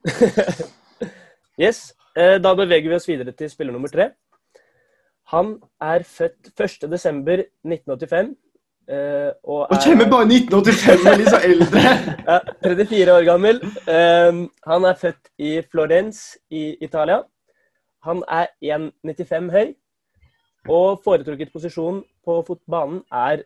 Yes. 1.58 1.94
Eh, 2.16 2.38
Da 2.42 2.54
beveger 2.54 2.88
vi 2.88 2.94
oss 2.94 3.08
videre 3.08 3.32
til 3.32 3.50
spiller 3.50 3.72
nummer 3.72 3.88
tre. 3.88 4.10
Han 5.30 5.58
er 5.80 6.02
født 6.02 6.50
1.12.1985. 6.58 8.34
eh, 8.90 9.30
Og 9.44 9.66
Og 9.70 9.78
kommer 9.84 10.04
er 10.04 10.10
bare 10.10 10.26
1985 10.26 11.06
og 11.06 11.18
litt 11.18 11.30
så 11.30 11.40
eldre. 11.46 11.82
ja, 12.30 12.38
34 12.64 13.12
år 13.14 13.24
gammel. 13.24 13.60
Eh, 13.86 14.40
Han 14.66 14.84
er 14.84 14.94
født 14.94 15.30
i 15.38 15.60
Florence 15.70 16.38
i 16.50 16.76
Italia. 16.80 17.22
Han 18.02 18.22
er 18.28 18.46
1,95 18.62 19.50
høy. 19.50 19.74
Og 20.68 21.00
foretrukket 21.04 21.52
posisjon 21.52 22.02
på 22.24 22.42
fotbanen 22.46 23.02
er 23.12 23.44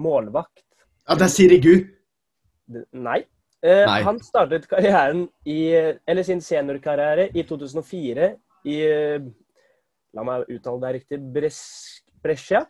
målvakt. 0.00 0.62
Ja, 1.08 1.14
det 1.14 1.22
er 1.26 1.32
Sirigu. 1.32 1.74
Nei. 2.92 3.24
Nei. 3.64 4.02
Han 4.04 4.18
startet 4.20 4.66
karrieren 4.68 5.22
i, 5.48 5.70
eller 6.06 6.22
sin 6.26 6.40
seniorkarriere 6.44 7.30
i 7.32 7.42
2004 7.48 8.26
i 8.68 8.74
La 10.14 10.22
meg 10.22 10.44
uttale 10.52 10.80
det 10.82 10.90
riktig 10.98 11.18
Bres, 11.34 11.56
Brescia. 12.22 12.60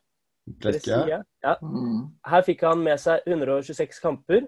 Brescia. 0.47 1.19
Ja. 1.43 1.57
Mm. 1.61 2.07
Her 2.31 2.45
fikk 2.47 2.63
han 2.65 2.81
med 2.87 3.01
seg 3.03 3.27
126 3.27 3.99
kamper. 4.01 4.47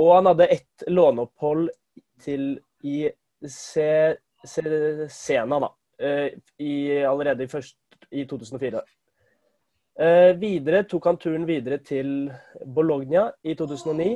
Og 0.00 0.14
han 0.14 0.30
hadde 0.30 0.46
ett 0.54 0.84
låneopphold 0.88 1.68
til 2.22 2.54
i 2.88 3.10
Se- 3.44 4.16
Se- 4.46 5.08
Sena, 5.12 5.58
da. 5.60 5.68
eh, 5.98 6.30
I, 6.58 7.02
allerede 7.04 7.44
i, 7.44 7.50
først, 7.50 7.76
i 8.10 8.24
2004. 8.30 8.80
Eh, 10.00 10.32
videre 10.40 10.84
tok 10.88 11.04
han 11.10 11.18
turen 11.20 11.44
videre 11.46 11.78
til 11.84 12.30
Bologna 12.64 13.26
i 13.44 13.54
2009. 13.54 14.08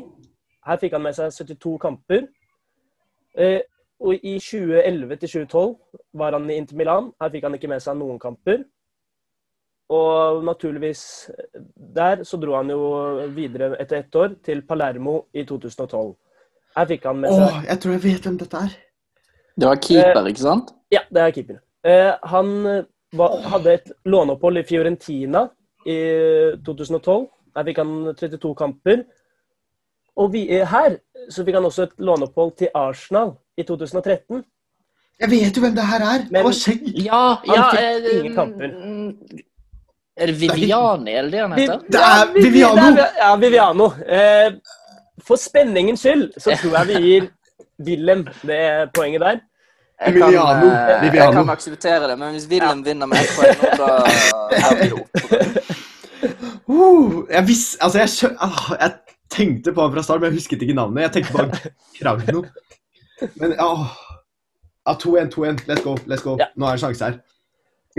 Her 0.67 0.79
fikk 0.83 0.97
han 0.97 1.05
med 1.05 1.17
seg 1.17 1.33
72 1.33 1.77
kamper. 1.83 2.27
Eh, 3.39 3.61
og 4.03 4.15
i 4.17 4.37
2011 4.43 5.17
til 5.23 5.29
2012 5.47 5.75
var 6.21 6.37
han 6.37 6.49
i 6.51 6.57
Inter 6.61 6.77
Milan. 6.77 7.13
Her 7.21 7.31
fikk 7.33 7.47
han 7.47 7.57
ikke 7.57 7.71
med 7.71 7.85
seg 7.85 7.97
noen 7.99 8.19
kamper. 8.21 8.65
Og 9.97 10.43
naturligvis 10.45 11.03
der 11.97 12.25
så 12.27 12.39
dro 12.43 12.57
han 12.59 12.73
jo 12.73 12.81
videre 13.35 13.77
etter 13.81 14.01
ett 14.01 14.19
år 14.19 14.35
til 14.45 14.65
Palermo 14.67 15.21
i 15.33 15.45
2012. 15.47 16.11
Her 16.77 16.89
fikk 16.91 17.07
han 17.07 17.23
med 17.23 17.33
Åh, 17.33 17.63
jeg 17.69 17.81
tror 17.81 17.95
jeg 17.95 18.03
vet 18.03 18.27
hvem 18.27 18.41
dette 18.41 18.65
er. 18.67 18.75
Det 19.57 19.69
var 19.71 19.79
keeper, 19.81 20.27
ikke 20.29 20.43
sant? 20.43 20.75
Ja, 20.93 21.01
det 21.09 21.23
er 21.23 21.31
keeper. 21.33 21.61
Eh, 21.87 22.13
han 22.33 22.51
eh, 22.67 22.83
var, 23.17 23.39
hadde 23.55 23.77
et 23.79 23.93
låneopphold 24.05 24.61
i 24.61 24.67
Fiorentina 24.69 25.47
i 25.87 25.97
2012. 26.67 27.29
Der 27.57 27.69
fikk 27.71 27.81
han 27.81 27.95
32 28.19 28.53
kamper. 28.59 29.07
Og 30.17 30.33
vi, 30.33 30.47
her 30.49 30.97
så 31.31 31.45
fikk 31.45 31.55
han 31.59 31.65
også 31.69 31.83
et 31.83 31.91
låneopphold 31.99 32.53
til 32.59 32.69
Arsenal 32.75 33.35
i 33.59 33.63
2013. 33.63 34.45
Jeg 35.21 35.31
vet 35.31 35.57
jo 35.57 35.61
hvem 35.65 35.75
det 35.77 35.85
her 35.87 36.05
er. 36.05 36.25
Men- 36.31 36.45
var. 36.45 36.53
Ja, 37.05 37.21
Han 37.35 37.57
ja 37.57 37.71
fikk 37.71 37.81
eh, 38.13 38.19
ingen 38.19 38.35
kamper. 38.35 38.69
mm, 38.69 39.43
Er 40.17 40.27
det 40.27 40.41
Viviani, 40.41 41.13
er 41.13 41.23
det 41.23 41.33
det 41.33 41.41
han 41.41 41.53
heter? 41.53 41.79
Det 41.93 42.01
er 42.01 42.33
Vi- 42.33 42.41
vi- 42.41 42.47
Viviano. 42.49 42.91
det 42.97 43.01
er- 43.05 43.17
Ja, 43.29 43.37
Viviano. 43.37 43.85
Eh, 44.09 44.53
for 45.27 45.37
spenningens 45.37 46.01
skyld 46.01 46.33
så 46.41 46.57
tror 46.63 46.79
jeg 46.79 46.87
vi 46.87 47.03
gir 47.03 47.29
Willem 47.87 48.27
det 48.43 48.91
poenget 48.95 49.21
der. 49.21 49.39
Jeg 50.07 50.13
kan, 50.15 50.23
eh, 50.23 51.15
jeg 51.15 51.33
kan 51.33 51.49
akseptere 51.51 52.09
det, 52.11 52.19
men 52.19 52.33
hvis 52.33 52.47
Wilhelm 52.51 52.85
vinner 52.85 53.07
med 53.07 53.19
ett 53.19 53.31
poeng 53.37 53.57
nå, 53.63 53.87
da 53.87 53.87
er 54.57 54.85
vi 54.85 54.93
oppe. 54.93 55.03
opp. 55.03 56.69
Uh, 56.69 57.25
jeg 57.31 57.47
visste 57.49 57.79
Altså, 57.83 57.99
jeg. 57.99 58.37
Ah, 58.41 58.77
jeg, 58.81 58.91
tenkte 59.33 59.73
på 59.73 59.85
han 59.85 59.93
fra 59.95 60.03
start, 60.05 60.21
men 60.23 60.31
jeg 60.31 60.41
husket 60.41 60.63
ikke 60.63 60.77
navnet. 60.77 61.07
Jeg 61.07 61.13
tenkte 61.17 61.37
bare 61.37 61.73
Kragno. 61.99 62.45
Men 63.41 63.55
ja, 63.57 63.71
ja 64.87 64.95
2-1, 65.03 65.31
2-1. 65.35 65.65
Let's 65.71 65.85
go. 65.85 65.97
let's 66.07 66.25
go. 66.25 66.37
Ja. 66.41 66.51
Nå 66.57 66.69
er 66.69 66.79
det 66.79 66.85
sjanse 66.85 67.11
her. 67.11 67.21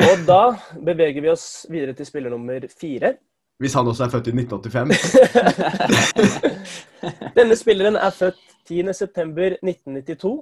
Og 0.07 0.27
da 0.27 0.41
beveger 0.85 1.23
vi 1.25 1.31
oss 1.31 1.65
videre 1.71 1.95
til 1.97 2.05
spiller 2.05 2.29
nummer 2.33 2.67
fire. 2.69 3.15
Hvis 3.57 3.73
han 3.73 3.87
også 3.89 4.05
er 4.05 4.11
født 4.13 4.27
i 4.29 4.33
1985. 4.37 4.91
Denne 7.37 7.55
spilleren 7.57 7.97
er 7.97 8.13
født 8.13 8.37
10.9.1992, 8.69 10.33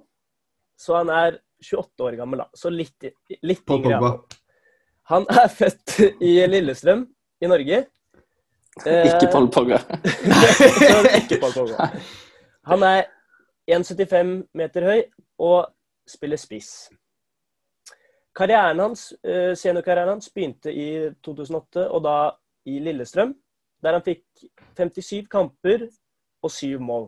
så 0.78 0.98
han 0.98 1.10
er 1.14 1.38
28 1.64 2.04
år 2.04 2.18
gammel, 2.20 2.44
da. 2.44 2.50
Så 2.58 2.70
litt, 2.74 3.08
litt 3.46 3.72
yngre. 3.72 4.12
Han 5.12 5.28
er 5.32 5.48
født 5.54 6.00
i 6.20 6.34
Lillestrøm 6.50 7.06
i 7.40 7.48
Norge. 7.48 7.86
Eh, 8.84 9.08
Ikke 9.08 9.32
Paul 9.32 9.48
Pogba. 9.52 9.80
ikke 11.20 11.40
Paul 11.40 11.54
Pogba. 11.54 11.88
Han 12.68 12.84
er 12.84 13.06
1,75 13.72 14.34
meter 14.54 14.88
høy 14.90 15.02
og 15.40 15.70
spiller 16.10 16.40
spiss. 16.40 16.90
Karrieren 18.36 18.82
hans, 18.84 19.14
eh, 19.24 19.54
Seniorkarrieren 19.56 20.18
hans 20.18 20.28
begynte 20.30 20.74
i 20.74 21.08
2008, 21.24 21.88
og 21.88 22.04
da 22.04 22.18
i 22.68 22.80
Lillestrøm, 22.84 23.32
der 23.84 23.96
han 23.96 24.04
fikk 24.04 24.26
57 24.76 25.30
kamper 25.32 25.88
og 26.44 26.52
7 26.52 26.80
mål. 26.84 27.08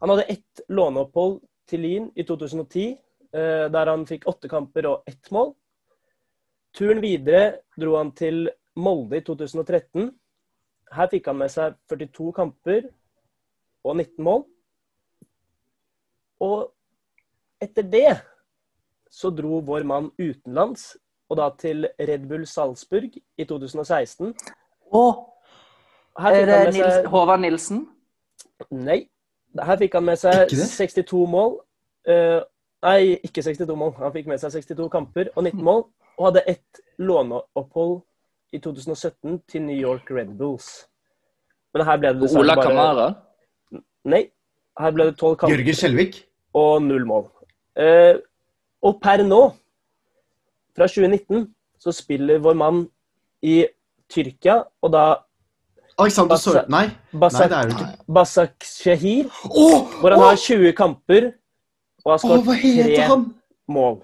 Han 0.00 0.12
hadde 0.12 0.28
ett 0.28 0.60
låneopphold 0.68 1.40
til 1.66 1.80
Lien 1.80 2.10
i 2.14 2.22
2010, 2.22 2.98
eh, 3.32 3.66
der 3.72 3.90
han 3.90 4.04
fikk 4.06 4.28
8 4.28 4.48
kamper 4.48 4.90
og 4.90 5.08
1 5.08 5.32
mål. 5.32 5.54
Turen 6.76 7.00
videre 7.00 7.62
dro 7.80 7.96
han 7.96 8.12
til 8.12 8.50
Molde 8.76 9.16
i 9.16 9.24
2013. 9.24 10.10
Her 10.94 11.08
fikk 11.10 11.26
han 11.30 11.38
med 11.40 11.50
seg 11.50 11.74
42 11.90 12.30
kamper 12.36 12.86
og 13.86 13.96
19 13.96 14.24
mål. 14.24 14.44
Og 16.42 16.68
etter 17.62 17.86
det 17.90 18.18
så 19.10 19.30
dro 19.30 19.60
vår 19.64 19.86
mann 19.88 20.10
utenlands, 20.18 20.96
og 21.30 21.38
da 21.40 21.48
til 21.58 21.86
Red 21.98 22.26
Bull 22.28 22.46
Salzburg 22.46 23.16
i 23.16 23.44
2016. 23.44 24.34
Å, 24.94 25.04
er 26.20 26.46
det 26.46 26.58
Nils, 26.76 26.98
Håvard 27.10 27.42
Nilsen? 27.42 27.86
Nei. 28.70 29.06
Her 29.56 29.78
fikk 29.80 29.96
han 29.96 30.04
med 30.06 30.20
seg 30.20 30.52
62 30.52 31.24
mål. 31.30 31.56
Uh, 32.06 32.44
nei, 32.84 33.16
ikke 33.26 33.42
62 33.42 33.78
mål. 33.78 33.94
Han 33.98 34.14
fikk 34.14 34.28
med 34.30 34.42
seg 34.42 34.54
62 34.58 34.90
kamper 34.92 35.32
og 35.34 35.46
19 35.48 35.64
mål, 35.64 35.86
og 36.16 36.28
hadde 36.28 36.44
ett 36.52 36.82
låneopphold 37.02 37.98
i 38.52 38.60
2017 38.62 39.40
til 39.50 39.62
New 39.62 39.76
York 39.76 40.10
Red 40.10 40.36
Bulls. 40.38 40.86
Men 41.74 41.86
her 41.86 42.00
ble 42.00 42.12
det 42.14 42.22
dessverre 42.22 42.44
Ola 42.44 42.56
bare 42.56 42.70
Kamara? 42.70 43.06
Nei. 44.06 44.22
Her 44.76 44.92
ble 44.92 45.08
det 45.08 45.16
12 45.16 45.36
kamper 45.40 45.56
Jørgen 45.56 45.78
Skjelvik. 45.78 46.18
og 46.54 46.82
null 46.84 47.06
mål. 47.08 47.28
Eh, 47.76 48.16
og 48.84 48.98
per 49.02 49.22
nå, 49.24 49.40
fra 50.76 50.88
2019, 50.88 51.46
så 51.80 51.92
spiller 51.92 52.40
vår 52.44 52.56
mann 52.56 52.82
i 53.42 53.64
Tyrkia, 54.12 54.62
og 54.82 54.92
da 54.92 55.04
Alexander 55.98 56.36
Sør... 56.36 56.64
Nei. 56.68 56.86
Nei, 57.12 57.30
det 57.32 57.56
er 57.56 57.70
det 57.70 57.76
ikke. 57.76 57.88
Basak 58.12 58.64
Shehir, 58.64 59.30
oh, 59.48 59.88
hvor 60.00 60.12
han 60.12 60.20
oh! 60.20 60.28
har 60.28 60.36
20 60.36 60.72
kamper 60.76 61.30
og 62.04 62.12
har 62.12 62.20
skåret 62.20 62.50
oh, 62.52 62.66
tre 62.92 63.16
mål. 63.72 63.96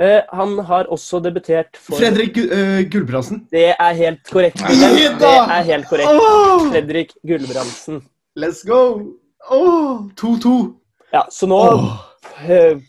Eh, 0.00 0.22
han 0.28 0.58
har 0.58 0.88
også 0.90 1.20
debutert 1.22 1.76
for 1.78 1.94
Fredrik 2.00 2.38
øh, 2.38 2.82
Gulbrandsen. 2.90 3.44
Det 3.50 3.68
er 3.78 3.92
helt 3.94 4.26
korrekt. 4.26 4.62
Nei 4.66 5.06
Det 5.20 5.30
er 5.30 5.62
helt 5.68 5.86
korrekt. 5.86 6.10
Oh! 6.10 6.66
Fredrik 6.72 7.12
Gulbrandsen. 7.22 8.00
Let's 8.34 8.64
go! 8.66 9.14
Åh, 9.50 10.00
2-2. 10.18 10.54
Ja, 11.12 11.22
så 11.30 11.46
nå 11.46 11.58
oh. 11.60 11.84
uh, 12.50 12.80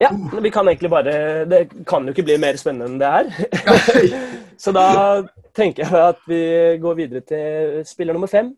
Ja, 0.00 0.08
vi 0.40 0.50
kan 0.50 0.68
egentlig 0.68 0.90
bare 0.90 1.44
Det 1.44 1.60
kan 1.86 2.06
jo 2.06 2.14
ikke 2.14 2.24
bli 2.24 2.38
mer 2.40 2.56
spennende 2.56 2.88
enn 2.88 3.00
det 3.02 3.10
her. 3.12 3.28
Så 4.64 4.72
da 4.72 4.86
tenker 5.56 5.84
jeg 5.84 6.08
at 6.14 6.20
vi 6.30 6.40
går 6.80 6.94
videre 6.94 7.20
til 7.26 7.82
spiller 7.86 8.14
nummer 8.14 8.30
fem. 8.30 8.52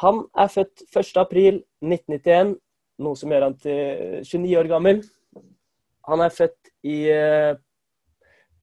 Han 0.00 0.24
er 0.38 0.50
født 0.50 0.82
1.4.1991, 0.96 2.54
noe 3.04 3.18
som 3.18 3.32
gjør 3.32 3.46
han 3.46 3.56
til 3.62 4.24
29 4.24 4.58
år 4.58 4.70
gammel. 4.70 5.02
Han 6.08 6.20
er 6.24 6.28
født 6.32 6.70
i 6.88 6.96
eh, 7.12 7.56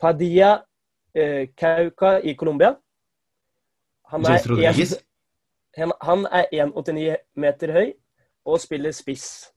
Padilla 0.01 0.51
eh, 1.15 1.47
Cauca 1.57 2.17
i 2.23 2.33
Colombia. 2.35 2.73
Han 4.11 4.21
er 4.33 4.37
en- 5.77 5.93
han 6.01 6.25
er 6.31 6.45
1,89 6.53 7.15
meter 7.35 7.71
høy 7.75 7.93
og 8.45 8.59
spiller 8.63 8.91
spiss. 8.91 9.51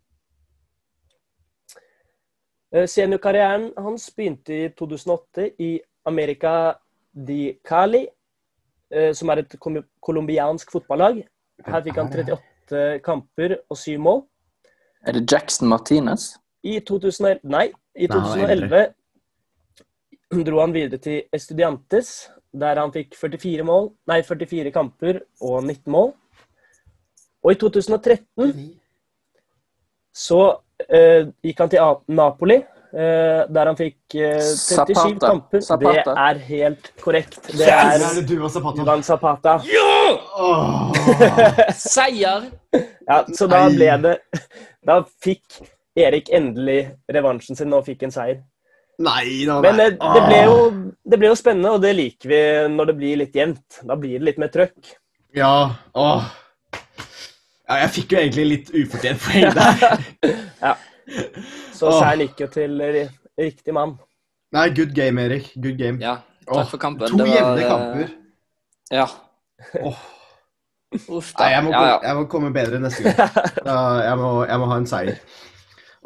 Eh, 2.74 2.86
Seniorkarrieren 2.88 3.70
hans 3.78 4.10
begynte 4.16 4.54
i 4.64 4.68
2008 4.76 5.50
i 5.58 5.80
America 6.06 6.74
di 7.26 7.58
Cali, 7.64 8.06
eh, 8.90 9.12
som 9.14 9.28
er 9.32 9.36
et 9.44 9.56
colombiansk 10.04 10.70
fotballag. 10.72 11.22
Her 11.66 11.82
fikk 11.82 11.96
han 11.96 12.10
38 12.12 13.00
kamper 13.04 13.56
og 13.70 13.76
7 13.76 13.96
mål. 13.98 14.22
Er 15.06 15.12
det 15.12 15.32
Jackson 15.32 15.68
Martinez? 15.68 16.34
I 16.66 16.80
2011, 16.80 17.44
nei, 17.46 17.68
i 17.94 18.08
Nei, 18.08 18.16
er 18.18 18.62
2011 18.62 18.86
dro 20.44 20.60
han 20.60 20.74
videre 20.74 21.00
til 21.00 21.22
Estudiantes, 21.32 22.28
der 22.52 22.80
han 22.80 22.92
fikk 22.92 23.14
44, 23.16 23.64
mål, 23.64 23.92
nei, 24.08 24.22
44 24.26 24.72
kamper 24.74 25.22
og 25.40 25.62
19 25.62 25.92
mål. 25.92 26.10
Og 27.44 27.54
i 27.54 27.58
2013 27.60 28.56
så 30.18 30.40
eh, 30.88 31.28
gikk 31.44 31.62
han 31.62 31.70
til 31.72 32.12
Napoli, 32.18 32.58
eh, 32.58 33.46
der 33.46 33.70
han 33.70 33.78
fikk 33.78 34.18
eh, 34.18 34.42
37 34.42 34.58
Zapata. 34.58 35.22
kamper. 35.22 35.64
Zapata. 35.64 36.02
Det 36.10 36.26
er 36.26 36.42
helt 36.48 36.90
korrekt. 37.00 37.40
Det 37.52 37.70
er 37.70 38.20
du 38.26 38.36
og 38.42 38.50
Zapata. 38.52 38.84
Ja! 38.84 39.00
Zapata. 39.06 39.56
Åh. 40.36 40.92
Seier! 41.78 42.50
Ja, 43.08 43.22
så 43.32 43.46
da 43.48 43.64
ble 43.72 43.94
det 44.02 44.18
Da 44.84 44.98
fikk 45.24 45.62
Erik 45.98 46.30
endelig 46.34 46.78
revansjen 47.10 47.58
sin 47.58 47.74
og 47.76 47.84
fikk 47.88 48.06
en 48.06 48.14
seier. 48.14 48.40
Nei 49.02 49.44
da, 49.46 49.60
Men 49.62 49.76
nei. 49.78 49.90
Men 49.94 50.14
det 50.16 50.22
ble, 50.26 50.38
jo, 50.48 50.56
det 51.06 51.18
ble 51.22 51.28
jo 51.30 51.36
spennende, 51.38 51.70
og 51.76 51.82
det 51.84 51.92
liker 51.94 52.30
vi 52.32 52.40
når 52.74 52.90
det 52.90 52.96
blir 52.98 53.20
litt 53.20 53.36
jevnt. 53.38 53.80
Da 53.86 53.96
blir 53.98 54.18
det 54.18 54.26
litt 54.32 54.40
mer 54.42 54.50
trøkk. 54.54 54.92
Ja, 55.38 55.52
åh. 55.94 56.26
Ja, 57.68 57.76
jeg 57.84 57.90
fikk 57.98 58.14
jo 58.14 58.20
egentlig 58.22 58.46
litt 58.48 58.70
ufortjent 58.72 59.20
poeng 59.22 59.52
der. 59.54 60.78
Så 61.78 61.88
Åh. 61.88 61.98
seieren 62.00 62.22
gikk 62.24 62.40
jo 62.42 62.48
til 62.52 62.82
riktig 63.38 63.74
mann. 63.76 63.94
Nei, 64.56 64.66
good 64.76 64.94
game, 64.96 65.20
Erik. 65.28 65.50
Good 65.54 65.76
game. 65.80 66.00
Ja, 66.02 66.18
Åh, 66.48 66.64
for 66.68 66.80
kampen. 66.80 67.12
To 67.12 67.26
jevne 67.28 67.60
eh, 67.60 67.68
kamper. 67.68 68.14
Ja. 68.92 69.04
Åh. 69.84 70.00
Uff 71.12 71.34
da. 71.36 71.44
Nei, 71.44 71.50
jeg 71.52 71.64
må, 71.66 71.72
Ja, 71.74 71.82
ja. 71.90 71.96
jeg 72.08 72.16
må 72.16 72.24
komme 72.32 72.50
bedre 72.56 72.80
neste 72.80 73.04
gang. 73.04 73.36
Ja, 73.68 73.78
jeg, 74.08 74.16
må, 74.20 74.30
jeg 74.48 74.62
må 74.62 74.68
ha 74.72 74.78
en 74.80 74.88
seier. 74.88 75.20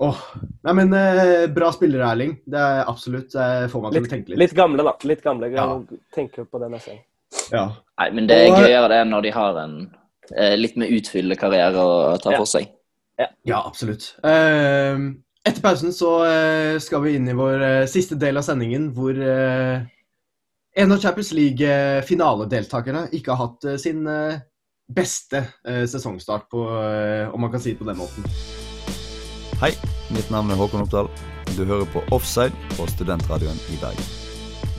Åh. 0.02 0.18
Nei, 0.66 0.72
men 0.74 0.92
eh, 0.98 1.46
bra 1.54 1.68
spillere, 1.74 2.08
Erling. 2.10 2.32
Det 2.50 2.58
er 2.58 2.84
absolutt. 2.90 3.34
eh, 3.38 3.68
får 3.70 3.82
meg 3.84 3.92
til 3.94 4.02
å 4.06 4.10
tenke 4.10 4.32
litt. 4.32 4.38
Litt 4.40 4.54
gamle, 4.58 4.82
da. 4.88 4.94
Litt 5.06 5.22
gamle. 5.22 5.46
Jeg 5.52 5.56
Ja. 5.60 5.80
tenker 6.14 6.44
på 6.50 6.58
det 6.58 6.70
neste 6.72 6.90
gang. 6.96 7.02
Ja. 7.52 7.64
Nei, 8.00 8.10
men 8.10 8.26
det 8.26 8.36
er 8.38 8.50
Og- 8.52 8.58
gøyere 8.64 8.88
det 8.88 9.02
når 9.08 9.22
de 9.22 9.30
har 9.30 9.56
en 9.62 9.76
eh, 10.36 10.56
litt 10.56 10.76
mer 10.76 10.88
utfyllende 10.88 11.38
karriere 11.38 11.76
å 11.78 12.20
ta 12.20 12.30
Ja. 12.32 12.38
for 12.38 12.46
seg. 12.46 12.68
ja, 13.44 13.60
absolutt. 13.62 14.14
Eh, 14.24 14.98
etter 15.46 15.62
pausen 15.62 15.92
så 15.94 16.24
eh, 16.26 16.78
skal 16.78 17.00
vi 17.02 17.14
inn 17.16 17.28
i 17.28 17.32
vår 17.38 17.62
eh, 17.62 17.86
siste 17.86 18.18
del 18.18 18.36
av 18.38 18.42
sendingen, 18.42 18.92
hvor 18.94 19.14
eh, 19.14 19.82
en 20.76 20.92
av 20.92 20.98
Champions 20.98 21.32
League-finaledeltakerne 21.32 23.08
ikke 23.12 23.34
har 23.36 23.46
hatt 23.46 23.64
eh, 23.64 23.76
sin 23.76 24.06
eh, 24.06 24.38
beste 24.90 25.44
eh, 25.64 25.84
sesongstart, 25.86 26.48
på, 26.50 26.66
eh, 26.66 27.28
om 27.32 27.40
man 27.40 27.50
kan 27.52 27.60
si 27.60 27.72
det 27.72 27.78
på 27.78 27.86
den 27.86 27.96
måten. 27.98 28.24
Hei, 29.60 29.70
mitt 30.16 30.30
navn 30.32 30.50
er 30.52 30.58
Håkon 30.60 30.84
Oppdal. 30.84 31.08
Du 31.56 31.64
hører 31.64 31.86
på 31.92 32.02
Offside 32.12 32.52
på 32.76 32.86
Studentradioen 32.90 33.58
i 33.72 33.78
Bergen. 33.80 34.08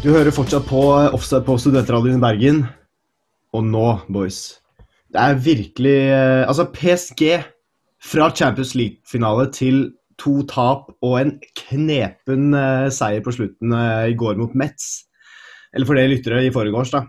Du 0.04 0.12
hører 0.12 0.34
fortsatt 0.36 0.66
på 0.70 0.82
Offside 1.16 1.46
på 1.48 1.56
Studentradioen 1.62 2.20
i 2.20 2.24
Bergen. 2.24 2.64
Og 3.54 3.66
nå, 3.66 3.88
boys 4.10 4.60
Det 5.14 5.22
er 5.22 5.38
virkelig 5.38 5.98
eh, 6.10 6.44
Altså, 6.48 6.66
PSG 6.74 7.44
fra 8.04 8.30
Champions 8.36 8.74
League-finale 8.76 9.48
til 9.54 9.84
to 10.20 10.42
tap 10.50 10.90
og 11.06 11.14
en 11.22 11.36
knepen 11.58 12.54
eh, 12.58 12.90
seier 12.94 13.24
på 13.24 13.34
slutten 13.34 13.74
eh, 13.78 14.12
i 14.12 14.18
går 14.20 14.38
mot 14.42 14.54
Metz. 14.58 15.06
Eller 15.74 15.90
for 15.90 15.98
det 15.98 16.10
lyttere 16.12 16.44
i 16.46 16.52
foregårs, 16.54 16.92
da. 16.94 17.06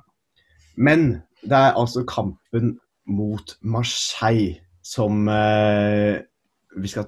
Men 0.77 1.20
det 1.43 1.57
er 1.57 1.77
altså 1.77 2.05
kampen 2.09 2.77
mot 3.05 3.57
Marseille 3.61 4.61
som 4.85 5.27
vi 6.77 6.91
skal 6.93 7.07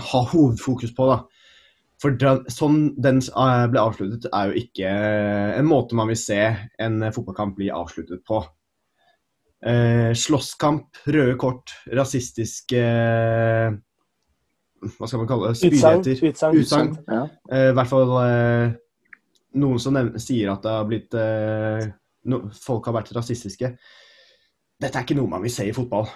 ha 0.00 0.20
hovedfokus 0.32 0.94
på, 0.96 1.06
da. 1.10 1.18
For 1.98 2.14
den, 2.14 2.44
sånn 2.52 2.92
den 3.02 3.18
eh, 3.26 3.64
ble 3.72 3.80
avsluttet, 3.82 4.28
er 4.30 4.52
jo 4.52 4.60
ikke 4.60 4.86
eh, 4.86 5.56
en 5.58 5.66
måte 5.66 5.98
man 5.98 6.06
vil 6.12 6.20
se 6.20 6.38
en 6.78 7.00
eh, 7.02 7.10
fotballkamp 7.14 7.56
bli 7.58 7.72
avsluttet 7.74 8.22
på. 8.28 8.38
eh, 9.66 10.12
slåsskamp, 10.14 11.00
røde 11.10 11.34
kort, 11.40 11.74
rasistiske 11.90 12.82
Hva 14.78 15.08
skal 15.10 15.18
man 15.24 15.26
kalle 15.26 15.50
det? 15.50 15.58
Spydigheter. 15.58 16.52
Utsagn. 16.60 16.92
Ja. 17.10 17.24
Eh, 17.50 17.70
I 17.72 17.74
hvert 17.74 17.90
fall 17.90 18.12
noen 19.58 19.80
som 19.82 19.96
nevner, 19.96 20.22
sier 20.22 20.52
at 20.52 20.62
det 20.62 20.74
har 20.76 20.86
blitt 20.86 21.14
eh, 21.18 21.88
no, 22.30 22.44
Folk 22.62 22.86
har 22.86 22.94
vært 23.00 23.10
rasistiske. 23.16 23.72
Dette 24.78 24.94
er 25.00 25.02
ikke 25.02 25.16
noe 25.18 25.32
man 25.32 25.42
vil 25.42 25.50
se 25.50 25.66
i 25.66 25.74
fotball. 25.74 26.06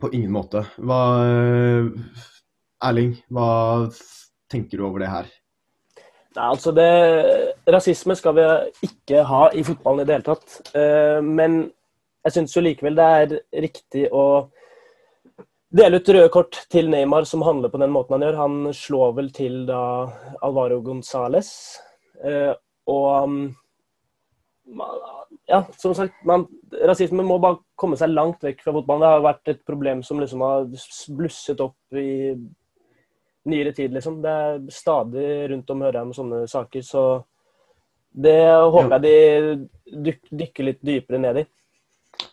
På 0.00 0.08
ingen 0.16 0.32
måte. 0.32 0.64
Hva 0.80 1.00
eh, 1.26 1.90
Erling, 2.84 3.14
hva 3.32 3.48
tenker 4.52 4.78
du 4.78 4.86
over 4.88 5.04
det 5.04 5.12
her? 5.12 5.30
Nei, 6.34 6.48
altså 6.48 6.72
det, 6.74 6.88
Rasisme 7.70 8.16
skal 8.18 8.34
vi 8.36 8.44
ikke 8.88 9.22
ha 9.28 9.46
i 9.54 9.62
fotballen 9.66 10.02
i 10.02 10.08
det 10.08 10.16
hele 10.16 10.26
tatt. 10.26 10.74
Eh, 10.74 11.20
men 11.22 11.60
jeg 12.24 12.36
syns 12.36 12.56
jo 12.56 12.64
likevel 12.64 12.98
det 12.98 13.08
er 13.20 13.34
riktig 13.66 14.08
å 14.10 14.24
dele 15.74 15.98
ut 15.98 16.10
røde 16.14 16.30
kort 16.34 16.58
til 16.70 16.90
Neymar, 16.90 17.26
som 17.28 17.42
handler 17.46 17.70
på 17.70 17.80
den 17.82 17.92
måten 17.94 18.16
han 18.16 18.26
gjør. 18.26 18.40
Han 18.42 18.56
slår 18.74 19.14
vel 19.18 19.30
til 19.34 19.62
da 19.68 19.82
Alvaro 20.46 20.80
Gonzales. 20.82 21.52
Eh, 22.22 22.52
og 22.90 23.06
um, 23.24 23.38
ja, 25.50 25.62
som 25.78 25.94
sagt, 25.96 26.18
man, 26.26 26.46
rasisme 26.88 27.24
må 27.26 27.38
bare 27.42 27.60
komme 27.78 27.98
seg 28.00 28.14
langt 28.14 28.42
vekk 28.44 28.62
fra 28.64 28.74
fotballen. 28.76 29.04
Det 29.04 29.12
har 29.12 29.26
vært 29.28 29.54
et 29.54 29.64
problem 29.66 30.02
som 30.06 30.22
liksom 30.22 30.44
har 30.44 30.68
blusset 31.18 31.62
opp 31.64 32.00
i 32.00 32.34
nyere 33.50 33.72
tid, 33.76 33.92
liksom. 33.94 34.20
Det 34.24 34.30
er 34.30 34.62
stadig 34.72 35.28
rundt 35.52 35.70
om 35.70 35.84
hører 35.84 36.00
jeg 36.00 36.08
om 36.08 36.16
sånne 36.16 36.40
saker, 36.50 36.84
så 36.86 37.04
det 38.14 38.38
håper 38.46 38.94
jeg 38.94 39.04
de 39.04 40.00
dyk, 40.06 40.20
dykker 40.30 40.68
litt 40.68 40.82
dypere 40.86 41.20
ned 41.20 41.42
i. 41.42 41.44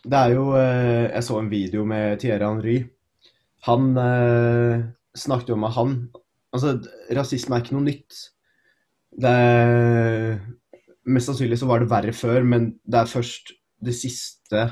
Det 0.02 0.18
er 0.18 0.34
jo 0.36 0.44
eh, 0.54 1.08
Jeg 1.10 1.24
så 1.26 1.38
en 1.40 1.50
video 1.50 1.84
med 1.88 2.20
Thierry 2.22 2.46
Henry. 2.46 2.76
Han 3.66 3.88
eh, 3.98 4.84
snakket 5.18 5.50
jo 5.50 5.58
at 5.66 5.78
han 5.78 5.96
Altså, 6.52 6.74
rasisme 7.16 7.56
er 7.56 7.62
ikke 7.62 7.72
noe 7.78 7.86
nytt. 7.86 8.16
Det 9.16 9.30
er 9.30 10.34
Mest 11.08 11.30
sannsynlig 11.30 11.56
så 11.58 11.66
var 11.66 11.80
det 11.82 11.88
verre 11.90 12.12
før, 12.14 12.44
men 12.46 12.68
det 12.86 13.00
er 13.00 13.08
først 13.10 13.54
det 13.82 13.94
siste 13.98 14.68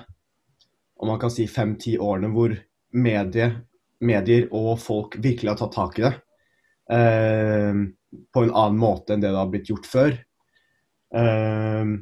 om 1.00 1.08
man 1.10 1.18
kan 1.18 1.32
si 1.32 1.48
fem-ti 1.50 1.96
årene 1.98 2.28
hvor 2.30 2.52
medie, 2.94 3.48
medier 4.04 4.46
og 4.54 4.76
folk 4.78 5.16
virkelig 5.18 5.50
har 5.50 5.58
tatt 5.58 5.74
tak 5.74 5.98
i 5.98 6.04
det. 6.04 6.12
Eh, 6.90 7.80
på 8.34 8.42
en 8.42 8.52
annen 8.52 8.78
måte 8.80 9.14
enn 9.14 9.22
det 9.22 9.30
det 9.30 9.38
har 9.38 9.50
blitt 9.50 9.70
gjort 9.70 9.86
før. 9.86 10.14
Eh, 11.14 11.92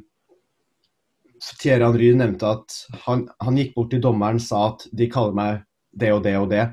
Thierry 1.60 1.84
Henry 1.84 2.10
nevnte 2.18 2.50
at 2.56 2.76
han, 3.04 3.26
han 3.42 3.58
gikk 3.60 3.74
bort 3.76 3.92
til 3.92 4.02
dommeren 4.02 4.40
og 4.40 4.44
sa 4.44 4.64
at 4.72 4.86
de 4.96 5.10
kaller 5.12 5.36
meg 5.36 5.64
det 5.92 6.12
og 6.14 6.22
det 6.24 6.36
og 6.38 6.48
det. 6.52 6.64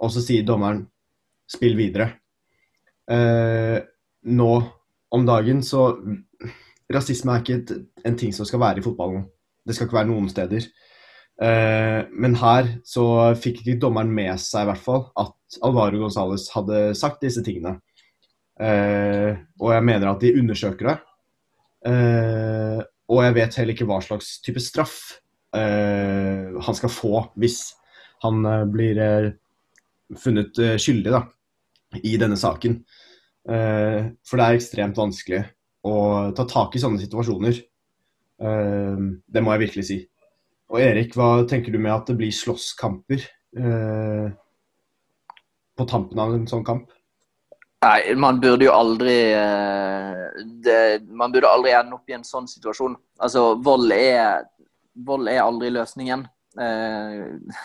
Og 0.00 0.12
så 0.14 0.22
sier 0.24 0.46
dommeren 0.46 0.84
spill 1.50 1.76
videre. 1.78 2.12
Eh, 3.10 3.78
nå 4.30 4.52
om 5.10 5.26
dagen 5.26 5.64
så 5.66 5.90
Rasisme 6.90 7.34
er 7.34 7.42
ikke 7.42 7.56
et, 7.60 7.72
en 8.06 8.16
ting 8.18 8.32
som 8.34 8.46
skal 8.46 8.62
være 8.62 8.80
i 8.80 8.84
fotballen. 8.84 9.24
Det 9.66 9.76
skal 9.76 9.86
ikke 9.86 9.98
være 10.00 10.10
noen 10.10 10.30
steder. 10.30 10.64
Eh, 11.40 12.00
men 12.10 12.34
her 12.40 12.70
så 12.86 13.04
fikk 13.38 13.62
ikke 13.62 13.78
dommeren 13.84 14.10
med 14.14 14.34
seg 14.42 14.66
i 14.66 14.70
hvert 14.70 14.82
fall 14.82 15.04
at 15.18 15.36
Alvaro 15.62 15.98
Gonzales 16.04 16.48
hadde 16.54 16.90
sagt 16.98 17.24
disse 17.24 17.42
tingene. 17.46 17.78
Eh, 18.60 19.34
og 19.60 19.72
jeg 19.74 19.86
mener 19.86 20.10
at 20.10 20.22
de 20.22 20.34
undersøker 20.38 20.90
det. 20.90 20.96
Eh, 21.90 22.80
og 23.10 23.22
jeg 23.24 23.36
vet 23.38 23.56
heller 23.58 23.74
ikke 23.74 23.88
hva 23.88 23.98
slags 24.04 24.34
type 24.44 24.62
straff 24.62 24.96
eh, 25.56 26.50
han 26.60 26.76
skal 26.76 26.92
få 26.92 27.22
hvis 27.40 27.62
han 28.22 28.44
eh, 28.46 28.66
blir 28.70 29.00
eh, 29.00 29.30
funnet 30.20 30.58
eh, 30.60 30.76
skyldig 30.80 31.14
da, 31.14 31.24
i 32.04 32.16
denne 32.20 32.38
saken. 32.38 32.82
For 33.40 34.36
det 34.36 34.44
er 34.44 34.54
ekstremt 34.54 34.98
vanskelig 35.00 35.38
å 35.88 35.92
ta 36.36 36.44
tak 36.46 36.74
i 36.76 36.80
sånne 36.82 37.00
situasjoner. 37.00 37.56
Det 38.36 39.42
må 39.42 39.54
jeg 39.54 39.62
virkelig 39.62 39.84
si. 39.88 39.96
Og 40.70 40.78
Erik, 40.84 41.16
hva 41.16 41.46
tenker 41.50 41.72
du 41.74 41.80
med 41.80 41.94
at 41.94 42.12
det 42.12 42.18
blir 42.20 42.34
slåsskamper 42.36 43.24
eh, 43.24 44.28
på 45.80 45.88
tampen 45.88 46.20
av 46.20 46.34
en 46.36 46.48
sånn 46.50 46.66
kamp? 46.66 46.90
Nei, 47.80 48.12
man 48.20 48.40
burde 48.42 48.66
jo 48.66 48.72
aldri 48.76 49.14
eh, 49.32 50.40
det, 50.64 50.80
Man 51.08 51.32
burde 51.32 51.48
aldri 51.48 51.72
ende 51.72 51.96
opp 51.96 52.10
i 52.12 52.16
en 52.18 52.26
sånn 52.26 52.48
situasjon. 52.50 52.98
Altså, 53.24 53.54
vold 53.64 53.94
er, 53.96 54.44
vold 55.06 55.30
er 55.32 55.40
aldri 55.46 55.70
løsningen. 55.72 56.26
Eh, 56.60 57.16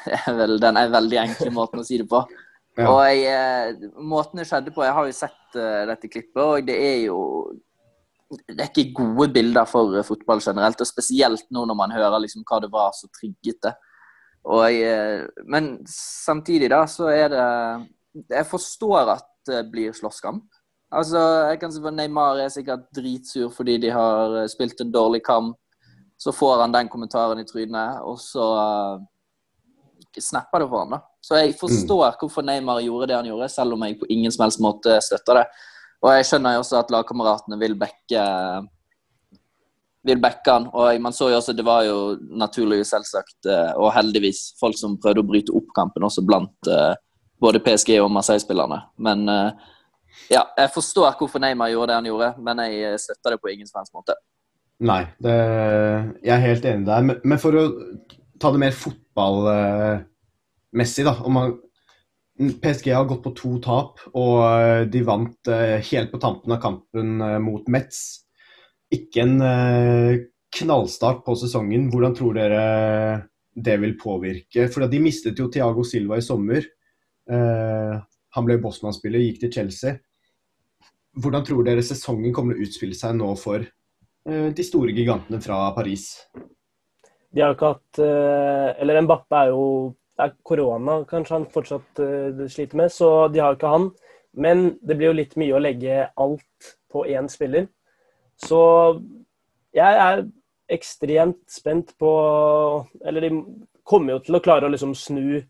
det 0.06 0.22
er 0.22 0.38
vel 0.38 0.56
den 0.64 0.80
er 0.80 0.94
veldig 0.94 1.20
enkle 1.26 1.52
måten 1.56 1.84
å 1.84 1.88
si 1.88 2.02
det 2.02 2.10
på. 2.12 2.24
Ja. 2.76 2.90
Og 2.92 2.98
jeg, 3.08 3.22
eh, 3.32 3.92
måten 4.04 4.42
det 4.42 4.50
skjedde 4.50 4.74
på 4.76 4.84
Jeg 4.84 4.92
har 4.98 5.06
jo 5.08 5.14
sett 5.16 5.54
eh, 5.56 5.86
dette 5.88 6.10
klippet, 6.12 6.42
og 6.44 6.66
det 6.68 6.74
er 6.76 6.98
jo 7.06 7.22
Det 8.28 8.58
er 8.58 8.68
ikke 8.68 8.98
gode 8.98 9.30
bilder 9.32 9.64
for 9.64 9.96
eh, 9.96 10.04
fotball 10.04 10.44
generelt, 10.44 10.84
og 10.84 10.90
spesielt 10.90 11.46
nå 11.56 11.64
når 11.70 11.78
man 11.80 11.94
hører 11.96 12.26
liksom 12.26 12.44
hva 12.44 12.60
det 12.60 12.68
var 12.74 12.92
som 12.98 13.08
trigget 13.16 13.62
det. 13.64 13.72
Og 14.52 14.68
eh, 14.76 15.24
men 15.48 15.70
samtidig, 15.88 16.68
da, 16.76 16.82
så 16.84 17.08
er 17.16 17.32
det 17.32 17.48
Jeg 18.16 18.48
forstår 18.48 19.12
at 19.18 19.28
det 19.50 19.66
blir 19.72 19.96
slåsskamp. 19.96 20.46
Altså, 20.96 21.20
jeg 21.50 21.60
kan 21.60 21.74
se 21.74 21.92
Neymar 21.92 22.40
er 22.40 22.54
sikkert 22.54 22.86
dritsur 22.96 23.50
fordi 23.52 23.78
de 23.84 23.92
har 23.92 24.38
eh, 24.42 24.50
spilt 24.52 24.80
en 24.82 24.94
dårlig 24.94 25.24
kamp. 25.26 25.58
Så 26.18 26.32
får 26.32 26.62
han 26.62 26.72
den 26.72 26.88
kommentaren 26.88 27.42
i 27.42 27.44
trynet, 27.44 27.98
og 28.08 28.16
så 28.24 28.44
uh, 28.56 29.02
snapper 30.16 30.64
det 30.64 30.70
for 30.72 30.86
han 30.86 30.94
da. 30.96 31.00
Så 31.20 31.42
jeg 31.42 31.58
forstår 31.60 32.16
hvorfor 32.22 32.46
Neymar 32.48 32.80
gjorde 32.86 33.10
det 33.12 33.18
han 33.18 33.28
gjorde, 33.28 33.50
selv 33.52 33.76
om 33.76 33.84
jeg 33.84 33.98
på 34.00 34.08
ingen 34.16 34.32
som 34.32 34.46
helst 34.46 34.62
måte 34.64 34.96
støtter 35.04 35.42
det. 35.42 35.44
Og 36.06 36.14
jeg 36.16 36.30
skjønner 36.30 36.56
jo 36.56 36.62
også 36.64 36.80
at 36.80 36.94
lagkameratene 36.96 37.60
vil 37.60 37.76
backe 37.82 38.24
vil 40.06 40.22
backe 40.22 40.54
han. 40.54 40.68
Og 40.74 41.02
man 41.02 41.16
så 41.16 41.32
jo 41.32 41.40
også, 41.40 41.56
det 41.58 41.66
var 41.66 41.84
jo 41.88 42.16
naturlig 42.38 42.84
selvsagt, 42.88 43.40
eh, 43.50 43.74
og 43.76 43.92
heldigvis, 43.96 44.54
folk 44.60 44.78
som 44.80 45.00
prøvde 45.02 45.24
å 45.24 45.28
bryte 45.28 45.56
opp 45.58 45.72
kampen 45.78 46.06
også 46.06 46.24
blant 46.26 46.70
eh, 46.72 46.94
både 47.42 47.60
PSG 47.64 48.02
og 48.02 48.12
Marseille-spillerne. 48.14 48.80
Men 48.98 49.30
eh, 49.32 49.52
ja, 50.32 50.44
jeg 50.58 50.70
forstår 50.74 51.18
hvorfor 51.20 51.40
Neymar 51.44 51.70
gjorde 51.74 51.90
det 51.92 52.00
han 52.00 52.10
gjorde, 52.12 52.30
men 52.46 52.56
jeg 52.66 52.74
eh, 52.92 53.02
støtter 53.02 53.30
det 53.36 53.42
på 53.44 53.52
ingen 53.54 53.70
svensk 53.70 53.92
måte. 53.98 54.14
Nei, 54.86 55.04
det, 55.24 55.36
jeg 56.26 56.34
er 56.36 56.48
helt 56.50 56.66
enig 56.68 56.86
der. 56.90 57.02
Men, 57.08 57.16
men 57.24 57.40
for 57.40 57.52
å 57.56 57.64
ta 58.42 58.48
det 58.52 58.64
mer 58.66 58.74
fotballmessig, 58.76 61.04
da. 61.08 61.14
Om 61.24 61.34
man, 61.38 61.48
PSG 62.36 62.92
har 62.92 63.08
gått 63.08 63.24
på 63.24 63.32
to 63.38 63.54
tap, 63.64 64.02
og 64.12 64.44
eh, 64.44 64.84
de 64.92 65.02
vant 65.08 65.48
eh, 65.52 65.80
helt 65.92 66.12
på 66.12 66.20
tampen 66.24 66.52
av 66.52 66.60
kampen 66.64 67.22
eh, 67.24 67.40
mot 67.44 67.64
Metz. 67.72 68.28
Ikke 68.94 69.24
en 69.24 69.40
eh, 69.44 70.20
knallstart 70.56 71.24
på 71.26 71.36
sesongen. 71.40 71.90
Hvordan 71.94 72.16
tror 72.18 72.34
dere 72.36 72.66
det 73.56 73.78
vil 73.80 73.96
påvirke? 74.00 74.68
For 74.72 74.84
de 74.92 75.00
mistet 75.00 75.40
jo 75.40 75.48
Thiago 75.52 75.84
Silva 75.88 76.20
i 76.20 76.26
sommer. 76.26 76.62
Eh, 77.30 77.96
han 78.36 78.46
ble 78.46 78.58
Bosman-spiller, 78.62 79.24
gikk 79.24 79.42
til 79.44 79.54
Chelsea. 79.58 79.98
Hvordan 81.16 81.46
tror 81.48 81.64
dere 81.66 81.84
sesongen 81.86 82.34
kommer 82.36 82.56
til 82.56 82.66
å 82.66 82.68
utspille 82.68 82.98
seg 82.98 83.16
nå 83.18 83.32
for 83.40 83.64
eh, 83.64 84.50
de 84.56 84.66
store 84.68 84.94
gigantene 84.96 85.40
fra 85.44 85.62
Paris? 85.78 86.10
De 87.32 87.44
har 87.44 87.52
jo 87.52 87.58
ikke 87.58 87.72
hatt 87.74 88.02
eh, 88.04 88.70
Eller 88.84 89.02
Mbappe 89.04 89.40
er 89.42 89.54
jo 89.54 89.64
er 90.16 90.32
korona 90.48 91.02
kanskje 91.10 91.34
han 91.36 91.46
fortsatt 91.52 92.00
sliter 92.48 92.80
med, 92.80 92.92
så 92.94 93.28
de 93.28 93.42
har 93.44 93.58
ikke 93.58 93.68
han. 93.68 93.90
Men 94.32 94.78
det 94.80 94.96
blir 94.96 95.10
jo 95.10 95.18
litt 95.18 95.34
mye 95.40 95.58
å 95.58 95.60
legge 95.60 96.06
alt 96.08 96.70
på 96.92 97.04
én 97.12 97.28
spiller. 97.32 97.66
Så 98.40 98.62
jeg 99.76 100.00
er 100.06 100.24
ekstremt 100.72 101.44
spent 101.52 101.92
på 102.00 102.12
Eller 103.04 103.28
de 103.28 103.32
kommer 103.84 104.16
jo 104.16 104.24
til 104.24 104.38
å 104.38 104.42
klare 104.44 104.68
å 104.68 104.72
liksom 104.72 104.96
snu 104.98 105.44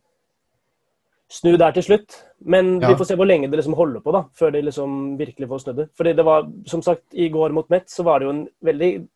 snu 1.31 1.55
der 1.57 1.71
til 1.71 1.83
slutt. 1.83 2.23
Men 2.41 2.79
Ja. 2.81 2.87
vi 2.89 2.95
får 2.95 3.05
se 3.07 3.15
hvor 3.15 3.25
lenge 3.27 3.49
det 3.49 3.57
liksom 3.57 3.75
holder 3.75 3.99
på 4.01 4.11
da, 4.13 4.23
før 4.33 4.51
de 4.51 4.61
liksom 4.61 5.17
virkelig 5.17 5.47
får 5.47 5.59
snudd 5.63 5.75
det. 5.77 5.89
Fordi 5.97 6.13
det 6.13 6.25
var, 6.25 6.51
som 6.67 6.81
sagt, 6.81 7.03
i 7.13 7.29
går 7.29 7.51
mot 7.51 7.69
Metz 7.69 7.95
så 7.95 8.03
var 8.03 8.19
det 8.19 8.25
jo 8.25 8.29
en 8.29 8.47
veldig 8.63 9.07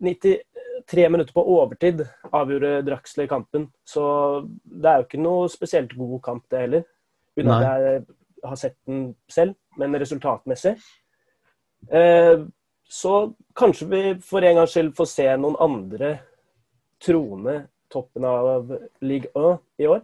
93 0.00 1.08
minutter 1.10 1.32
på 1.32 1.44
overtid 1.44 2.06
avgjorde 2.32 2.84
Draxler 2.86 3.26
kampen. 3.26 3.68
Så 3.84 4.46
det 4.64 4.86
er 4.86 4.96
jo 4.98 5.04
ikke 5.08 5.22
noe 5.22 5.48
spesielt 5.48 5.96
god 5.96 6.22
kamp, 6.22 6.44
det 6.50 6.60
heller. 6.60 6.84
Uten 7.36 7.50
at 7.50 7.62
jeg 7.62 8.06
har 8.44 8.56
sett 8.56 8.76
den 8.86 9.14
selv, 9.28 9.54
men 9.76 9.94
resultatmessig. 9.94 10.76
Eh, 11.92 12.44
så 12.88 13.34
kanskje 13.54 13.88
vi 13.88 14.14
for 14.24 14.40
en 14.44 14.56
gangs 14.56 14.72
skyld 14.72 14.94
får 14.96 15.06
se 15.10 15.26
noen 15.36 15.56
andre 15.60 16.20
trone 17.00 17.68
toppen 17.92 18.24
av 18.24 18.70
league 19.00 19.30
1 19.34 19.58
i 19.78 19.86
år. 19.86 20.02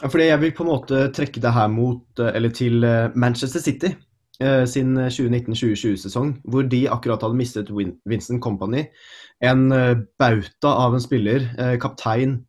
Fordi 0.00 0.30
jeg 0.30 0.40
vil 0.40 0.54
på 0.56 0.64
en 0.64 0.70
måte 0.72 1.02
trekke 1.14 1.40
det 1.42 1.52
her 1.52 1.68
mot, 1.70 2.04
eh, 2.18 2.32
eller 2.36 2.54
til 2.54 2.84
eh, 2.84 3.10
Manchester 3.14 3.60
City. 3.60 3.94
eh, 4.40 4.64
sin 4.66 4.96
2019-2020-sesong, 4.96 6.40
hvor 6.44 6.62
de 6.66 6.88
akkurat 6.90 7.22
hadde 7.22 7.36
mistet 7.36 7.68
Vincent 8.08 8.42
Company. 8.42 8.86
En 9.40 9.68
bauta 10.18 10.68
av 10.68 10.94
en 10.94 11.00
spiller, 11.00 11.44
kaptein. 11.78 12.40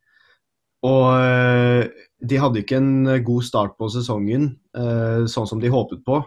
Og 0.83 1.89
de 2.21 2.39
hadde 2.39 2.61
ikke 2.61 2.77
en 2.77 3.23
god 3.25 3.43
start 3.43 3.77
på 3.77 3.89
sesongen, 3.89 4.59
sånn 4.73 5.47
som 5.49 5.61
de 5.61 5.71
håpet 5.73 6.03
på. 6.05 6.19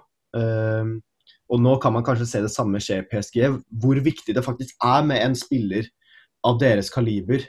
Og 1.46 1.62
nå 1.62 1.76
kan 1.82 1.94
man 1.94 2.06
kanskje 2.06 2.26
se 2.26 2.42
det 2.42 2.50
samme 2.50 2.82
skje 2.82 3.00
i 3.02 3.06
PSG, 3.10 3.38
hvor 3.82 4.02
viktig 4.02 4.34
det 4.34 4.44
faktisk 4.44 4.74
er 4.82 5.06
med 5.06 5.22
en 5.22 5.38
spiller 5.38 5.86
av 6.46 6.58
deres 6.62 6.90
kaliber 6.90 7.46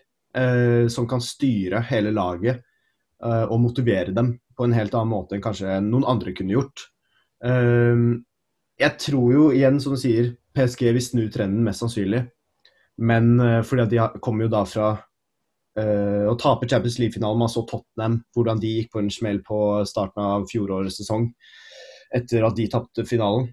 som 0.93 1.09
kan 1.09 1.23
styre 1.23 1.81
hele 1.89 2.13
laget 2.13 2.61
og 3.17 3.57
motivere 3.63 4.13
dem 4.13 4.35
på 4.53 4.65
en 4.67 4.75
helt 4.77 4.93
annen 4.93 5.09
måte 5.09 5.33
enn 5.33 5.41
kanskje 5.41 5.79
noen 5.81 6.05
andre 6.05 6.33
kunne 6.37 6.53
gjort. 6.53 6.83
Eh, 7.45 8.03
jeg 8.77 8.97
tror 9.01 9.33
jo 9.33 9.45
igjen, 9.55 9.79
som 9.81 9.95
du 9.95 10.01
sier, 10.01 10.35
PSG 10.57 10.89
vil 10.91 11.03
snu 11.03 11.23
trenden 11.33 11.65
mest 11.65 11.81
sannsynlig. 11.81 12.23
Men 12.97 13.39
eh, 13.39 13.61
fordi 13.65 13.87
de 13.93 14.07
kommer 14.23 14.47
jo 14.47 14.53
da 14.53 14.63
fra 14.69 14.89
eh, 15.77 16.25
å 16.29 16.35
tape 16.39 16.69
Champions 16.69 16.97
League-finalen, 17.01 17.39
man 17.41 17.51
så 17.53 17.63
Tottenham, 17.69 18.19
hvordan 18.35 18.61
de 18.61 18.73
gikk 18.79 18.91
på 18.93 19.03
en 19.03 19.13
smell 19.13 19.41
på 19.45 19.61
starten 19.89 20.25
av 20.25 20.47
fjorårets 20.51 21.01
sesong 21.01 21.29
etter 22.15 22.45
at 22.47 22.55
de 22.57 22.67
tapte 22.71 23.05
finalen. 23.05 23.49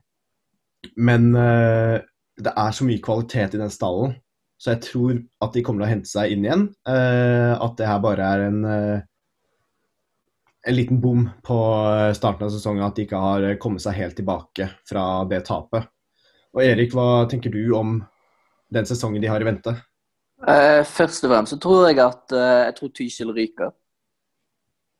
Men 0.96 1.32
eh, 1.36 1.96
det 2.40 2.52
er 2.52 2.76
så 2.76 2.86
mye 2.86 3.02
kvalitet 3.04 3.56
i 3.56 3.60
den 3.60 3.72
stallen, 3.72 4.14
så 4.60 4.74
jeg 4.74 4.84
tror 4.86 5.18
at 5.44 5.56
de 5.56 5.62
kommer 5.64 5.82
til 5.82 5.88
å 5.88 5.92
hente 5.92 6.10
seg 6.10 6.32
inn 6.32 6.46
igjen. 6.46 6.68
Eh, 6.88 7.52
at 7.52 7.76
det 7.80 7.88
her 7.88 8.00
bare 8.04 8.28
er 8.36 8.46
en, 8.48 8.60
eh, 8.68 9.04
en 10.64 10.74
liten 10.74 11.00
bom 11.00 11.26
på 11.44 11.58
eh, 11.90 12.12
starten 12.16 12.46
av 12.46 12.52
sesongen, 12.52 12.84
at 12.86 12.96
de 12.96 13.04
ikke 13.04 13.20
har 13.20 13.44
eh, 13.44 13.56
kommet 13.60 13.84
seg 13.84 13.98
helt 13.98 14.16
tilbake 14.16 14.70
fra 14.88 15.24
det 15.28 15.44
tapet. 15.48 15.90
Og 16.54 16.62
Erik, 16.64 16.94
hva 16.94 17.24
tenker 17.30 17.52
du 17.52 17.74
om 17.76 17.98
den 18.72 18.86
sesongen 18.88 19.22
de 19.22 19.30
har 19.30 19.42
i 19.42 19.48
vente? 19.48 19.74
Eh, 20.48 20.82
først 20.88 21.24
og 21.26 21.32
fremst 21.32 21.54
så 21.54 21.58
tror 21.60 21.88
jeg 21.88 22.00
at 22.02 22.34
eh, 22.34 22.60
jeg 22.68 22.76
tror 22.78 22.94
Tyskjel 22.96 23.34
ryker. 23.36 23.74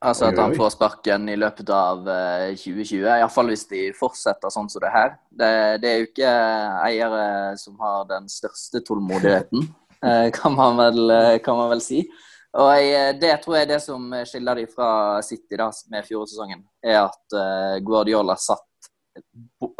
Altså 0.04 0.26
at 0.28 0.36
han 0.36 0.52
får 0.52 0.74
sparken 0.74 1.30
i 1.32 1.36
løpet 1.40 1.70
av 1.72 2.04
eh, 2.12 2.50
2020. 2.60 3.06
Iallfall 3.08 3.48
hvis 3.48 3.64
de 3.70 3.86
fortsetter 3.96 4.52
sånn 4.52 4.68
som 4.68 4.84
det 4.84 4.92
her. 4.92 5.14
Det, 5.32 5.50
det 5.80 5.90
er 5.90 6.02
jo 6.02 6.08
ikke 6.10 6.34
eiere 6.84 7.24
som 7.60 7.78
har 7.80 8.04
den 8.10 8.28
største 8.28 8.82
tålmodigheten, 8.84 9.64
eh, 10.04 10.28
kan, 10.36 10.52
man 10.58 10.76
vel, 10.82 11.16
kan 11.46 11.56
man 11.56 11.72
vel 11.72 11.80
si. 11.84 12.02
Og 12.54 12.70
jeg, 12.78 13.16
det 13.18 13.32
tror 13.42 13.56
jeg 13.56 13.66
er 13.66 13.72
det 13.72 13.80
som 13.82 14.12
skiller 14.28 14.60
de 14.60 14.68
fra 14.70 14.88
City 15.26 15.58
da, 15.58 15.70
med 15.90 16.06
fjorårssesongen, 16.06 16.60
er 16.86 17.00
at 17.00 17.36
eh, 17.40 17.80
Guardiola 17.82 18.36
satt 18.38 18.90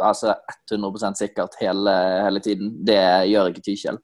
altså 0.03 0.33
100% 0.71 1.19
sikkert 1.19 1.55
hele, 1.61 1.93
hele 2.25 2.41
tiden. 2.43 2.73
Det 2.85 2.99
gjør 3.31 3.51
ikke 3.51 3.63
Tykjell. 3.63 3.99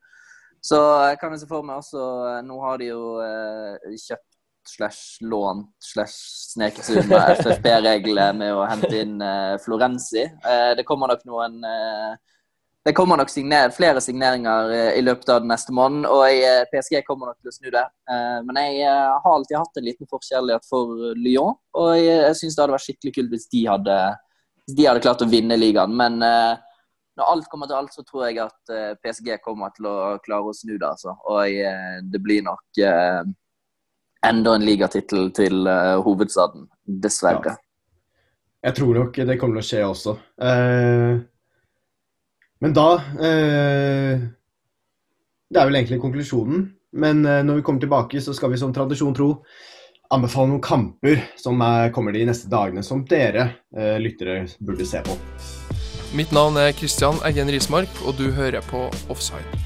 Så 0.61 0.79
kan 1.19 1.33
jeg 1.33 1.41
se 1.41 1.49
for 1.49 1.65
meg 1.65 1.81
også 1.81 2.01
eh, 2.29 2.41
Nå 2.45 2.59
har 2.61 2.77
de 2.77 2.91
jo 2.91 3.05
eh, 3.25 3.95
kjøpt 3.97 4.27
slash 4.69 5.23
lånt 5.25 5.71
slash 5.81 6.17
sneket 6.53 6.85
seg 6.85 6.99
unna 7.01 7.23
FFP-reglene 7.39 8.35
med 8.37 8.53
å 8.53 8.67
hente 8.69 8.91
inn 8.99 9.15
eh, 9.25 9.55
Florenzi. 9.63 10.27
Eh, 10.27 10.71
det 10.77 10.85
kommer 10.87 11.09
nok 11.11 11.25
noen 11.29 11.57
eh, 11.65 12.11
det 12.83 12.93
kommer 12.97 13.17
nok 13.17 13.29
signer 13.29 13.69
flere 13.75 14.01
signeringer 14.01 14.71
eh, 14.73 14.95
i 14.97 15.03
løpet 15.05 15.29
av 15.29 15.45
neste 15.45 15.73
måneden, 15.75 16.07
og 16.09 16.23
eh, 16.31 16.63
PSG 16.71 17.03
kommer 17.05 17.29
nok 17.29 17.37
til 17.37 17.51
å 17.51 17.53
snu 17.53 17.69
det. 17.69 17.83
Eh, 18.09 18.39
men 18.47 18.59
jeg 18.63 18.89
har 18.89 19.29
alltid 19.29 19.59
hatt 19.59 19.77
en 19.77 19.85
liten 19.85 20.09
forkjærlighet 20.09 20.65
for 20.69 21.13
Lyon, 21.19 21.59
og 21.77 21.91
jeg, 21.99 22.17
jeg 22.25 22.39
syns 22.39 22.57
det 22.57 22.63
hadde 22.63 22.77
vært 22.77 22.87
skikkelig 22.87 23.15
kult 23.19 23.35
hvis 23.35 23.47
de 23.53 23.63
hadde, 23.69 23.99
hvis 24.65 24.79
de 24.79 24.89
hadde 24.89 25.05
klart 25.05 25.21
å 25.21 25.29
vinne 25.29 25.59
ligaen. 25.61 25.93
Men 25.93 26.17
når 26.21 27.27
alt 27.27 27.49
kommer 27.51 27.69
til 27.69 27.77
alt, 27.77 27.93
så 27.93 28.05
tror 28.07 28.27
jeg 28.27 28.41
at 28.41 28.73
PSG 29.03 29.35
kommer 29.45 29.73
til 29.75 29.89
å 29.91 29.97
klare 30.25 30.49
å 30.49 30.55
snu 30.55 30.73
det. 30.73 30.87
Altså. 30.87 31.13
Og 31.29 32.07
det 32.13 32.21
blir 32.23 32.45
nok 32.45 32.81
enda 34.25 34.53
en 34.55 34.65
ligatittel 34.65 35.29
til 35.37 35.67
hovedstaden, 36.05 36.69
dessverre. 36.85 37.57
Jeg 38.61 38.77
tror 38.77 38.97
nok 38.99 39.15
det 39.25 39.37
kommer 39.41 39.57
til 39.57 39.63
å 39.63 39.69
skje 39.69 39.85
også. 39.87 40.11
Eh, 40.45 41.21
men 42.61 42.73
da 42.77 42.87
eh, 43.17 44.21
Det 45.51 45.59
er 45.59 45.67
vel 45.67 45.79
egentlig 45.79 46.01
konklusjonen. 46.01 46.69
Men 46.91 47.25
eh, 47.25 47.41
når 47.43 47.59
vi 47.59 47.63
kommer 47.67 47.83
tilbake, 47.83 48.21
så 48.21 48.33
skal 48.35 48.51
vi 48.51 48.59
som 48.59 48.73
tradisjon 48.75 49.15
tro 49.15 49.33
anbefale 50.11 50.51
noen 50.51 50.63
kamper 50.63 51.21
som 51.39 51.61
er, 51.63 51.91
kommer 51.95 52.11
de 52.11 52.25
neste 52.27 52.49
dagene, 52.51 52.83
som 52.83 53.05
dere 53.07 53.45
eh, 53.75 53.97
lyttere 54.01 54.43
burde 54.59 54.87
se 54.87 54.99
på. 55.05 55.15
Mitt 56.15 56.33
navn 56.35 56.59
er 56.59 56.73
Christian 56.75 57.19
Eggen 57.27 57.47
Rismark, 57.51 57.91
og 58.03 58.17
du 58.19 58.27
hører 58.35 58.63
på 58.67 58.89
Offside. 59.11 59.61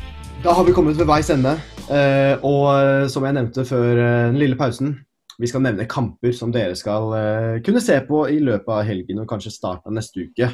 Da 0.46 0.54
har 0.54 0.68
vi 0.68 0.76
kommet 0.78 1.00
ved 1.00 1.10
veis 1.10 1.32
ende. 1.34 1.56
eh, 1.90 2.38
og 2.46 2.70
eh, 2.78 3.08
som 3.10 3.26
jeg 3.26 3.38
nevnte 3.38 3.66
før 3.66 3.98
eh, 3.98 4.28
den 4.30 4.38
lille 4.42 4.58
pausen, 4.58 4.94
vi 5.42 5.50
skal 5.50 5.66
nevne 5.66 5.90
kamper 5.90 6.32
som 6.32 6.54
dere 6.54 6.78
skal 6.78 7.10
eh, 7.18 7.56
kunne 7.66 7.82
se 7.84 7.98
på 8.08 8.28
i 8.30 8.38
løpet 8.40 8.70
av 8.72 8.86
helgen 8.88 9.24
og 9.24 9.30
kanskje 9.30 9.54
starten 9.58 9.90
av 9.90 9.98
neste 9.98 10.30
uke. 10.30 10.54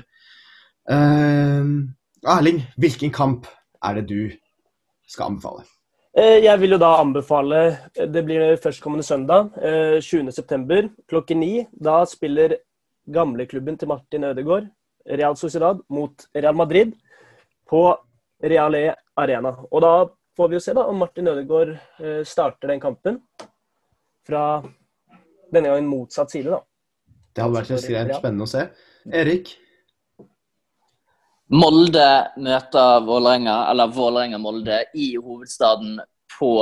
Eh, 0.88 1.68
Erling, 2.28 2.62
hvilken 2.78 3.12
kamp 3.14 3.48
er 3.84 3.98
det 3.98 4.08
du 4.12 4.32
skal 5.10 5.32
anbefale? 5.32 5.64
Eh, 6.14 6.44
Jeg 6.44 6.60
vil 6.60 6.76
jo 6.76 6.78
da 6.78 6.92
anbefale 7.02 7.62
Det 7.96 8.24
blir 8.26 8.58
førstkommende 8.62 9.04
søndag, 9.04 9.50
eh, 9.58 9.98
20.9. 10.02 10.90
klokken 11.10 11.40
ni. 11.40 11.68
Da 11.72 12.04
spiller 12.06 12.58
gamleklubben 13.12 13.78
til 13.78 13.88
Martin 13.88 14.24
Ødegaard, 14.24 14.68
Real 15.10 15.36
Sociedad, 15.36 15.80
mot 15.90 16.28
Real 16.36 16.54
Madrid 16.56 16.94
på 17.68 17.98
Real 18.44 18.76
E 18.76 18.94
Arena. 19.18 19.56
Og 19.72 19.82
da 19.82 20.06
får 20.38 20.50
vi 20.50 20.56
jo 20.56 20.60
se 20.60 20.74
da 20.74 20.82
om 20.86 20.98
Martin 20.98 21.28
Ødegaard 21.28 21.80
eh, 22.00 22.24
starter 22.24 22.68
den 22.68 22.80
kampen 22.80 23.22
fra 24.28 24.62
denne 25.52 25.68
gangen 25.68 25.88
motsatt 25.90 26.32
side, 26.32 26.52
da. 26.52 26.62
Det 27.34 27.44
hadde 27.44 27.56
vært 27.56 27.72
ekstremt 27.72 28.16
spennende 28.20 28.46
å 28.46 28.52
se. 28.52 28.68
Erik? 29.12 29.56
Molde 31.52 32.08
møter 32.40 33.02
Vålerenga, 33.04 33.66
eller 33.72 33.92
Vålerenga-Molde, 33.92 34.86
i 34.96 35.18
hovedstaden 35.20 35.98
på 36.38 36.54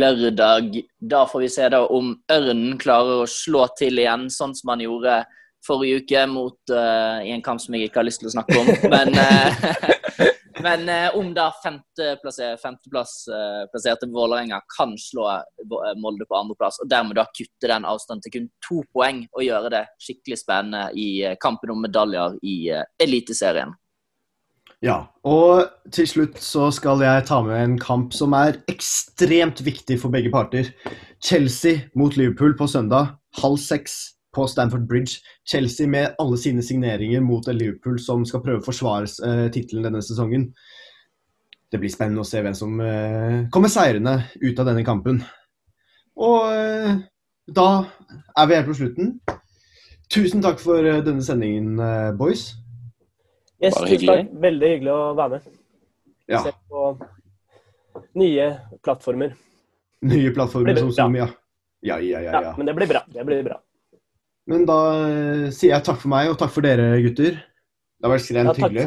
lørdag. 0.00 0.78
Da 0.96 1.26
får 1.28 1.42
vi 1.42 1.48
se 1.52 1.66
om 1.76 2.14
Ørnen 2.32 2.78
klarer 2.80 3.24
å 3.24 3.28
slå 3.28 3.66
til 3.76 4.00
igjen, 4.00 4.30
sånn 4.32 4.54
som 4.56 4.72
han 4.72 4.80
gjorde 4.80 5.20
forrige 5.66 6.00
uke 6.00 6.22
mot, 6.30 6.56
uh, 6.72 7.20
i 7.20 7.34
en 7.34 7.44
kamp 7.44 7.60
som 7.60 7.76
jeg 7.76 7.90
ikke 7.90 8.00
har 8.00 8.06
lyst 8.08 8.22
til 8.22 8.30
å 8.30 8.32
snakke 8.32 8.56
om. 8.56 8.70
Men, 8.94 9.18
uh, 9.18 10.06
men 10.64 10.88
uh, 10.88 11.18
om 11.18 11.28
da 11.36 11.50
femteplasserte 11.60 12.62
femteplass, 12.62 13.12
uh, 13.28 14.06
Vålerenga 14.14 14.62
kan 14.72 14.94
slå 14.96 15.26
Molde 16.00 16.24
på 16.24 16.38
andreplass, 16.38 16.78
og 16.80 16.88
dermed 16.88 17.18
da 17.20 17.26
kutte 17.28 17.68
den 17.74 17.84
avstanden 17.84 18.24
til 18.24 18.34
kun 18.38 18.48
to 18.64 18.80
poeng 18.94 19.20
og 19.34 19.44
gjøre 19.44 19.74
det 19.74 19.84
skikkelig 20.00 20.40
spennende 20.46 20.86
i 20.96 21.36
kampen 21.44 21.74
om 21.76 21.84
medaljer 21.84 22.40
i 22.40 22.56
Eliteserien. 23.04 23.76
Ja, 24.84 25.08
og 25.26 25.66
til 25.90 26.06
slutt 26.06 26.36
så 26.38 26.68
skal 26.70 27.02
jeg 27.02 27.24
ta 27.26 27.40
med 27.42 27.58
en 27.58 27.78
kamp 27.82 28.12
som 28.14 28.34
er 28.38 28.60
ekstremt 28.70 29.64
viktig 29.66 29.96
for 29.98 30.14
begge 30.14 30.30
parter. 30.30 30.70
Chelsea 31.24 31.88
mot 31.98 32.14
Liverpool 32.16 32.54
på 32.58 32.68
søndag, 32.70 33.16
halv 33.42 33.58
seks 33.58 33.96
på 34.34 34.46
Stamford 34.46 34.86
Bridge. 34.86 35.18
Chelsea 35.50 35.88
med 35.90 36.14
alle 36.22 36.38
sine 36.38 36.62
signeringer 36.62 37.24
mot 37.26 37.46
Liverpool 37.50 37.98
som 37.98 38.22
skal 38.28 38.44
prøve 38.44 38.62
å 38.62 38.68
forsvare 38.68 39.10
eh, 39.26 39.48
tittelen 39.50 39.88
denne 39.88 40.02
sesongen. 40.04 40.52
Det 41.72 41.82
blir 41.82 41.92
spennende 41.92 42.22
å 42.22 42.28
se 42.28 42.44
hvem 42.44 42.54
som 42.54 42.78
eh, 42.80 43.48
kommer 43.52 43.72
seirende 43.72 44.20
ut 44.38 44.62
av 44.62 44.70
denne 44.70 44.86
kampen. 44.86 45.24
Og 46.22 46.54
eh, 46.54 47.02
da 47.50 47.68
er 48.38 48.46
vi 48.46 48.60
her 48.60 48.70
på 48.70 48.78
slutten. 48.78 49.16
Tusen 50.08 50.44
takk 50.44 50.62
for 50.62 50.86
eh, 50.86 51.02
denne 51.02 51.26
sendingen, 51.26 51.74
eh, 51.82 52.14
boys. 52.16 52.52
Yes, 53.62 53.74
Bare 53.74 53.88
hyggelig. 53.90 54.16
takk. 54.28 54.34
Veldig 54.44 54.68
hyggelig 54.72 54.92
å 54.94 55.02
være 55.18 55.30
med. 55.38 55.46
Ja. 56.30 56.42
Se 56.44 56.52
på 56.70 56.82
nye 58.20 58.48
plattformer. 58.86 59.32
Nye 60.06 60.30
plattformer 60.36 60.72
Blir 60.76 60.82
som. 60.84 60.92
Zoom, 60.94 61.16
ja. 61.18 61.26
Ja, 61.82 61.96
ja, 62.02 62.20
ja, 62.22 62.32
Ja, 62.32 62.42
ja. 62.42 62.52
men 62.58 62.66
det 62.66 62.74
blir 62.78 62.86
bra. 62.90 63.02
Det 63.10 63.24
blir 63.26 63.42
bra. 63.46 63.58
Men 64.48 64.64
da 64.68 64.76
eh, 65.08 65.50
sier 65.52 65.74
jeg 65.74 65.84
takk 65.84 65.98
for 66.00 66.08
meg, 66.12 66.30
og 66.30 66.38
takk 66.40 66.50
for 66.54 66.64
dere, 66.64 66.86
gutter. 67.04 67.36
Det 67.98 68.06
har 68.06 68.14
vært 68.14 68.30
Ja, 68.30 68.54
hyggelig. 68.54 68.86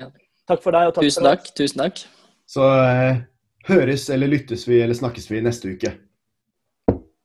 for, 0.00 0.12
takk 0.48 0.62
for 0.64 0.72
deg, 0.76 0.88
og 0.88 0.94
takk 0.96 1.04
Tusen 1.04 1.22
for 1.22 1.28
takk. 1.30 1.52
Tusen 1.60 1.82
takk. 1.84 2.02
Så 2.46 2.64
eh, 2.64 3.20
høres 3.68 4.08
eller 4.10 4.32
lyttes 4.32 4.64
vi 4.68 4.80
eller 4.80 4.94
snakkes 4.96 5.28
vi 5.30 5.40
neste 5.44 5.74
uke. 5.76 5.92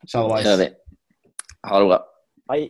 Shalawais. 0.07 0.45
Ha 1.63 1.79
det 1.79 1.87
bra. 1.87 1.99
Hei. 2.51 2.61